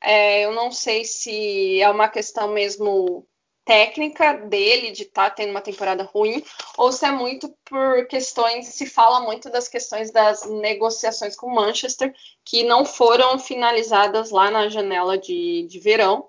É, 0.00 0.44
eu 0.44 0.52
não 0.52 0.72
sei 0.72 1.04
se 1.04 1.80
é 1.80 1.88
uma 1.88 2.08
questão 2.08 2.48
mesmo 2.48 3.26
técnica 3.64 4.34
dele 4.34 4.90
de 4.90 5.02
estar 5.02 5.30
tá 5.30 5.36
tendo 5.36 5.50
uma 5.50 5.60
temporada 5.60 6.02
ruim, 6.02 6.42
ou 6.76 6.90
se 6.92 7.04
é 7.04 7.10
muito 7.10 7.48
por 7.64 8.06
questões, 8.06 8.66
se 8.66 8.86
fala 8.86 9.20
muito 9.20 9.50
das 9.50 9.68
questões 9.68 10.10
das 10.10 10.44
negociações 10.48 11.36
com 11.36 11.50
Manchester, 11.50 12.12
que 12.44 12.64
não 12.64 12.84
foram 12.84 13.38
finalizadas 13.38 14.30
lá 14.30 14.50
na 14.50 14.68
janela 14.68 15.16
de, 15.16 15.66
de 15.68 15.78
verão, 15.78 16.28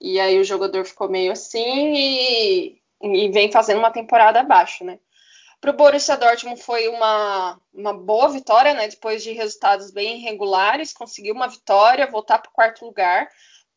e 0.00 0.20
aí 0.20 0.38
o 0.38 0.44
jogador 0.44 0.84
ficou 0.84 1.08
meio 1.08 1.32
assim 1.32 1.94
e, 1.94 2.80
e 3.02 3.28
vem 3.30 3.50
fazendo 3.50 3.78
uma 3.78 3.90
temporada 3.90 4.40
abaixo, 4.40 4.84
né? 4.84 4.98
Para 5.60 5.72
o 5.72 5.74
Borussia 5.74 6.16
Dortmund 6.16 6.62
foi 6.62 6.86
uma, 6.86 7.60
uma 7.74 7.92
boa 7.92 8.28
vitória, 8.28 8.74
né? 8.74 8.86
Depois 8.86 9.24
de 9.24 9.32
resultados 9.32 9.90
bem 9.90 10.18
irregulares, 10.18 10.92
conseguiu 10.92 11.34
uma 11.34 11.48
vitória, 11.48 12.06
voltar 12.06 12.38
para 12.38 12.48
o 12.48 12.54
quarto 12.54 12.84
lugar 12.84 13.28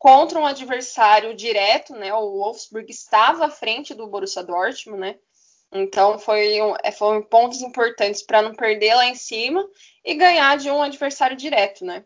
contra 0.02 0.36
um 0.36 0.44
adversário 0.44 1.32
direto, 1.32 1.94
né? 1.94 2.12
O 2.12 2.32
Wolfsburg 2.32 2.90
estava 2.90 3.46
à 3.46 3.50
frente 3.50 3.94
do 3.94 4.08
Borussia 4.08 4.42
Dortmund, 4.42 4.98
né? 4.98 5.16
Então 5.70 6.18
foi 6.18 6.60
um, 6.60 6.74
é, 6.82 6.90
foram 6.90 7.22
pontos 7.22 7.60
importantes 7.60 8.20
para 8.20 8.42
não 8.42 8.52
perder 8.52 8.96
lá 8.96 9.06
em 9.06 9.14
cima 9.14 9.64
e 10.04 10.16
ganhar 10.16 10.58
de 10.58 10.68
um 10.68 10.82
adversário 10.82 11.36
direto, 11.36 11.84
né? 11.84 12.04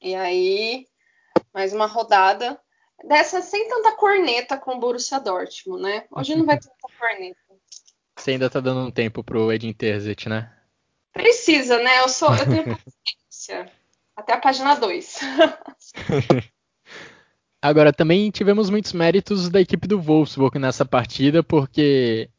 E 0.00 0.14
aí 0.14 0.86
mais 1.52 1.72
uma 1.72 1.86
rodada 1.86 2.56
dessa 3.02 3.42
sem 3.42 3.68
tanta 3.68 3.96
corneta 3.96 4.56
com 4.56 4.76
o 4.76 4.78
Borussia 4.78 5.18
Dortmund, 5.18 5.82
né? 5.82 6.06
Hoje 6.12 6.36
não 6.36 6.46
vai 6.46 6.60
ter 6.60 6.68
tanta 6.68 6.96
corneta. 6.96 7.40
Você 8.14 8.30
ainda 8.30 8.48
tá 8.48 8.60
dando 8.60 8.86
um 8.86 8.90
tempo 8.92 9.24
pro 9.24 9.52
Edin 9.52 9.72
Terzic, 9.72 10.28
né? 10.28 10.48
Precisa, 11.12 11.82
né? 11.82 12.02
Eu 12.02 12.08
sou, 12.08 12.32
eu 12.36 12.48
tenho 12.48 12.64
paciência. 12.78 13.72
Até 14.14 14.34
a 14.34 14.38
página 14.38 14.76
2. 14.76 15.18
Agora, 17.60 17.92
também 17.92 18.30
tivemos 18.30 18.70
muitos 18.70 18.92
méritos 18.92 19.48
da 19.48 19.60
equipe 19.60 19.88
do 19.88 20.00
Wolfsburg 20.00 20.60
nessa 20.60 20.84
partida, 20.84 21.42
porque 21.42 22.30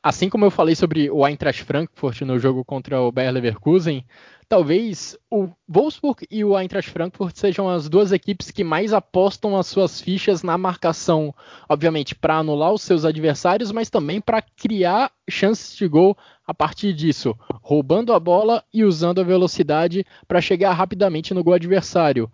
assim 0.00 0.28
como 0.28 0.44
eu 0.44 0.52
falei 0.52 0.76
sobre 0.76 1.10
o 1.10 1.26
Eintracht 1.26 1.64
Frankfurt 1.64 2.20
no 2.20 2.38
jogo 2.38 2.64
contra 2.64 3.00
o 3.00 3.10
Bayer 3.10 3.32
Leverkusen, 3.32 4.06
talvez 4.48 5.18
o 5.28 5.48
Wolfsburg 5.68 6.24
e 6.30 6.44
o 6.44 6.56
Eintracht 6.56 6.88
Frankfurt 6.92 7.34
sejam 7.36 7.68
as 7.68 7.88
duas 7.88 8.12
equipes 8.12 8.52
que 8.52 8.62
mais 8.62 8.92
apostam 8.92 9.56
as 9.56 9.66
suas 9.66 10.00
fichas 10.00 10.44
na 10.44 10.56
marcação, 10.56 11.34
obviamente 11.68 12.14
para 12.14 12.36
anular 12.36 12.72
os 12.72 12.82
seus 12.82 13.04
adversários, 13.04 13.72
mas 13.72 13.90
também 13.90 14.20
para 14.20 14.40
criar 14.40 15.10
chances 15.28 15.76
de 15.76 15.88
gol 15.88 16.16
a 16.46 16.54
partir 16.54 16.92
disso, 16.92 17.36
roubando 17.60 18.12
a 18.12 18.20
bola 18.20 18.62
e 18.72 18.84
usando 18.84 19.20
a 19.20 19.24
velocidade 19.24 20.06
para 20.28 20.40
chegar 20.40 20.72
rapidamente 20.72 21.34
no 21.34 21.42
gol 21.42 21.54
adversário 21.54 22.30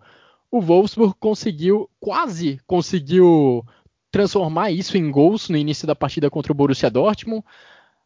o 0.53 0.61
Wolfsburg 0.61 1.15
conseguiu, 1.19 1.89
quase 1.99 2.59
conseguiu 2.67 3.65
transformar 4.11 4.69
isso 4.69 4.95
em 4.95 5.09
gols 5.09 5.49
no 5.49 5.57
início 5.57 5.87
da 5.87 5.95
partida 5.95 6.29
contra 6.29 6.51
o 6.51 6.55
Borussia 6.55 6.91
Dortmund. 6.91 7.43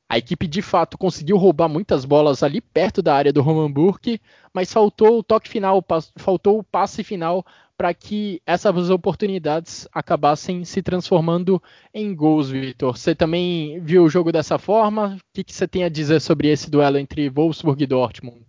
A 0.07 0.17
equipe 0.17 0.47
de 0.47 0.61
fato 0.61 0.97
conseguiu 0.97 1.35
roubar 1.35 1.67
muitas 1.67 2.05
bolas 2.05 2.43
ali 2.43 2.61
perto 2.61 3.01
da 3.01 3.13
área 3.13 3.33
do 3.33 3.41
Roman 3.41 3.69
Burke, 3.69 4.21
mas 4.53 4.71
faltou 4.71 5.19
o 5.19 5.23
toque 5.23 5.49
final, 5.49 5.83
faltou 6.15 6.59
o 6.59 6.63
passe 6.63 7.03
final 7.03 7.45
para 7.75 7.93
que 7.93 8.41
essas 8.45 8.89
oportunidades 8.89 9.85
acabassem 9.91 10.63
se 10.63 10.81
transformando 10.81 11.61
em 11.93 12.15
gols, 12.15 12.49
Vitor. 12.49 12.97
Você 12.97 13.13
também 13.13 13.81
viu 13.81 14.05
o 14.05 14.09
jogo 14.09 14.31
dessa 14.31 14.57
forma? 14.57 15.17
O 15.17 15.21
que, 15.33 15.43
que, 15.43 15.53
você 15.53 15.67
tem 15.67 15.83
a 15.83 15.89
dizer 15.89 16.21
sobre 16.21 16.47
esse 16.47 16.71
duelo 16.71 16.97
entre 16.97 17.29
Wolfsburg 17.29 17.83
e 17.83 17.87
Dortmund? 17.87 18.47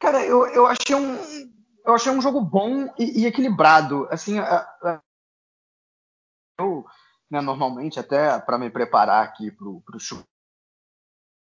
Cara, 0.00 0.24
eu, 0.24 0.46
eu 0.46 0.66
achei 0.66 0.96
um 0.96 1.57
eu 1.88 1.94
achei 1.94 2.12
um 2.12 2.20
jogo 2.20 2.38
bom 2.42 2.92
e, 2.98 3.22
e 3.22 3.26
equilibrado. 3.26 4.06
Assim, 4.10 4.36
eu 6.60 6.84
né, 7.30 7.40
normalmente 7.40 7.98
até 7.98 8.38
para 8.38 8.58
me 8.58 8.68
preparar 8.68 9.24
aqui 9.24 9.50
para 9.50 9.66
o 9.66 9.98
show, 9.98 10.22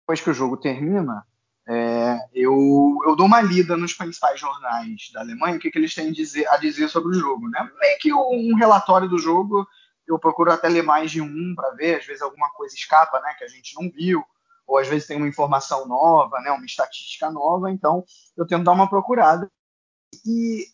depois 0.03 0.20
que 0.20 0.30
o 0.30 0.34
jogo 0.34 0.57
termina, 0.57 1.26
é, 1.68 2.18
eu, 2.32 2.99
eu 3.05 3.16
dou 3.16 3.26
uma 3.26 3.41
lida 3.41 3.76
nos 3.76 3.93
principais 3.93 4.39
jornais 4.39 5.11
da 5.12 5.20
Alemanha, 5.20 5.57
o 5.57 5.59
que, 5.59 5.70
que 5.72 5.78
eles 5.78 5.95
têm 5.95 6.09
a 6.09 6.12
dizer, 6.12 6.47
a 6.49 6.57
dizer 6.57 6.89
sobre 6.89 7.11
o 7.11 7.20
jogo. 7.20 7.49
Né? 7.49 7.70
Meio 7.80 7.99
que 7.99 8.14
um 8.14 8.55
relatório 8.55 9.09
do 9.09 9.18
jogo, 9.18 9.66
eu 10.07 10.20
procuro 10.20 10.53
até 10.53 10.68
ler 10.68 10.82
mais 10.82 11.11
de 11.11 11.20
um 11.20 11.55
para 11.57 11.72
ver, 11.72 11.99
às 11.99 12.07
vezes 12.07 12.22
alguma 12.22 12.49
coisa 12.51 12.76
escapa 12.76 13.20
né, 13.20 13.34
que 13.36 13.45
a 13.45 13.49
gente 13.49 13.74
não 13.74 13.91
viu, 13.91 14.24
ou 14.68 14.78
às 14.78 14.86
vezes 14.86 15.09
tem 15.09 15.16
uma 15.16 15.28
informação 15.28 15.86
nova, 15.86 16.41
né, 16.41 16.51
uma 16.53 16.64
estatística 16.64 17.28
nova, 17.28 17.72
então 17.72 18.05
eu 18.36 18.47
tento 18.47 18.62
dar 18.62 18.72
uma 18.72 18.89
procurada. 18.89 19.51
E, 20.27 20.67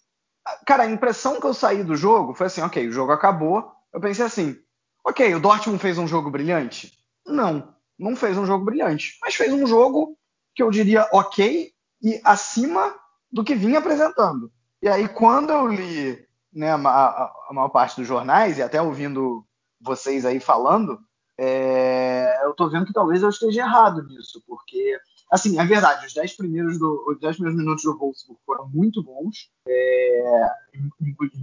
cara, 0.66 0.84
a 0.84 0.90
impressão 0.90 1.40
que 1.40 1.46
eu 1.46 1.54
saí 1.54 1.82
do 1.82 1.96
jogo 1.96 2.34
foi 2.34 2.46
assim: 2.46 2.62
ok, 2.62 2.88
o 2.88 2.92
jogo 2.92 3.12
acabou. 3.12 3.72
Eu 3.92 4.00
pensei 4.00 4.24
assim: 4.24 4.56
ok, 5.04 5.34
o 5.34 5.40
Dortmund 5.40 5.80
fez 5.80 5.98
um 5.98 6.06
jogo 6.06 6.30
brilhante? 6.30 6.92
Não, 7.26 7.74
não 7.98 8.16
fez 8.16 8.36
um 8.36 8.46
jogo 8.46 8.64
brilhante, 8.64 9.18
mas 9.20 9.34
fez 9.34 9.52
um 9.52 9.66
jogo 9.66 10.16
que 10.54 10.62
eu 10.62 10.70
diria 10.70 11.08
ok 11.12 11.72
e 12.02 12.20
acima 12.24 12.94
do 13.30 13.42
que 13.42 13.54
vinha 13.54 13.78
apresentando. 13.78 14.52
E 14.80 14.88
aí, 14.88 15.08
quando 15.08 15.50
eu 15.50 15.66
li 15.66 16.24
né, 16.52 16.70
a, 16.70 16.76
a, 16.76 17.50
maior 17.52 17.68
parte 17.70 17.96
dos 17.96 18.06
jornais, 18.06 18.58
e 18.58 18.62
até 18.62 18.80
ouvindo 18.80 19.44
vocês 19.80 20.24
aí 20.24 20.38
falando, 20.38 21.00
é, 21.38 22.38
eu 22.44 22.54
tô 22.54 22.68
vendo 22.68 22.86
que 22.86 22.92
talvez 22.92 23.22
eu 23.22 23.30
esteja 23.30 23.62
errado 23.62 24.04
nisso, 24.04 24.42
porque, 24.46 24.98
assim, 25.30 25.58
é 25.58 25.64
verdade, 25.64 26.06
os 26.06 26.14
10 26.14 26.36
primeiros, 26.36 26.78
do, 26.78 27.04
os 27.08 27.20
10 27.20 27.36
primeiros 27.36 27.58
minutos 27.58 27.84
do 27.84 27.96
Wolfsburg 27.98 28.40
foram 28.44 28.68
muito 28.68 29.02
bons, 29.02 29.50
é, 29.68 30.46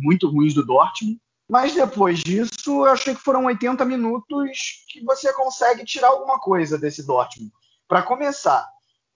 muito 0.01 0.29
ruins 0.29 0.53
do 0.53 0.65
Dortmund, 0.65 1.19
mas 1.51 1.73
depois 1.73 2.19
disso, 2.19 2.85
eu 2.85 2.85
achei 2.85 3.13
que 3.13 3.21
foram 3.21 3.43
80 3.43 3.83
minutos 3.83 4.85
que 4.89 5.03
você 5.03 5.33
consegue 5.33 5.83
tirar 5.83 6.07
alguma 6.07 6.39
coisa 6.39 6.77
desse 6.77 7.05
Dortmund. 7.05 7.51
Para 7.89 8.03
começar, 8.03 8.65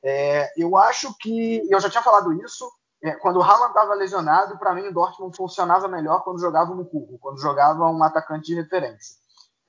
é, 0.03 0.51
eu 0.57 0.75
acho 0.75 1.15
que. 1.17 1.65
Eu 1.71 1.79
já 1.79 1.89
tinha 1.89 2.03
falado 2.03 2.33
isso. 2.43 2.69
É, 3.01 3.11
quando 3.13 3.37
o 3.37 3.41
Haaland 3.41 3.69
estava 3.69 3.93
lesionado, 3.93 4.57
para 4.59 4.73
mim 4.73 4.81
o 4.81 4.93
Dortmund 4.93 5.35
funcionava 5.37 5.87
melhor 5.87 6.25
quando 6.25 6.41
jogava 6.41 6.75
no 6.75 6.85
curvo, 6.85 7.17
quando 7.19 7.39
jogava 7.39 7.89
um 7.89 8.03
atacante 8.03 8.47
de 8.47 8.55
referência. 8.55 9.15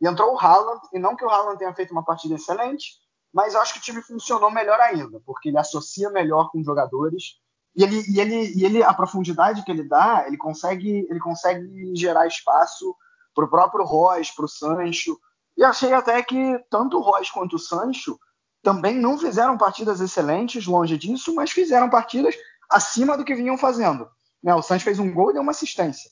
E 0.00 0.08
entrou 0.08 0.34
o 0.34 0.38
Haaland, 0.38 0.80
e 0.92 0.98
não 0.98 1.14
que 1.14 1.24
o 1.24 1.30
Haaland 1.30 1.58
tenha 1.58 1.72
feito 1.72 1.92
uma 1.92 2.04
partida 2.04 2.34
excelente, 2.34 2.94
mas 3.36 3.52
eu 3.52 3.60
acho 3.60 3.74
que 3.74 3.80
o 3.80 3.82
time 3.82 4.00
funcionou 4.00 4.50
melhor 4.50 4.80
ainda, 4.80 5.20
porque 5.26 5.50
ele 5.50 5.58
associa 5.58 6.08
melhor 6.08 6.50
com 6.50 6.58
os 6.58 6.64
jogadores. 6.64 7.34
E 7.76 7.84
ele, 7.84 8.02
e 8.08 8.18
ele, 8.18 8.52
e 8.56 8.64
ele 8.64 8.82
a 8.82 8.94
profundidade 8.94 9.62
que 9.62 9.70
ele 9.70 9.86
dá, 9.86 10.24
ele 10.26 10.38
consegue, 10.38 11.06
ele 11.10 11.20
consegue 11.20 11.94
gerar 11.94 12.26
espaço 12.26 12.96
para 13.34 13.44
o 13.44 13.48
próprio 13.50 13.84
Royce, 13.84 14.34
para 14.34 14.46
o 14.46 14.48
Sancho. 14.48 15.20
E 15.54 15.62
achei 15.62 15.92
até 15.92 16.22
que 16.22 16.58
tanto 16.70 16.96
o 16.96 17.02
Royce 17.02 17.30
quanto 17.30 17.56
o 17.56 17.58
Sancho 17.58 18.18
também 18.62 18.94
não 18.94 19.18
fizeram 19.18 19.58
partidas 19.58 20.00
excelentes, 20.00 20.66
longe 20.66 20.96
disso, 20.96 21.34
mas 21.34 21.50
fizeram 21.50 21.90
partidas 21.90 22.34
acima 22.70 23.18
do 23.18 23.24
que 23.24 23.34
vinham 23.34 23.58
fazendo. 23.58 24.08
Né? 24.42 24.54
O 24.54 24.62
Santos 24.62 24.82
fez 24.82 24.98
um 24.98 25.12
gol 25.12 25.28
e 25.28 25.34
deu 25.34 25.42
uma 25.42 25.52
assistência. 25.52 26.10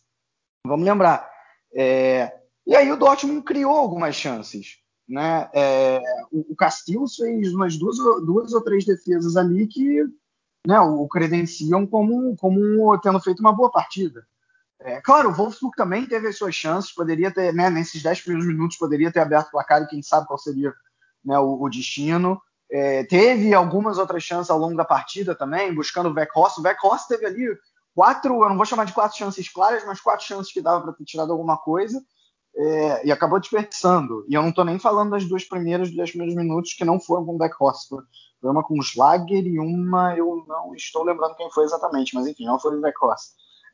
Vamos 0.66 0.84
lembrar. 0.84 1.26
É... 1.74 2.38
E 2.66 2.76
aí 2.76 2.92
o 2.92 2.98
Dortmund 2.98 3.42
criou 3.44 3.74
algumas 3.74 4.14
chances. 4.14 4.83
Né? 5.08 5.48
É... 5.52 6.00
O, 6.32 6.52
o 6.52 6.56
Castilhos 6.56 7.16
fez 7.16 7.52
umas 7.54 7.76
duas, 7.76 7.96
duas 8.24 8.52
ou 8.52 8.62
três 8.62 8.84
defesas 8.84 9.36
ali 9.36 9.66
que 9.66 10.02
né, 10.66 10.80
o 10.80 11.06
credenciam 11.06 11.86
como, 11.86 12.36
como 12.36 12.98
tendo 12.98 13.20
feito 13.20 13.40
uma 13.40 13.52
boa 13.52 13.70
partida. 13.70 14.26
É, 14.80 15.00
claro, 15.00 15.30
o 15.30 15.32
Wolfsburg 15.32 15.76
também 15.76 16.06
teve 16.06 16.28
as 16.28 16.36
suas 16.36 16.54
chances, 16.54 16.92
poderia 16.92 17.30
ter, 17.30 17.54
né, 17.54 17.70
nesses 17.70 18.02
10 18.02 18.20
primeiros 18.20 18.46
minutos, 18.46 18.76
poderia 18.76 19.12
ter 19.12 19.20
aberto 19.20 19.48
o 19.48 19.52
placar 19.52 19.82
e 19.82 19.86
quem 19.86 20.02
sabe 20.02 20.26
qual 20.26 20.38
seria 20.38 20.74
né, 21.24 21.38
o, 21.38 21.62
o, 21.62 21.70
destino. 21.70 22.40
É, 22.70 23.04
teve 23.04 23.54
algumas 23.54 23.98
outras 23.98 24.22
chances 24.22 24.50
ao 24.50 24.58
longo 24.58 24.76
da 24.76 24.84
partida 24.84 25.34
também, 25.34 25.74
buscando 25.74 26.10
o 26.10 26.12
Weghorst. 26.12 26.58
O 26.58 26.62
Weghorst 26.62 27.06
teve 27.08 27.24
ali 27.24 27.58
quatro, 27.94 28.42
eu 28.42 28.48
não 28.48 28.56
vou 28.56 28.66
chamar 28.66 28.84
de 28.84 28.92
quatro 28.92 29.16
chances 29.16 29.48
claras, 29.48 29.84
mas 29.86 30.00
quatro 30.00 30.26
chances 30.26 30.52
que 30.52 30.60
dava 30.60 30.82
para 30.82 30.92
ter 30.92 31.04
tirado 31.04 31.32
alguma 31.32 31.56
coisa. 31.56 32.04
É, 32.56 33.06
e 33.06 33.12
acabou 33.12 33.40
desperdiçando. 33.40 34.24
E 34.28 34.34
eu 34.34 34.42
não 34.42 34.50
estou 34.50 34.64
nem 34.64 34.78
falando 34.78 35.10
das 35.10 35.24
duas 35.24 35.44
primeiras, 35.44 35.90
dos 35.90 36.10
primeiros 36.10 36.36
minutos 36.36 36.74
que 36.74 36.84
não 36.84 37.00
foram 37.00 37.24
com 37.24 37.32
o 37.32 37.38
Weghorst. 37.38 37.88
Foi 37.88 38.50
uma 38.50 38.62
com 38.62 38.78
o 38.78 38.82
Schlager 38.82 39.44
e 39.44 39.58
uma, 39.58 40.16
eu 40.16 40.44
não 40.46 40.74
estou 40.74 41.02
lembrando 41.02 41.34
quem 41.34 41.50
foi 41.50 41.64
exatamente, 41.64 42.14
mas 42.14 42.26
enfim, 42.26 42.44
não 42.44 42.60
foi 42.60 42.76
o 42.76 42.80
Weghorst. 42.80 43.32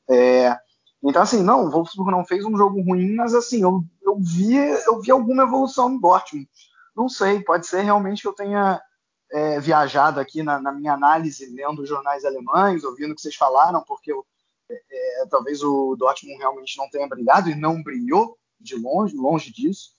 É, 0.08 0.56
então, 1.02 1.22
assim, 1.22 1.42
não, 1.42 1.64
o 1.64 1.70
Wolfsburg 1.70 2.10
não 2.10 2.24
fez 2.24 2.44
um 2.44 2.56
jogo 2.56 2.82
ruim, 2.82 3.14
mas 3.14 3.34
assim, 3.34 3.62
eu, 3.62 3.82
eu, 4.02 4.18
vi, 4.20 4.54
eu 4.86 5.00
vi 5.00 5.10
alguma 5.10 5.44
evolução 5.44 5.88
no 5.88 6.00
Dortmund. 6.00 6.48
Não 6.94 7.08
sei, 7.08 7.42
pode 7.42 7.66
ser 7.66 7.82
realmente 7.82 8.20
que 8.20 8.28
eu 8.28 8.34
tenha 8.34 8.80
é, 9.32 9.60
viajado 9.60 10.20
aqui 10.20 10.42
na, 10.42 10.60
na, 10.60 10.72
minha 10.72 10.92
análise, 10.92 11.46
lendo 11.54 11.86
jornais 11.86 12.24
alemães, 12.24 12.84
ouvindo 12.84 13.12
o 13.12 13.14
que 13.14 13.22
vocês 13.22 13.34
falaram, 13.34 13.82
porque 13.86 14.12
eu, 14.12 14.26
é, 14.70 15.22
é, 15.22 15.26
talvez 15.26 15.62
o 15.62 15.96
Dortmund 15.96 16.38
realmente 16.38 16.76
não 16.76 16.90
tenha 16.90 17.08
brilhado 17.08 17.48
e 17.48 17.54
não 17.54 17.82
brilhou 17.82 18.36
de 18.60 18.76
longe, 18.76 19.16
longe 19.16 19.52
disso, 19.52 19.90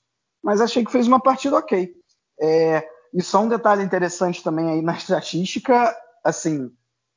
mas 0.44 0.62
achei 0.62 0.84
que 0.86 0.92
fez 0.92 1.08
uma 1.08 1.20
partida 1.20 1.58
ok. 1.58 1.94
É, 2.40 2.88
e 3.14 3.22
só 3.22 3.42
um 3.42 3.50
detalhe 3.50 3.84
interessante 3.84 4.44
também 4.44 4.70
aí 4.70 4.82
na 4.82 4.94
estatística, 4.98 5.96
assim, 6.24 6.72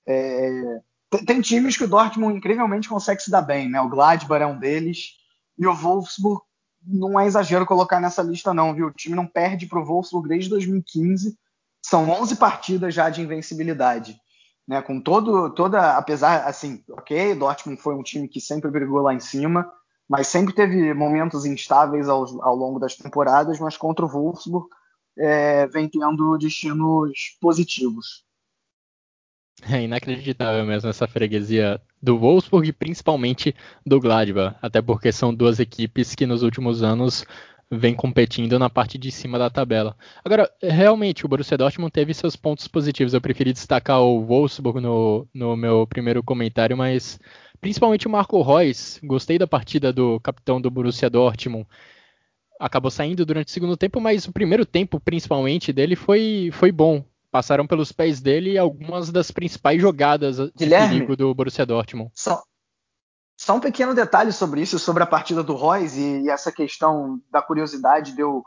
é, 0.07 0.81
tem 1.27 1.41
times 1.41 1.77
que 1.77 1.85
o 1.85 1.89
Dortmund 1.89 2.37
incrivelmente 2.37 2.89
consegue 2.89 3.23
se 3.23 3.31
dar 3.31 3.43
bem, 3.43 3.69
né? 3.69 3.81
O 3.81 3.89
Gladbach 3.89 4.43
é 4.43 4.47
um 4.47 4.59
deles 4.59 5.13
e 5.59 5.67
o 5.67 5.75
Wolfsburg 5.75 6.43
não 6.87 7.19
é 7.19 7.27
exagero 7.27 7.65
colocar 7.65 8.01
nessa 8.01 8.23
lista, 8.23 8.53
não, 8.53 8.75
viu? 8.75 8.89
O 8.89 8.93
time 8.93 9.15
não 9.15 9.27
perde 9.27 9.67
para 9.67 9.81
o 9.81 9.85
Wolfsburg 9.85 10.29
desde 10.29 10.51
2015. 10.51 11.39
São 11.83 12.11
11 12.11 12.37
partidas 12.37 12.95
já 12.95 13.09
de 13.09 13.23
invencibilidade. 13.23 14.19
Né, 14.67 14.81
com 14.81 14.99
todo, 14.99 15.51
toda, 15.51 15.95
apesar, 15.95 16.47
assim, 16.47 16.83
ok, 16.91 17.35
Dortmund 17.35 17.79
foi 17.79 17.95
um 17.95 18.03
time 18.03 18.27
que 18.27 18.41
sempre 18.41 18.71
brigou 18.71 19.03
lá 19.03 19.13
em 19.13 19.21
cima, 19.21 19.71
mas 20.09 20.27
sempre 20.27 20.55
teve 20.55 20.93
momentos 20.95 21.45
instáveis 21.45 22.09
ao, 22.09 22.43
ao 22.43 22.55
longo 22.55 22.79
das 22.79 22.97
temporadas, 22.97 23.59
mas 23.59 23.77
contra 23.77 24.05
o 24.05 24.09
Wolfsburg 24.09 24.69
é, 25.17 25.67
vem 25.69 25.89
tendo 25.89 26.37
destinos 26.39 27.37
positivos. 27.41 28.25
É 29.63 29.83
inacreditável 29.83 30.65
mesmo 30.67 30.91
essa 30.91 31.07
freguesia 31.07 31.81
do 32.03 32.19
Wolfsburg 32.19 32.69
e 32.69 32.73
principalmente 32.73 33.55
do 33.87 34.01
Gladbach, 34.01 34.57
até 34.61 34.83
porque 34.83 35.11
são 35.11 35.35
duas 35.35 35.59
equipes 35.59 36.15
que 36.15 36.27
nos 36.27 36.43
últimos 36.43 36.83
anos 36.83 37.25
vêm 37.77 37.95
competindo 37.95 38.59
na 38.59 38.71
parte 38.71 38.97
de 38.99 39.11
cima 39.11 39.39
da 39.39 39.51
tabela. 39.51 39.97
Agora, 40.25 40.51
realmente, 40.63 41.25
o 41.25 41.29
Borussia 41.29 41.57
Dortmund 41.57 41.93
teve 41.93 42.15
seus 42.15 42.37
pontos 42.37 42.69
positivos. 42.69 43.15
Eu 43.15 43.21
preferi 43.21 43.53
destacar 43.53 44.01
o 44.01 44.25
Wolfsburg 44.25 44.81
no, 44.81 45.27
no 45.33 45.57
meu 45.57 45.87
primeiro 45.87 46.23
comentário, 46.23 46.77
mas 46.77 47.19
principalmente 47.61 48.07
o 48.07 48.11
Marco 48.11 48.41
Reus. 48.43 48.99
Gostei 49.03 49.39
da 49.39 49.47
partida 49.47 49.93
do 49.93 50.21
capitão 50.21 50.61
do 50.61 50.71
Borussia 50.71 51.11
Dortmund. 51.11 51.67
Acabou 52.59 52.91
saindo 52.91 53.27
durante 53.27 53.49
o 53.49 53.51
segundo 53.51 53.77
tempo, 53.77 54.01
mas 54.01 54.27
o 54.27 54.33
primeiro 54.33 54.65
tempo, 54.65 55.01
principalmente, 55.01 55.73
dele 55.73 55.97
foi, 55.97 56.51
foi 56.53 56.71
bom 56.71 57.05
passaram 57.35 57.67
pelos 57.67 57.91
pés 57.91 58.21
dele 58.21 58.57
algumas 58.57 59.11
das 59.11 59.33
principais 59.33 59.83
jogadas 59.83 60.37
de 60.37 60.69
perigo 60.69 61.17
do 61.17 61.35
Borussia 61.35 61.67
Dortmund. 61.67 62.13
Só, 62.15 62.41
só 63.45 63.55
um 63.55 63.61
pequeno 63.61 63.95
detalhe 63.95 64.33
sobre 64.33 64.63
isso, 64.63 64.79
sobre 64.79 65.03
a 65.03 65.07
partida 65.07 65.43
do 65.43 65.55
Royce 65.55 66.01
e, 66.01 66.23
e, 66.23 66.31
essa 66.31 66.51
questão 66.51 67.21
da 67.31 67.43
curiosidade 67.43 68.13
de 68.13 68.23
eu 68.23 68.43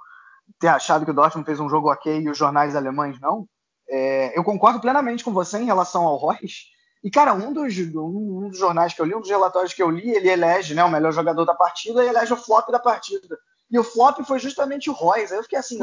ter 0.59 0.69
achado 0.69 1.05
que 1.05 1.11
o 1.11 1.13
Dortmund 1.13 1.45
fez 1.45 1.59
um 1.59 1.69
jogo 1.69 1.91
ok 1.91 2.19
e 2.19 2.27
os 2.27 2.35
jornais 2.35 2.75
alemães 2.75 3.19
não. 3.19 3.47
É, 3.87 4.35
eu 4.35 4.43
concordo 4.43 4.79
plenamente 4.79 5.23
com 5.23 5.31
você 5.31 5.59
em 5.59 5.65
relação 5.65 6.03
ao 6.03 6.15
Royce. 6.15 6.63
E, 7.03 7.11
cara, 7.11 7.31
um 7.31 7.53
dos, 7.53 7.77
um, 7.77 8.49
dos 8.49 8.57
jornais 8.57 8.91
que 8.91 8.99
eu 8.99 9.05
li, 9.05 9.13
um 9.13 9.21
dos 9.21 9.29
relatórios 9.29 9.71
que 9.71 9.83
eu 9.83 9.91
li, 9.91 10.09
ele 10.09 10.29
elege 10.29 10.73
né, 10.73 10.83
o 10.83 10.89
melhor 10.89 11.13
jogador 11.13 11.45
da 11.45 11.53
partida 11.53 12.03
e 12.03 12.07
elege 12.07 12.33
o 12.33 12.37
flop 12.37 12.67
da 12.71 12.79
partida. 12.79 13.37
E 13.69 13.77
o 13.77 13.83
flop 13.83 14.21
foi 14.25 14.39
justamente 14.39 14.89
o 14.89 14.93
Royce. 14.93 15.31
Aí 15.31 15.37
eu 15.37 15.43
fiquei 15.43 15.59
assim, 15.59 15.77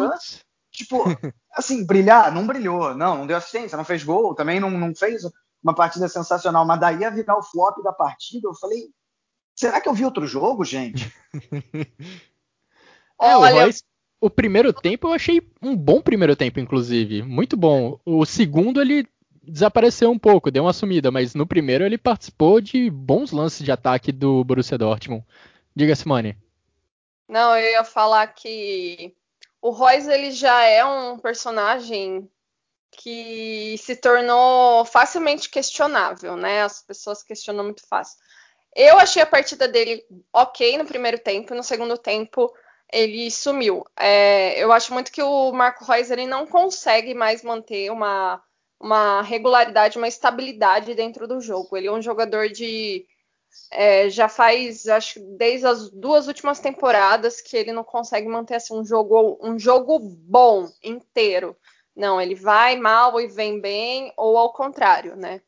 Tipo, 0.72 1.04
assim, 1.54 1.86
brilhar, 1.86 2.32
não 2.32 2.48
brilhou. 2.48 2.96
Não, 2.96 3.18
não 3.18 3.28
deu 3.28 3.36
assistência, 3.36 3.76
não 3.76 3.84
fez 3.84 4.02
gol, 4.02 4.34
também 4.34 4.58
não, 4.58 4.70
não 4.70 4.92
fez 4.92 5.22
uma 5.62 5.72
partida 5.72 6.08
sensacional. 6.08 6.66
Mas 6.66 6.80
daí 6.80 7.04
a 7.04 7.10
virar 7.10 7.38
o 7.38 7.44
flop 7.44 7.80
da 7.80 7.92
partida, 7.92 8.48
eu 8.48 8.54
falei, 8.54 8.90
será 9.55 9.80
que 9.80 9.88
eu 9.88 9.94
vi 9.94 10.05
outro 10.05 10.26
jogo, 10.26 10.64
gente? 10.64 11.12
é, 13.20 13.36
Olha... 13.36 13.55
o, 13.55 13.59
Royce, 13.61 13.84
o 14.20 14.30
primeiro 14.30 14.72
tempo 14.72 15.09
eu 15.09 15.12
achei 15.12 15.42
um 15.62 15.76
bom 15.76 16.00
primeiro 16.00 16.34
tempo, 16.34 16.61
inclusive. 16.61 17.22
Muito 17.22 17.57
bom. 17.57 17.98
O 18.05 18.24
segundo 18.24 18.80
ele 18.80 19.07
desapareceu 19.42 20.11
um 20.11 20.18
pouco, 20.18 20.50
deu 20.50 20.64
uma 20.64 20.72
sumida, 20.72 21.11
mas 21.11 21.34
no 21.34 21.46
primeiro 21.46 21.84
ele 21.84 21.98
participou 21.98 22.61
de 22.61 22.90
bons 22.90 23.30
lances 23.30 23.64
de 23.64 23.70
ataque 23.70 24.11
do 24.11 24.42
Borussia 24.44 24.78
Dortmund. 24.78 25.24
Diga, 25.76 25.94
Simone. 25.94 26.36
Não, 27.28 27.57
eu 27.57 27.72
ia 27.72 27.84
falar 27.84 28.26
que 28.28 29.14
o 29.61 29.70
Royce 29.70 30.11
ele 30.11 30.30
já 30.30 30.62
é 30.62 30.84
um 30.84 31.18
personagem 31.18 32.30
que 32.90 33.76
se 33.78 33.96
tornou 33.96 34.84
facilmente 34.84 35.50
questionável, 35.50 36.36
né? 36.36 36.62
As 36.62 36.82
pessoas 36.82 37.22
questionam 37.22 37.64
muito 37.64 37.86
fácil. 37.86 38.18
Eu 38.75 38.99
achei 38.99 39.22
a 39.22 39.27
partida 39.27 39.68
dele 39.68 40.05
ok 40.33 40.77
no 40.79 40.85
primeiro 40.85 41.18
tempo, 41.18 41.55
no 41.55 41.62
segundo 41.62 41.97
tempo 41.97 42.53
ele 42.93 43.31
sumiu. 43.31 43.85
É, 43.99 44.59
eu 44.62 44.72
acho 44.72 44.93
muito 44.93 45.12
que 45.12 45.22
o 45.22 45.53
Marco 45.53 45.85
Reus 45.85 46.11
ele 46.11 46.27
não 46.27 46.47
consegue 46.47 47.14
mais 47.14 47.43
manter 47.43 47.91
uma, 47.91 48.43
uma 48.81 49.22
regularidade, 49.22 49.99
uma 49.99 50.09
estabilidade 50.09 50.95
dentro 50.95 51.27
do 51.27 51.41
jogo. 51.41 51.77
Ele 51.77 51.89
é 51.89 51.93
um 51.93 52.03
jogador 52.03 52.49
de. 52.49 53.07
É, 53.70 54.09
já 54.11 54.29
faz, 54.29 54.87
acho 54.89 55.20
desde 55.37 55.66
as 55.66 55.91
duas 55.91 56.27
últimas 56.29 56.61
temporadas 56.61 57.41
que 57.41 57.57
ele 57.57 57.72
não 57.72 57.85
consegue 57.85 58.29
manter 58.29 58.57
assim, 58.57 58.75
um 58.77 58.85
jogo 58.85 59.39
um 59.43 59.59
jogo 59.59 59.99
bom 60.01 60.68
inteiro. 60.83 61.57
Não, 61.97 62.20
ele 62.20 62.35
vai 62.35 62.77
mal 62.77 63.20
e 63.20 63.29
vem 63.29 63.61
bem, 63.61 64.12
ou 64.16 64.37
ao 64.37 64.53
contrário, 64.53 65.16
né? 65.16 65.41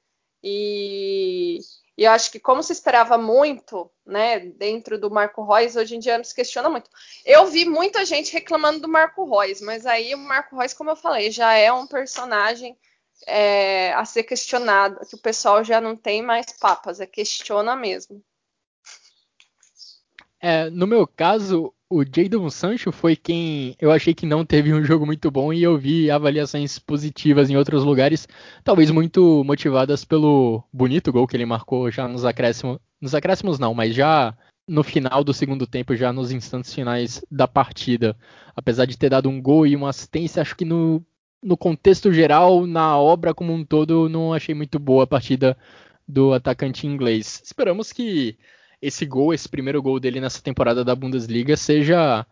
E, 0.42 1.58
e 1.96 2.04
eu 2.04 2.12
acho 2.12 2.30
que 2.30 2.38
como 2.38 2.62
se 2.62 2.72
esperava 2.72 3.16
muito, 3.16 3.90
né, 4.04 4.40
dentro 4.40 4.98
do 4.98 5.10
Marco 5.10 5.44
Reus, 5.44 5.76
hoje 5.76 5.96
em 5.96 5.98
dia 5.98 6.22
se 6.22 6.34
questiona 6.34 6.68
muito. 6.68 6.90
Eu 7.24 7.46
vi 7.46 7.64
muita 7.64 8.04
gente 8.04 8.32
reclamando 8.32 8.80
do 8.80 8.88
Marco 8.88 9.24
Reus, 9.24 9.60
mas 9.60 9.86
aí 9.86 10.14
o 10.14 10.18
Marco 10.18 10.56
Reus, 10.56 10.74
como 10.74 10.90
eu 10.90 10.96
falei, 10.96 11.30
já 11.30 11.54
é 11.54 11.72
um 11.72 11.86
personagem 11.86 12.76
é, 13.26 13.92
a 13.94 14.04
ser 14.04 14.24
questionado, 14.24 15.06
que 15.06 15.14
o 15.14 15.20
pessoal 15.20 15.64
já 15.64 15.80
não 15.80 15.96
tem 15.96 16.22
mais 16.22 16.52
papas, 16.52 17.00
é 17.00 17.06
questiona 17.06 17.74
mesmo. 17.74 18.22
É, 20.38 20.68
no 20.68 20.86
meu 20.86 21.06
caso, 21.06 21.72
o 21.88 22.02
Jadon 22.04 22.50
Sancho 22.50 22.90
foi 22.90 23.14
quem 23.14 23.76
eu 23.80 23.90
achei 23.92 24.14
que 24.14 24.26
não 24.26 24.44
teve 24.44 24.72
um 24.72 24.82
jogo 24.84 25.06
muito 25.06 25.30
bom 25.30 25.52
e 25.52 25.62
eu 25.62 25.78
vi 25.78 26.10
avaliações 26.10 26.78
positivas 26.78 27.48
em 27.50 27.56
outros 27.56 27.84
lugares, 27.84 28.28
talvez 28.64 28.90
muito 28.90 29.42
motivadas 29.44 30.04
pelo 30.04 30.64
bonito 30.72 31.12
gol 31.12 31.26
que 31.26 31.36
ele 31.36 31.46
marcou 31.46 31.90
já 31.90 32.08
nos 32.08 32.24
acréscimos, 32.24 32.78
nos 33.00 33.14
acréscimos 33.14 33.58
não, 33.58 33.74
mas 33.74 33.94
já 33.94 34.36
no 34.68 34.82
final 34.82 35.22
do 35.22 35.32
segundo 35.32 35.66
tempo, 35.66 35.94
já 35.94 36.12
nos 36.12 36.32
instantes 36.32 36.74
finais 36.74 37.24
da 37.30 37.46
partida. 37.46 38.16
Apesar 38.54 38.84
de 38.84 38.98
ter 38.98 39.10
dado 39.10 39.28
um 39.28 39.40
gol 39.40 39.66
e 39.66 39.76
uma 39.76 39.90
assistência, 39.90 40.42
acho 40.42 40.56
que 40.56 40.64
no, 40.64 41.04
no 41.42 41.56
contexto 41.56 42.12
geral, 42.12 42.66
na 42.66 42.98
obra 42.98 43.32
como 43.32 43.52
um 43.52 43.64
todo, 43.64 44.08
não 44.08 44.32
achei 44.32 44.54
muito 44.54 44.78
boa 44.78 45.04
a 45.04 45.06
partida 45.06 45.56
do 46.08 46.32
atacante 46.32 46.86
inglês. 46.86 47.40
Esperamos 47.44 47.92
que 47.92 48.36
esse 48.86 49.04
gol, 49.04 49.34
esse 49.34 49.48
primeiro 49.48 49.82
gol 49.82 49.98
dele 49.98 50.20
nessa 50.20 50.40
temporada 50.40 50.84
da 50.84 50.94
Bundesliga, 50.94 51.56
seja, 51.56 52.24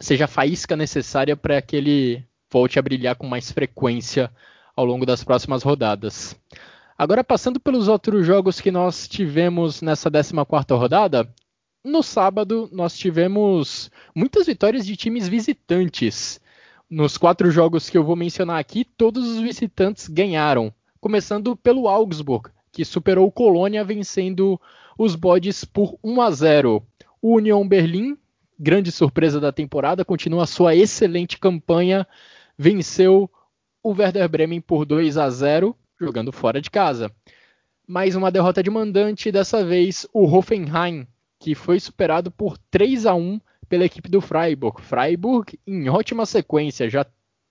seja 0.00 0.24
a 0.24 0.28
faísca 0.28 0.74
necessária 0.74 1.36
para 1.36 1.62
que 1.62 1.76
ele 1.76 2.24
volte 2.50 2.78
a 2.78 2.82
brilhar 2.82 3.14
com 3.14 3.26
mais 3.26 3.52
frequência 3.52 4.30
ao 4.74 4.84
longo 4.84 5.06
das 5.06 5.22
próximas 5.22 5.62
rodadas. 5.62 6.36
Agora, 6.98 7.22
passando 7.22 7.60
pelos 7.60 7.86
outros 7.86 8.26
jogos 8.26 8.60
que 8.60 8.70
nós 8.70 9.06
tivemos 9.06 9.80
nessa 9.80 10.10
14ª 10.10 10.76
rodada, 10.76 11.28
no 11.84 12.02
sábado 12.02 12.68
nós 12.72 12.96
tivemos 12.98 13.90
muitas 14.14 14.46
vitórias 14.46 14.84
de 14.84 14.96
times 14.96 15.28
visitantes. 15.28 16.40
Nos 16.90 17.16
quatro 17.16 17.50
jogos 17.50 17.88
que 17.88 17.96
eu 17.96 18.02
vou 18.02 18.16
mencionar 18.16 18.58
aqui, 18.58 18.84
todos 18.84 19.28
os 19.28 19.40
visitantes 19.40 20.08
ganharam, 20.08 20.72
começando 21.00 21.54
pelo 21.54 21.86
Augsburg, 21.86 22.50
que 22.72 22.84
superou 22.84 23.28
o 23.28 23.32
Colônia 23.32 23.84
vencendo 23.84 24.60
os 24.96 25.14
bodes 25.14 25.64
por 25.64 25.98
1 26.02 26.20
a 26.20 26.30
0. 26.30 26.86
O 27.20 27.36
Union 27.36 27.66
Berlim, 27.66 28.16
grande 28.58 28.90
surpresa 28.90 29.40
da 29.40 29.52
temporada, 29.52 30.04
continua 30.04 30.46
sua 30.46 30.74
excelente 30.74 31.38
campanha, 31.38 32.06
venceu 32.56 33.30
o 33.82 33.90
Werder 33.90 34.28
Bremen 34.28 34.60
por 34.60 34.84
2 34.84 35.16
a 35.16 35.28
0, 35.30 35.76
jogando 36.00 36.32
fora 36.32 36.60
de 36.60 36.70
casa. 36.70 37.10
Mais 37.86 38.16
uma 38.16 38.30
derrota 38.30 38.62
de 38.62 38.70
mandante, 38.70 39.30
dessa 39.30 39.64
vez 39.64 40.06
o 40.12 40.24
Hoffenheim, 40.24 41.06
que 41.38 41.54
foi 41.54 41.78
superado 41.78 42.30
por 42.30 42.58
3 42.70 43.06
a 43.06 43.14
1 43.14 43.40
pela 43.68 43.84
equipe 43.84 44.08
do 44.08 44.20
Freiburg. 44.20 44.80
Freiburg 44.82 45.58
em 45.66 45.88
ótima 45.88 46.26
sequência, 46.26 46.88
já 46.88 47.06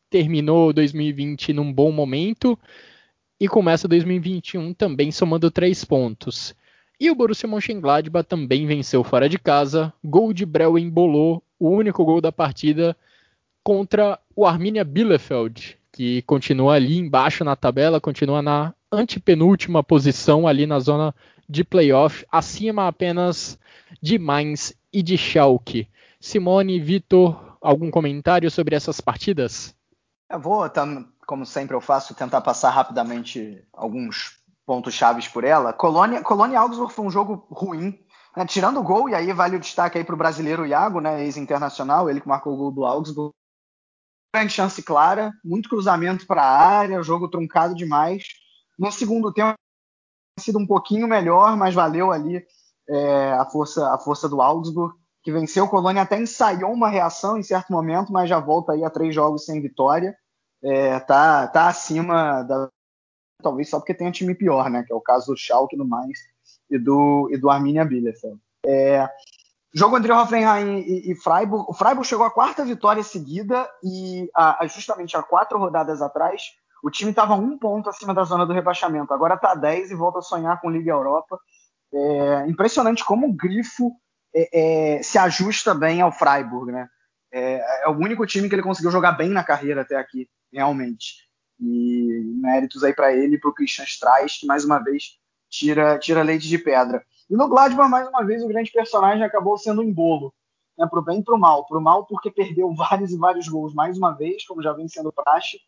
terminou 0.10 0.74
2020 0.74 1.54
num 1.54 1.72
bom 1.72 1.91
momento 1.91 2.58
e 3.39 3.48
começa 3.48 3.88
2021 3.88 4.74
também 4.74 5.12
somando 5.12 5.52
3 5.52 5.86
pontos. 5.86 6.56
E 7.00 7.12
o 7.12 7.16
Borussia 7.16 7.48
Mönchengladbach 7.48 8.28
também 8.28 8.66
venceu 8.66 9.04
fora 9.04 9.28
de 9.28 9.38
casa. 9.38 9.93
Gol 10.04 10.34
de 10.34 10.46
Brel 10.46 10.78
embolou 10.78 11.43
o 11.60 11.70
único 11.70 12.04
gol 12.06 12.22
da 12.22 12.32
partida 12.32 12.96
contra 13.64 14.20
o 14.36 14.46
Arminia 14.46 14.84
Bielefeld, 14.84 15.78
que 15.91 16.22
continua 16.24 16.76
ali 16.76 16.98
embaixo 16.98 17.43
na 17.43 17.56
tabela, 17.56 18.00
continua 18.00 18.41
na 18.41 18.74
antepenúltima 18.91 19.84
posição 19.84 20.48
ali 20.48 20.66
na 20.66 20.80
zona 20.80 21.14
de 21.48 21.64
playoff, 21.64 22.26
acima 22.32 22.88
apenas 22.88 23.60
de 24.02 24.18
Mainz 24.18 24.74
e 24.91 25.02
de 25.02 25.18
Schalke. 25.18 25.88
Simone, 26.20 26.80
Vitor, 26.80 27.58
algum 27.62 27.91
comentário 27.91 28.50
sobre 28.50 28.76
essas 28.76 29.02
partidas? 29.02 29.76
Eu 30.30 30.39
vou, 30.39 30.64
como 31.26 31.46
sempre 31.46 31.76
eu 31.76 31.82
faço, 31.82 32.16
tentar 32.16 32.41
passar 32.41 32.70
rapidamente 32.70 33.64
alguns 33.74 34.39
pontos 34.66 34.93
chaves 34.93 35.28
por 35.28 35.43
ela. 35.43 35.72
Colônia, 35.72 36.22
Colônia 36.22 36.55
e 36.55 36.57
Augsburg 36.57 36.93
foi 36.93 37.05
um 37.05 37.11
jogo 37.11 37.45
ruim. 37.49 37.99
Né? 38.36 38.45
Tirando 38.45 38.80
o 38.80 38.84
gol, 38.84 39.07
e 39.07 39.16
aí 39.16 39.32
vale 39.32 39.55
o 39.55 39.59
destaque 39.59 39.97
aí 39.97 40.03
para 40.03 40.16
o 40.16 40.18
brasileiro 40.18 40.66
Iago, 40.66 40.99
né? 40.99 41.24
ex-internacional, 41.24 42.09
ele 42.09 42.20
que 42.20 42.28
marcou 42.28 42.53
o 42.53 42.57
gol 42.57 42.72
do 42.72 42.86
Augsburg. 42.86 43.32
Grande 44.36 44.51
chance 44.51 44.82
clara, 44.84 45.32
muito 45.43 45.70
cruzamento 45.70 46.28
para 46.28 46.41
a 46.41 46.68
área, 46.68 47.01
jogo 47.01 47.30
truncado 47.30 47.74
demais. 47.74 48.26
No 48.78 48.91
segundo 48.91 49.32
tempo, 49.32 49.55
sido 50.38 50.59
um 50.59 50.68
pouquinho 50.68 51.07
melhor, 51.07 51.55
mas 51.55 51.74
valeu 51.74 52.11
ali 52.11 52.45
é, 52.89 53.32
a, 53.34 53.45
força, 53.45 53.93
a 53.93 53.97
força 53.97 54.28
do 54.28 54.41
Augsburg, 54.41 54.93
que 55.24 55.32
venceu 55.32 55.68
Colônia, 55.68 56.01
até 56.01 56.20
ensaiou 56.20 56.74
uma 56.74 56.89
reação 56.89 57.38
em 57.38 57.43
certo 57.43 57.72
momento, 57.72 58.11
mas 58.11 58.30
já 58.30 58.39
volta 58.39 58.74
aí 58.74 58.84
a 58.84 58.89
três 58.89 59.16
jogos 59.16 59.45
sem 59.45 59.61
vitória. 59.61 60.16
É, 60.61 60.99
tá, 60.99 61.47
tá 61.47 61.68
acima 61.68 62.43
da, 62.43 62.70
talvez 63.42 63.70
só 63.70 63.80
porque 63.80 63.94
tem 63.94 64.08
um 64.08 64.12
time 64.12 64.34
pior, 64.36 64.70
né? 64.70 64.84
Que 64.84 64.94
é 64.94 64.96
o 64.96 65.02
caso 65.02 65.34
do 65.34 65.38
Schalke 65.38 65.76
no 65.76 65.86
mais 65.86 66.20
e 66.70 66.78
do, 66.78 67.30
e 67.32 67.38
do 67.38 67.50
Arminia 67.50 67.86
Bielefeld. 67.86 68.40
É, 68.66 69.08
jogo 69.74 69.98
entre 69.98 70.12
Hoffenheim 70.12 70.80
e, 70.80 71.12
e, 71.12 71.16
Freiburg. 71.16 71.66
O 71.68 71.74
Freiburg 71.74 72.08
chegou 72.08 72.26
à 72.26 72.32
quarta 72.32 72.66
vitória 72.66 73.04
seguida 73.04 73.70
e 73.84 74.30
a, 74.36 74.64
a, 74.64 74.68
justamente 74.68 75.16
há 75.16 75.24
quatro 75.24 75.58
rodadas 75.58 76.02
atrás 76.02 76.42
o 76.86 76.92
time 76.92 77.10
estava 77.10 77.34
um 77.34 77.58
ponto 77.58 77.90
acima 77.90 78.14
da 78.14 78.24
zona 78.24 78.46
do 78.46 78.54
rebaixamento. 78.54 79.12
Agora 79.12 79.34
está 79.34 79.56
10 79.56 79.90
e 79.90 79.96
volta 79.96 80.20
a 80.20 80.22
sonhar 80.22 80.62
com 80.62 80.70
Liga 80.70 80.92
Europa. 80.92 81.40
É, 81.92 82.46
impressionante 82.48 83.04
como 83.04 83.28
o 83.28 83.34
grifo 83.34 83.92
é, 84.36 84.98
é, 84.98 85.02
se 85.02 85.18
ajusta 85.18 85.74
bem 85.74 86.02
ao 86.02 86.12
Freiburg, 86.12 86.72
né? 86.72 86.88
É, 87.34 87.84
é, 87.86 87.90
o 87.90 87.94
único 87.94 88.24
time 88.28 88.48
que 88.48 88.54
ele 88.54 88.62
conseguiu 88.62 88.92
jogar 88.92 89.14
bem 89.14 89.30
na 89.30 89.44
carreira 89.44 89.82
até 89.82 89.96
aqui, 89.96 90.30
realmente. 90.54 91.28
E 91.60 92.22
méritos 92.41 92.84
aí 92.84 92.93
para 92.93 93.14
ele 93.14 93.36
e 93.36 93.39
para 93.39 93.49
o 93.49 93.53
Christian 93.53 93.86
Streich, 93.86 94.41
que 94.41 94.45
mais 94.45 94.66
uma 94.66 94.80
vez 94.80 95.18
tira, 95.49 95.97
tira 95.97 96.22
leite 96.22 96.47
de 96.47 96.58
pedra. 96.58 97.03
E 97.30 97.36
no 97.36 97.47
Gladbach, 97.47 97.89
mais 97.89 98.08
uma 98.08 98.24
vez, 98.24 98.43
o 98.43 98.47
grande 98.47 98.72
personagem 98.72 99.24
acabou 99.24 99.58
sendo 99.58 99.82
um 99.82 99.91
bolo. 99.91 100.34
Né, 100.78 100.86
para 100.88 100.99
o 100.99 101.01
bem 101.01 101.20
e 101.20 101.24
para 101.24 101.36
o 101.36 101.39
mal. 101.39 101.66
Para 101.66 101.78
o 101.78 101.82
mal, 101.82 102.06
porque 102.06 102.30
perdeu 102.30 102.74
vários 102.76 103.12
e 103.12 103.18
vários 103.18 103.47
gols 103.47 103.74
mais 103.74 103.97
uma 103.97 104.12
vez, 104.12 104.45
como 104.45 104.62
já 104.62 104.74
vem 104.74 104.88
sendo 104.88 105.12
praxe, 105.12 105.60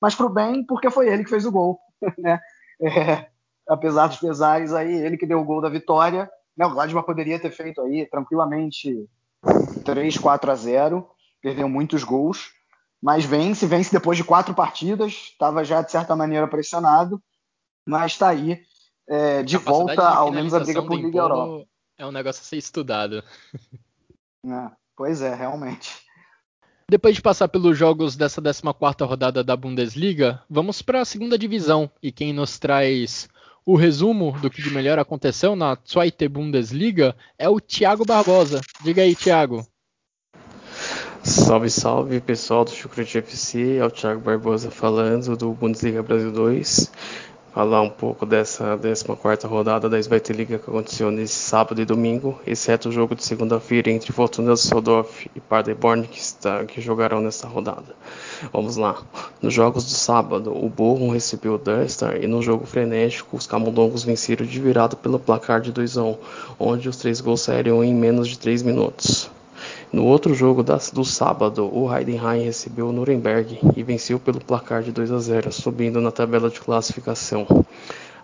mas 0.00 0.14
para 0.14 0.26
o 0.26 0.30
bem, 0.30 0.64
porque 0.64 0.90
foi 0.90 1.08
ele 1.08 1.24
que 1.24 1.30
fez 1.30 1.46
o 1.46 1.52
gol. 1.52 1.78
Né? 2.18 2.38
É, 2.78 3.30
apesar 3.66 4.06
dos 4.06 4.18
pesares, 4.18 4.74
aí, 4.74 4.92
ele 4.92 5.16
que 5.16 5.26
deu 5.26 5.40
o 5.40 5.44
gol 5.44 5.62
da 5.62 5.68
vitória. 5.70 6.30
Né? 6.54 6.66
O 6.66 6.70
Gladbach 6.70 7.06
poderia 7.06 7.40
ter 7.40 7.50
feito 7.50 7.80
aí 7.80 8.04
tranquilamente 8.04 9.08
3, 9.84 10.18
4 10.18 10.50
a 10.50 10.54
0, 10.54 11.08
perdeu 11.40 11.68
muitos 11.68 12.04
gols, 12.04 12.52
mas 13.02 13.24
vence, 13.24 13.66
vence 13.66 13.92
depois 13.92 14.16
de 14.16 14.24
quatro 14.24 14.54
partidas, 14.54 15.12
estava 15.32 15.64
já 15.64 15.82
de 15.82 15.90
certa 15.90 16.16
maneira 16.16 16.48
pressionado, 16.48 17.22
mas 17.86 18.12
está 18.12 18.28
aí 18.28 18.62
é, 19.08 19.42
de 19.42 19.56
volta, 19.56 20.08
ao 20.08 20.32
menos 20.32 20.52
a 20.54 20.60
briga 20.60 20.82
por 20.82 20.96
Liga 20.96 21.18
Europa. 21.18 21.66
É 21.98 22.06
um 22.06 22.12
negócio 22.12 22.42
a 22.42 22.44
ser 22.44 22.56
estudado. 22.56 23.22
É, 24.48 24.70
pois 24.94 25.22
é, 25.22 25.34
realmente. 25.34 25.90
Depois 26.88 27.16
de 27.16 27.20
passar 27.20 27.48
pelos 27.48 27.76
jogos 27.76 28.14
dessa 28.14 28.40
14ª 28.40 29.04
rodada 29.04 29.42
da 29.42 29.56
Bundesliga, 29.56 30.40
vamos 30.48 30.80
para 30.82 31.00
a 31.00 31.04
segunda 31.04 31.36
divisão 31.36 31.90
e 32.00 32.12
quem 32.12 32.32
nos 32.32 32.60
traz 32.60 33.28
o 33.64 33.74
resumo 33.74 34.38
do 34.40 34.48
que 34.48 34.62
de 34.62 34.70
melhor 34.70 34.96
aconteceu 35.00 35.56
na 35.56 35.76
Zweite 35.84 36.28
Bundesliga 36.28 37.16
é 37.36 37.48
o 37.48 37.58
Thiago 37.58 38.06
Barbosa. 38.06 38.60
Diga 38.84 39.02
aí, 39.02 39.16
Thiago. 39.16 39.66
Salve, 41.26 41.68
salve 41.68 42.20
pessoal 42.20 42.64
do 42.64 42.70
Chucrute 42.70 43.18
FC, 43.18 43.78
é 43.78 43.84
o 43.84 43.90
Thiago 43.90 44.20
Barbosa 44.20 44.70
falando 44.70 45.36
do 45.36 45.50
Bundesliga 45.50 46.00
Brasil 46.00 46.30
2 46.30 46.88
falar 47.52 47.82
um 47.82 47.90
pouco 47.90 48.24
dessa 48.24 48.78
14 48.78 49.44
rodada 49.48 49.88
da 49.88 50.00
Svete 50.00 50.32
Liga 50.32 50.56
que 50.56 50.70
aconteceu 50.70 51.10
nesse 51.10 51.34
sábado 51.34 51.80
e 51.80 51.84
domingo, 51.84 52.38
exceto 52.46 52.90
o 52.90 52.92
jogo 52.92 53.16
de 53.16 53.24
segunda-feira 53.24 53.90
entre 53.90 54.12
Fortuna 54.12 54.54
Düsseldorf 54.54 55.28
e 55.34 55.40
Paderborn 55.40 56.06
que, 56.06 56.20
está, 56.20 56.64
que 56.64 56.80
jogarão 56.80 57.20
nessa 57.20 57.48
rodada. 57.48 57.96
Vamos 58.52 58.76
lá. 58.76 59.02
Nos 59.42 59.52
jogos 59.52 59.84
do 59.84 59.90
sábado, 59.90 60.56
o 60.56 60.68
Bochum 60.68 61.10
recebeu 61.10 61.54
o 61.54 61.58
Dunstar 61.58 62.22
e 62.22 62.28
no 62.28 62.40
jogo 62.40 62.64
frenético, 62.66 63.36
os 63.36 63.48
camundongos 63.48 64.04
venceram 64.04 64.46
de 64.46 64.60
virada 64.60 64.94
pelo 64.94 65.18
placar 65.18 65.60
de 65.60 65.72
2 65.72 65.98
a 65.98 66.04
1, 66.04 66.18
onde 66.60 66.88
os 66.88 66.96
três 66.96 67.20
gols 67.20 67.40
saíram 67.40 67.82
em 67.82 67.92
menos 67.92 68.28
de 68.28 68.38
3 68.38 68.62
minutos. 68.62 69.28
No 69.92 70.04
outro 70.04 70.34
jogo 70.34 70.62
do 70.62 71.04
sábado, 71.04 71.70
o 71.72 71.92
Heidenheim 71.94 72.44
recebeu 72.44 72.88
o 72.88 72.92
Nuremberg 72.92 73.58
e 73.76 73.82
venceu 73.82 74.18
pelo 74.18 74.40
placar 74.40 74.82
de 74.82 74.92
2 74.92 75.12
a 75.12 75.18
0, 75.18 75.52
subindo 75.52 76.00
na 76.00 76.10
tabela 76.10 76.50
de 76.50 76.60
classificação. 76.60 77.46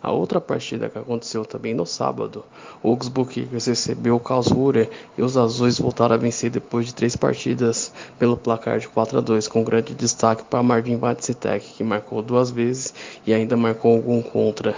A 0.02 0.10
outra 0.10 0.40
partida 0.40 0.88
que 0.88 0.98
aconteceu 0.98 1.44
também 1.44 1.74
no 1.74 1.86
sábado, 1.86 2.44
o 2.82 2.88
Augsburg 2.88 3.48
recebeu 3.52 4.16
o 4.16 4.20
Karlsruhe 4.20 4.88
e 5.16 5.22
os 5.22 5.36
azuis 5.36 5.78
voltaram 5.78 6.16
a 6.16 6.18
vencer 6.18 6.50
depois 6.50 6.86
de 6.86 6.94
três 6.94 7.14
partidas 7.14 7.92
pelo 8.18 8.36
placar 8.36 8.80
de 8.80 8.88
4 8.88 9.18
a 9.18 9.20
2, 9.20 9.46
com 9.46 9.62
grande 9.62 9.94
destaque 9.94 10.42
para 10.42 10.60
Marvin 10.60 10.96
Batzitek, 10.96 11.74
que 11.74 11.84
marcou 11.84 12.20
duas 12.20 12.50
vezes 12.50 12.92
e 13.24 13.32
ainda 13.32 13.56
marcou 13.56 13.94
algum 13.94 14.20
contra. 14.20 14.74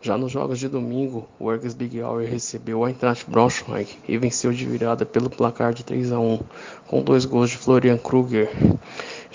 Já 0.00 0.16
nos 0.16 0.30
jogos 0.30 0.58
de 0.58 0.68
domingo, 0.68 1.26
o 1.40 1.50
Ergas 1.50 1.74
Big 1.74 2.00
Hour 2.00 2.24
recebeu 2.24 2.80
o 2.80 2.86
Eintracht 2.86 3.28
Braunschweig 3.28 3.88
e 4.06 4.18
venceu 4.18 4.52
de 4.52 4.66
virada 4.66 5.04
pelo 5.04 5.30
placar 5.30 5.72
de 5.72 5.82
3 5.82 6.12
a 6.12 6.20
1, 6.20 6.40
com 6.86 7.02
dois 7.02 7.24
gols 7.24 7.50
de 7.50 7.56
Florian 7.56 7.96
Kruger. 7.96 8.50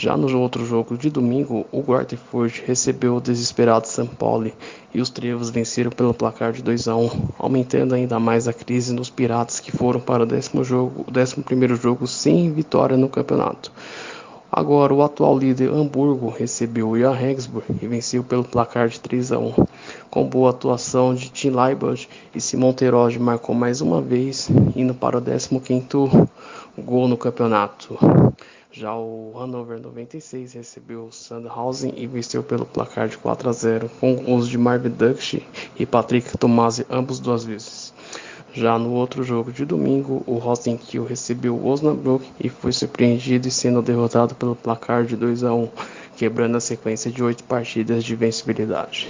Já 0.02 0.16
no 0.16 0.40
outro 0.40 0.66
jogo 0.66 0.98
de 0.98 1.10
domingo, 1.10 1.66
o 1.74 1.82
Guarteford 1.82 2.64
recebeu 2.66 3.18
o 3.18 3.22
desesperado 3.22 3.86
São 3.86 4.08
Paulo 4.08 4.50
e 4.94 5.02
os 5.02 5.10
Trevos 5.10 5.50
venceram 5.50 5.92
pelo 5.92 6.14
placar 6.14 6.54
de 6.54 6.64
2 6.64 6.88
a 6.88 6.96
1, 6.96 7.10
aumentando 7.38 7.94
ainda 7.94 8.18
mais 8.18 8.48
a 8.48 8.54
crise 8.54 8.94
nos 8.94 9.10
Piratas 9.10 9.60
que 9.60 9.74
foram 9.74 10.00
para 10.00 10.24
o 10.24 10.26
décimo, 10.26 10.64
jogo, 10.64 11.04
o 11.06 11.12
décimo 11.12 11.44
primeiro 11.44 11.76
jogo 11.76 12.08
sem 12.08 12.50
vitória 12.50 12.96
no 12.96 13.10
campeonato. 13.10 13.74
Agora, 14.50 14.94
o 14.94 15.04
atual 15.04 15.38
líder 15.38 15.70
Hamburgo 15.70 16.30
recebeu 16.30 16.92
o 16.92 16.98
Jan 16.98 17.12
Regensburg 17.12 17.66
e 17.82 17.86
venceu 17.86 18.24
pelo 18.24 18.46
placar 18.46 18.88
de 18.88 19.02
3 19.02 19.34
a 19.34 19.38
1. 19.38 19.54
Com 20.10 20.24
boa 20.24 20.52
atuação 20.52 21.14
de 21.14 21.30
Tim 21.30 21.50
Leibert 21.50 22.08
e 22.34 22.40
Simon 22.40 22.72
Terodde 22.72 23.20
marcou 23.20 23.54
mais 23.54 23.82
uma 23.82 24.02
vez, 24.02 24.50
indo 24.78 24.94
para 24.94 25.18
o 25.18 25.22
15º 25.22 26.30
gol 26.78 27.10
no 27.10 27.18
campeonato. 27.18 28.00
Já 28.80 28.96
o 28.96 29.34
Hannover 29.36 29.78
96 29.78 30.54
recebeu 30.54 31.08
o 31.08 31.12
Sandhausen 31.12 31.94
e 31.98 32.08
venceu 32.08 32.42
pelo 32.42 32.66
placar 32.66 33.10
de 33.10 33.18
4 33.18 33.50
a 33.50 33.52
0, 33.52 33.92
com 34.00 34.16
gols 34.16 34.48
de 34.48 34.58
Marvin 34.58 34.88
Dux 34.88 35.36
e 35.78 35.86
Patrick 35.86 36.38
Tomasi, 36.38 36.86
ambos 36.90 37.20
duas 37.20 37.44
vezes. 37.44 37.94
Já 38.54 38.80
no 38.80 38.94
outro 38.94 39.22
jogo 39.22 39.52
de 39.52 39.66
domingo, 39.66 40.24
o 40.26 40.36
Rosenkiel 40.36 41.04
recebeu 41.04 41.56
o 41.56 41.68
Osnabrück 41.68 42.26
e 42.40 42.48
foi 42.48 42.72
surpreendido 42.72 43.50
e 43.50 43.52
sendo 43.52 43.82
derrotado 43.82 44.34
pelo 44.34 44.56
placar 44.56 45.04
de 45.04 45.18
2 45.18 45.44
a 45.44 45.54
1, 45.54 45.68
quebrando 46.20 46.58
a 46.58 46.60
sequência 46.60 47.10
de 47.10 47.24
oito 47.24 47.46
partidas 47.46 48.04
de 48.04 48.14
vencibilidade. 48.14 49.08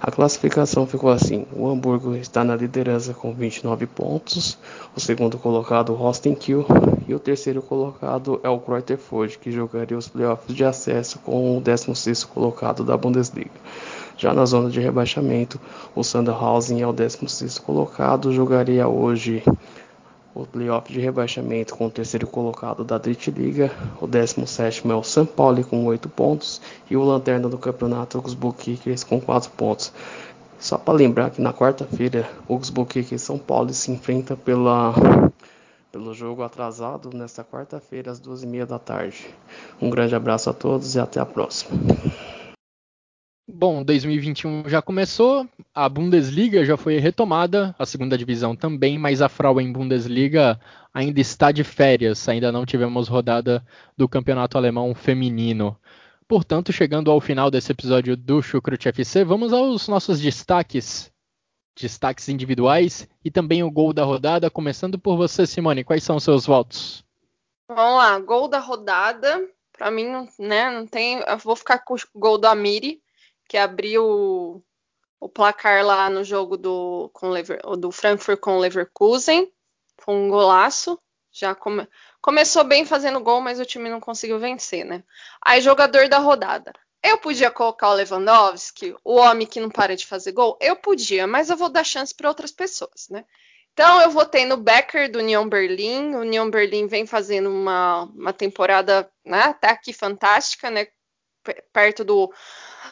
A 0.00 0.10
classificação 0.10 0.86
ficou 0.86 1.10
assim: 1.10 1.44
o 1.52 1.68
Hamburgo 1.68 2.16
está 2.16 2.42
na 2.42 2.56
liderança 2.56 3.12
com 3.12 3.34
29 3.34 3.86
pontos, 3.86 4.56
o 4.96 5.00
segundo 5.00 5.36
colocado 5.36 5.92
o 5.92 5.94
Rostenkiel 5.94 6.64
e 7.06 7.14
o 7.14 7.18
terceiro 7.18 7.60
colocado 7.60 8.40
é 8.42 8.48
o 8.48 8.58
Greuther 8.58 8.96
Fürth, 8.96 9.36
que 9.38 9.52
jogaria 9.52 9.98
os 9.98 10.08
playoffs 10.08 10.56
de 10.56 10.64
acesso 10.64 11.18
com 11.18 11.58
o 11.58 11.60
16º 11.60 12.26
colocado 12.28 12.82
da 12.82 12.96
Bundesliga. 12.96 13.50
Já 14.16 14.32
na 14.32 14.46
zona 14.46 14.70
de 14.70 14.80
rebaixamento, 14.80 15.60
o 15.94 16.02
Sandhausen 16.02 16.80
é 16.80 16.86
o 16.86 16.92
16 16.92 17.58
colocado, 17.58 18.32
jogaria 18.32 18.88
hoje 18.88 19.42
o 20.36 20.46
playoff 20.46 20.92
de 20.92 21.00
rebaixamento 21.00 21.74
com 21.74 21.86
o 21.86 21.90
terceiro 21.90 22.26
colocado 22.26 22.84
da 22.84 22.98
Drittliga, 22.98 23.72
o 24.00 24.06
17 24.06 24.86
é 24.86 24.94
o 24.94 25.02
São 25.02 25.24
Paulo 25.24 25.64
com 25.64 25.86
8 25.86 26.10
pontos 26.10 26.60
e 26.90 26.96
o 26.96 27.02
lanterna 27.02 27.48
do 27.48 27.56
campeonato, 27.56 28.22
os 28.22 28.36
Kickers 28.58 29.02
com 29.02 29.18
4 29.18 29.50
pontos. 29.52 29.92
Só 30.58 30.76
para 30.76 30.94
lembrar 30.94 31.30
que 31.30 31.40
na 31.40 31.54
quarta-feira, 31.54 32.28
o 32.46 32.58
Kickers 32.58 33.12
e 33.12 33.18
São 33.18 33.38
Paulo 33.38 33.72
se 33.72 33.90
enfrentam 33.90 34.36
pela, 34.36 34.94
pelo 35.90 36.12
jogo 36.12 36.42
atrasado 36.42 37.10
nesta 37.16 37.42
quarta-feira 37.42 38.10
às 38.10 38.20
2h30 38.20 38.66
da 38.66 38.78
tarde. 38.78 39.26
Um 39.80 39.88
grande 39.88 40.14
abraço 40.14 40.50
a 40.50 40.52
todos 40.52 40.94
e 40.94 41.00
até 41.00 41.18
a 41.18 41.26
próxima. 41.26 41.78
Bom, 43.48 43.84
2021 43.84 44.68
já 44.68 44.82
começou, 44.82 45.48
a 45.72 45.88
Bundesliga 45.88 46.64
já 46.64 46.76
foi 46.76 46.98
retomada, 46.98 47.72
a 47.78 47.86
segunda 47.86 48.18
divisão 48.18 48.56
também, 48.56 48.98
mas 48.98 49.22
a 49.22 49.28
Frauen 49.28 49.72
Bundesliga 49.72 50.60
ainda 50.92 51.20
está 51.20 51.52
de 51.52 51.62
férias, 51.62 52.28
ainda 52.28 52.50
não 52.50 52.66
tivemos 52.66 53.06
rodada 53.06 53.64
do 53.96 54.08
Campeonato 54.08 54.58
Alemão 54.58 54.92
Feminino. 54.96 55.78
Portanto, 56.26 56.72
chegando 56.72 57.08
ao 57.08 57.20
final 57.20 57.48
desse 57.48 57.70
episódio 57.70 58.16
do 58.16 58.42
Chucrut 58.42 58.88
FC, 58.88 59.22
vamos 59.22 59.52
aos 59.52 59.86
nossos 59.86 60.20
destaques, 60.20 61.12
destaques 61.78 62.28
individuais 62.28 63.08
e 63.24 63.30
também 63.30 63.62
o 63.62 63.70
gol 63.70 63.92
da 63.92 64.02
rodada, 64.02 64.50
começando 64.50 64.98
por 64.98 65.16
você, 65.16 65.46
Simone, 65.46 65.84
quais 65.84 66.02
são 66.02 66.16
os 66.16 66.24
seus 66.24 66.46
votos? 66.46 67.04
Vamos 67.68 67.96
lá, 67.96 68.18
gol 68.18 68.48
da 68.48 68.58
rodada, 68.58 69.40
para 69.72 69.88
mim, 69.88 70.06
né, 70.36 70.68
não 70.68 70.84
tem, 70.84 71.22
eu 71.24 71.38
vou 71.38 71.54
ficar 71.54 71.78
com 71.78 71.94
o 71.94 71.98
gol 72.16 72.38
do 72.38 72.48
Amiri, 72.48 73.00
que 73.48 73.56
abriu 73.56 74.64
o 75.20 75.28
placar 75.28 75.84
lá 75.84 76.08
no 76.10 76.22
jogo 76.22 76.56
do, 76.56 77.10
com 77.12 77.30
Lever, 77.30 77.60
do 77.78 77.90
Frankfurt 77.90 78.38
com 78.38 78.56
o 78.56 78.60
Leverkusen. 78.60 79.50
Foi 79.98 80.14
um 80.14 80.28
golaço. 80.28 80.98
Já 81.32 81.54
come, 81.54 81.86
começou 82.20 82.64
bem 82.64 82.84
fazendo 82.86 83.20
gol, 83.20 83.40
mas 83.40 83.60
o 83.60 83.64
time 83.64 83.90
não 83.90 84.00
conseguiu 84.00 84.38
vencer, 84.38 84.84
né? 84.84 85.02
Aí, 85.44 85.60
jogador 85.60 86.08
da 86.08 86.18
rodada. 86.18 86.72
Eu 87.02 87.18
podia 87.18 87.50
colocar 87.50 87.90
o 87.90 87.94
Lewandowski, 87.94 88.94
o 89.04 89.16
homem 89.16 89.46
que 89.46 89.60
não 89.60 89.70
para 89.70 89.94
de 89.94 90.06
fazer 90.06 90.32
gol? 90.32 90.58
Eu 90.60 90.76
podia, 90.76 91.26
mas 91.26 91.50
eu 91.50 91.56
vou 91.56 91.68
dar 91.68 91.84
chance 91.84 92.14
para 92.14 92.28
outras 92.28 92.50
pessoas, 92.50 93.08
né? 93.10 93.24
Então 93.72 94.00
eu 94.00 94.10
votei 94.10 94.46
no 94.46 94.56
Becker 94.56 95.12
do 95.12 95.18
União 95.18 95.46
Berlim. 95.46 96.14
O 96.14 96.20
União 96.20 96.50
Berlim 96.50 96.86
vem 96.86 97.06
fazendo 97.06 97.50
uma, 97.50 98.04
uma 98.04 98.32
temporada 98.32 99.08
né, 99.22 99.42
até 99.42 99.68
aqui 99.68 99.92
fantástica, 99.92 100.70
né? 100.70 100.86
Perto 101.72 102.04
do, 102.04 102.32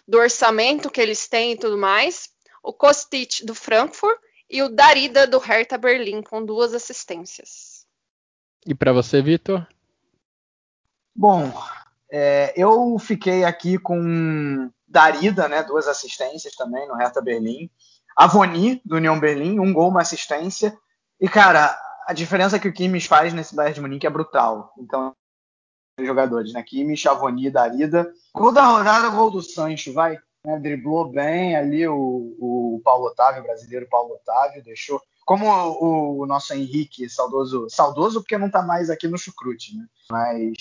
do 0.07 0.19
orçamento 0.19 0.91
que 0.91 1.01
eles 1.01 1.29
têm 1.29 1.53
e 1.53 1.59
tudo 1.59 1.79
mais, 1.79 2.29
o 2.63 2.73
Kostic 2.73 3.45
do 3.45 3.55
Frankfurt 3.55 4.19
e 4.49 4.63
o 4.63 4.69
Darida 4.69 5.27
do 5.27 5.39
Hertha 5.39 5.79
Berlim 5.79 6.23
com 6.23 6.45
duas 6.45 6.75
assistências. 6.75 7.87
E 8.67 8.75
para 8.75 8.93
você, 8.93 9.21
Vitor? 9.21 9.67
Bom, 11.15 11.53
é, 12.11 12.53
eu 12.57 12.99
fiquei 12.99 13.45
aqui 13.45 13.79
com 13.79 14.71
Darida, 14.87 15.49
né, 15.49 15.63
duas 15.63 15.87
assistências 15.87 16.55
também 16.55 16.87
no 16.89 16.95
Hertha 16.95 17.21
Berlim. 17.21 17.71
Avoni 18.17 18.81
do 18.85 18.97
União 18.97 19.19
Berlim, 19.19 19.59
um 19.59 19.73
gol, 19.73 19.89
uma 19.89 20.03
assistência. 20.03 20.77
E 21.21 21.29
cara, 21.29 21.77
a 22.07 22.13
diferença 22.13 22.59
que 22.59 22.69
o 22.69 22.73
Kimmich 22.73 23.09
faz 23.09 23.33
nesse 23.33 23.55
Bayern 23.55 23.75
de 23.75 23.81
Munique 23.81 24.07
é 24.07 24.11
brutal. 24.11 24.73
Então 24.79 25.15
jogadores, 25.99 26.53
né? 26.53 26.63
Kimmich, 26.63 27.09
Avoni, 27.09 27.51
Darida. 27.51 28.13
Gol 28.33 28.53
da 28.53 28.67
rodada, 28.67 29.09
gol 29.11 29.31
do 29.31 29.43
Sancho, 29.43 29.93
vai. 29.93 30.19
Né? 30.45 30.59
Driblou 30.59 31.11
bem 31.11 31.57
ali 31.57 31.87
o, 31.87 32.37
o 32.39 32.81
Paulo 32.85 33.07
Otávio, 33.07 33.43
o 33.43 33.47
brasileiro 33.47 33.89
Paulo 33.89 34.15
Otávio, 34.15 34.63
deixou. 34.63 35.01
Como 35.25 35.47
o, 35.47 36.21
o 36.21 36.27
nosso 36.27 36.53
Henrique, 36.53 37.09
saudoso, 37.09 37.67
saudoso 37.71 38.21
porque 38.21 38.37
não 38.37 38.49
está 38.49 38.63
mais 38.63 38.91
aqui 38.91 39.09
no 39.09 39.17
Chucrute, 39.17 39.77
né? 39.77 39.87
Mas 40.11 40.53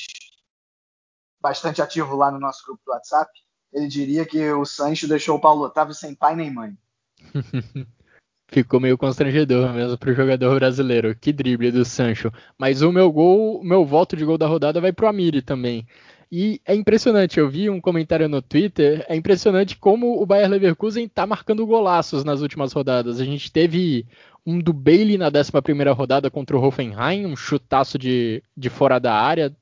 bastante 1.42 1.82
ativo 1.82 2.16
lá 2.16 2.32
no 2.32 2.40
nosso 2.40 2.64
grupo 2.66 2.82
do 2.86 2.92
WhatsApp, 2.94 3.30
ele 3.74 3.88
diria 3.88 4.26
que 4.26 4.52
o 4.52 4.64
Sancho 4.64 5.08
deixou 5.08 5.36
o 5.36 5.42
Paulo 5.42 5.66
Otávio 5.66 5.94
sem 5.94 6.16
pai 6.16 6.36
nem 6.36 6.50
mãe. 6.50 6.78
Ficou 8.48 8.80
meio 8.80 8.98
constrangedor 8.98 9.74
mesmo 9.74 9.98
para 9.98 10.12
o 10.12 10.14
jogador 10.14 10.56
brasileiro. 10.56 11.16
Que 11.16 11.34
drible 11.34 11.72
do 11.72 11.84
Sancho. 11.84 12.32
Mas 12.58 12.82
o 12.82 12.92
meu 12.92 13.12
gol, 13.12 13.60
o 13.60 13.64
meu 13.64 13.86
voto 13.86 14.16
de 14.16 14.26
gol 14.26 14.38
da 14.38 14.48
rodada 14.48 14.80
vai 14.80 14.92
para 14.92 15.06
o 15.06 15.10
Amiri 15.10 15.42
também. 15.42 15.86
E 16.36 16.60
é 16.66 16.74
impressionante, 16.74 17.40
eu 17.40 17.48
vi 17.48 17.70
um 17.70 17.80
comentário 17.80 18.28
no 18.28 18.42
Twitter, 18.42 19.06
é 19.08 19.16
impressionante 19.16 19.78
como 19.78 20.20
o 20.20 20.26
Bayer 20.26 20.50
Leverkusen 20.50 21.06
está 21.06 21.28
marcando 21.28 21.64
golaços 21.64 22.24
nas 22.24 22.42
últimas 22.42 22.74
rodadas. 22.74 23.20
A 23.20 23.24
gente 23.24 23.52
teve 23.52 24.08
um 24.44 24.58
do 24.58 24.74
Bailey 24.74 25.16
na 25.16 25.28
11 25.28 25.52
rodada 25.96 26.32
contra 26.32 26.58
o 26.58 26.64
Hoffenheim, 26.64 27.28
um 27.28 27.36
chutaço 27.36 28.00
de, 28.00 28.42
de 28.58 28.68
fora 28.68 28.98
da 28.98 29.14
área, 29.14 29.56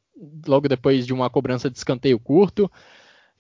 logo 0.48 0.70
depois 0.70 1.06
de 1.06 1.14
uma 1.14 1.30
cobrança 1.30 1.70
de 1.70 1.78
escanteio 1.78 2.18
curto. 2.18 2.72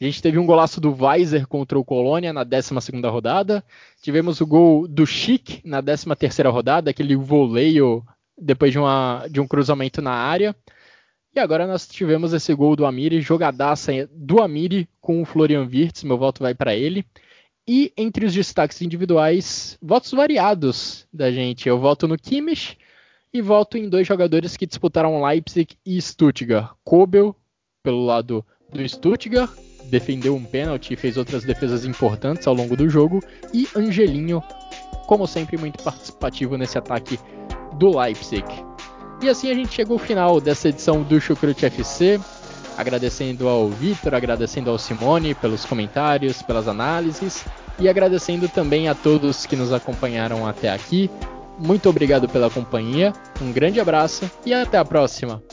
A 0.02 0.04
gente 0.04 0.20
teve 0.20 0.40
um 0.40 0.48
golaço 0.48 0.82
do 0.82 0.92
Weiser 0.92 1.48
contra 1.48 1.78
o 1.78 1.86
Colônia 1.86 2.34
na 2.34 2.44
12 2.44 2.74
rodada. 3.04 3.64
Tivemos 4.02 4.42
o 4.42 4.48
gol 4.48 4.88
do 4.88 5.06
Chic 5.06 5.64
na 5.64 5.80
13 5.80 6.08
rodada, 6.52 6.90
aquele 6.90 7.16
voleio 7.16 8.04
depois 8.36 8.72
de, 8.72 8.80
uma, 8.80 9.28
de 9.30 9.40
um 9.40 9.48
cruzamento 9.48 10.02
na 10.02 10.12
área. 10.12 10.56
E 11.36 11.40
agora 11.40 11.68
nós 11.68 11.88
tivemos 11.88 12.34
esse 12.34 12.52
gol 12.56 12.76
do 12.76 12.88
Amiri, 12.88 13.22
jogadaça 13.22 13.92
do 14.12 14.42
Amiri 14.42 14.90
com 15.00 15.22
o 15.22 15.26
Florian 15.26 15.70
Wirtz, 15.72 16.04
meu 16.04 16.18
voto 16.18 16.42
vai 16.42 16.56
para 16.56 16.76
ele. 16.76 17.06
E 17.68 17.94
entre 17.96 18.26
os 18.26 18.34
destaques 18.34 18.82
individuais, 18.82 19.78
votos 19.80 20.12
variados 20.14 21.08
da 21.14 21.32
gente. 21.32 21.70
Eu 21.70 21.78
voto 21.78 22.08
no 22.08 22.18
Kimmich 22.18 22.76
e 23.32 23.40
voto 23.40 23.78
em 23.78 23.88
dois 23.88 24.08
jogadores 24.08 24.58
que 24.58 24.66
disputaram 24.66 25.24
Leipzig 25.24 25.78
e 25.86 26.02
Stuttgart. 26.02 26.72
Kobel, 26.84 27.36
pelo 27.84 28.04
lado 28.04 28.44
do 28.74 28.90
Stuttgart, 28.90 29.52
defendeu 29.86 30.36
um 30.36 30.44
pênalti 30.44 30.94
e 30.94 30.98
fez 30.98 31.18
outras 31.18 31.44
defesas 31.44 31.86
importantes 31.86 32.48
ao 32.48 32.54
longo 32.54 32.76
do 32.76 32.90
jogo. 32.90 33.22
E 33.54 33.68
Angelinho, 33.76 34.42
como 35.08 35.28
sempre, 35.28 35.58
muito 35.58 35.84
participativo 35.84 36.58
nesse 36.58 36.78
ataque 36.78 37.20
do 37.78 37.98
Leipzig. 37.98 38.46
E 39.22 39.30
assim 39.30 39.52
a 39.52 39.54
gente 39.54 39.74
chegou 39.74 39.96
ao 39.96 40.00
final 40.00 40.42
dessa 40.42 40.70
edição 40.70 41.04
do 41.04 41.20
Chucrute 41.20 41.66
FC. 41.66 42.20
Agradecendo 42.78 43.48
ao 43.48 43.70
Vitor, 43.70 44.16
agradecendo 44.16 44.70
ao 44.70 44.80
Simone 44.80 45.36
pelos 45.36 45.66
comentários, 45.66 46.42
pelas 46.42 46.68
análises 46.68 47.46
e 47.78 47.90
agradecendo 47.90 48.48
também 48.48 48.88
a 48.88 48.96
todos 48.96 49.46
que 49.46 49.56
nos 49.56 49.74
acompanharam 49.74 50.48
até 50.48 50.70
aqui. 50.70 51.10
Muito 51.60 51.90
obrigado 51.90 52.28
pela 52.28 52.50
companhia, 52.50 53.14
um 53.42 53.52
grande 53.52 53.80
abraço 53.80 54.30
e 54.46 54.54
até 54.54 54.78
a 54.78 54.86
próxima! 54.86 55.44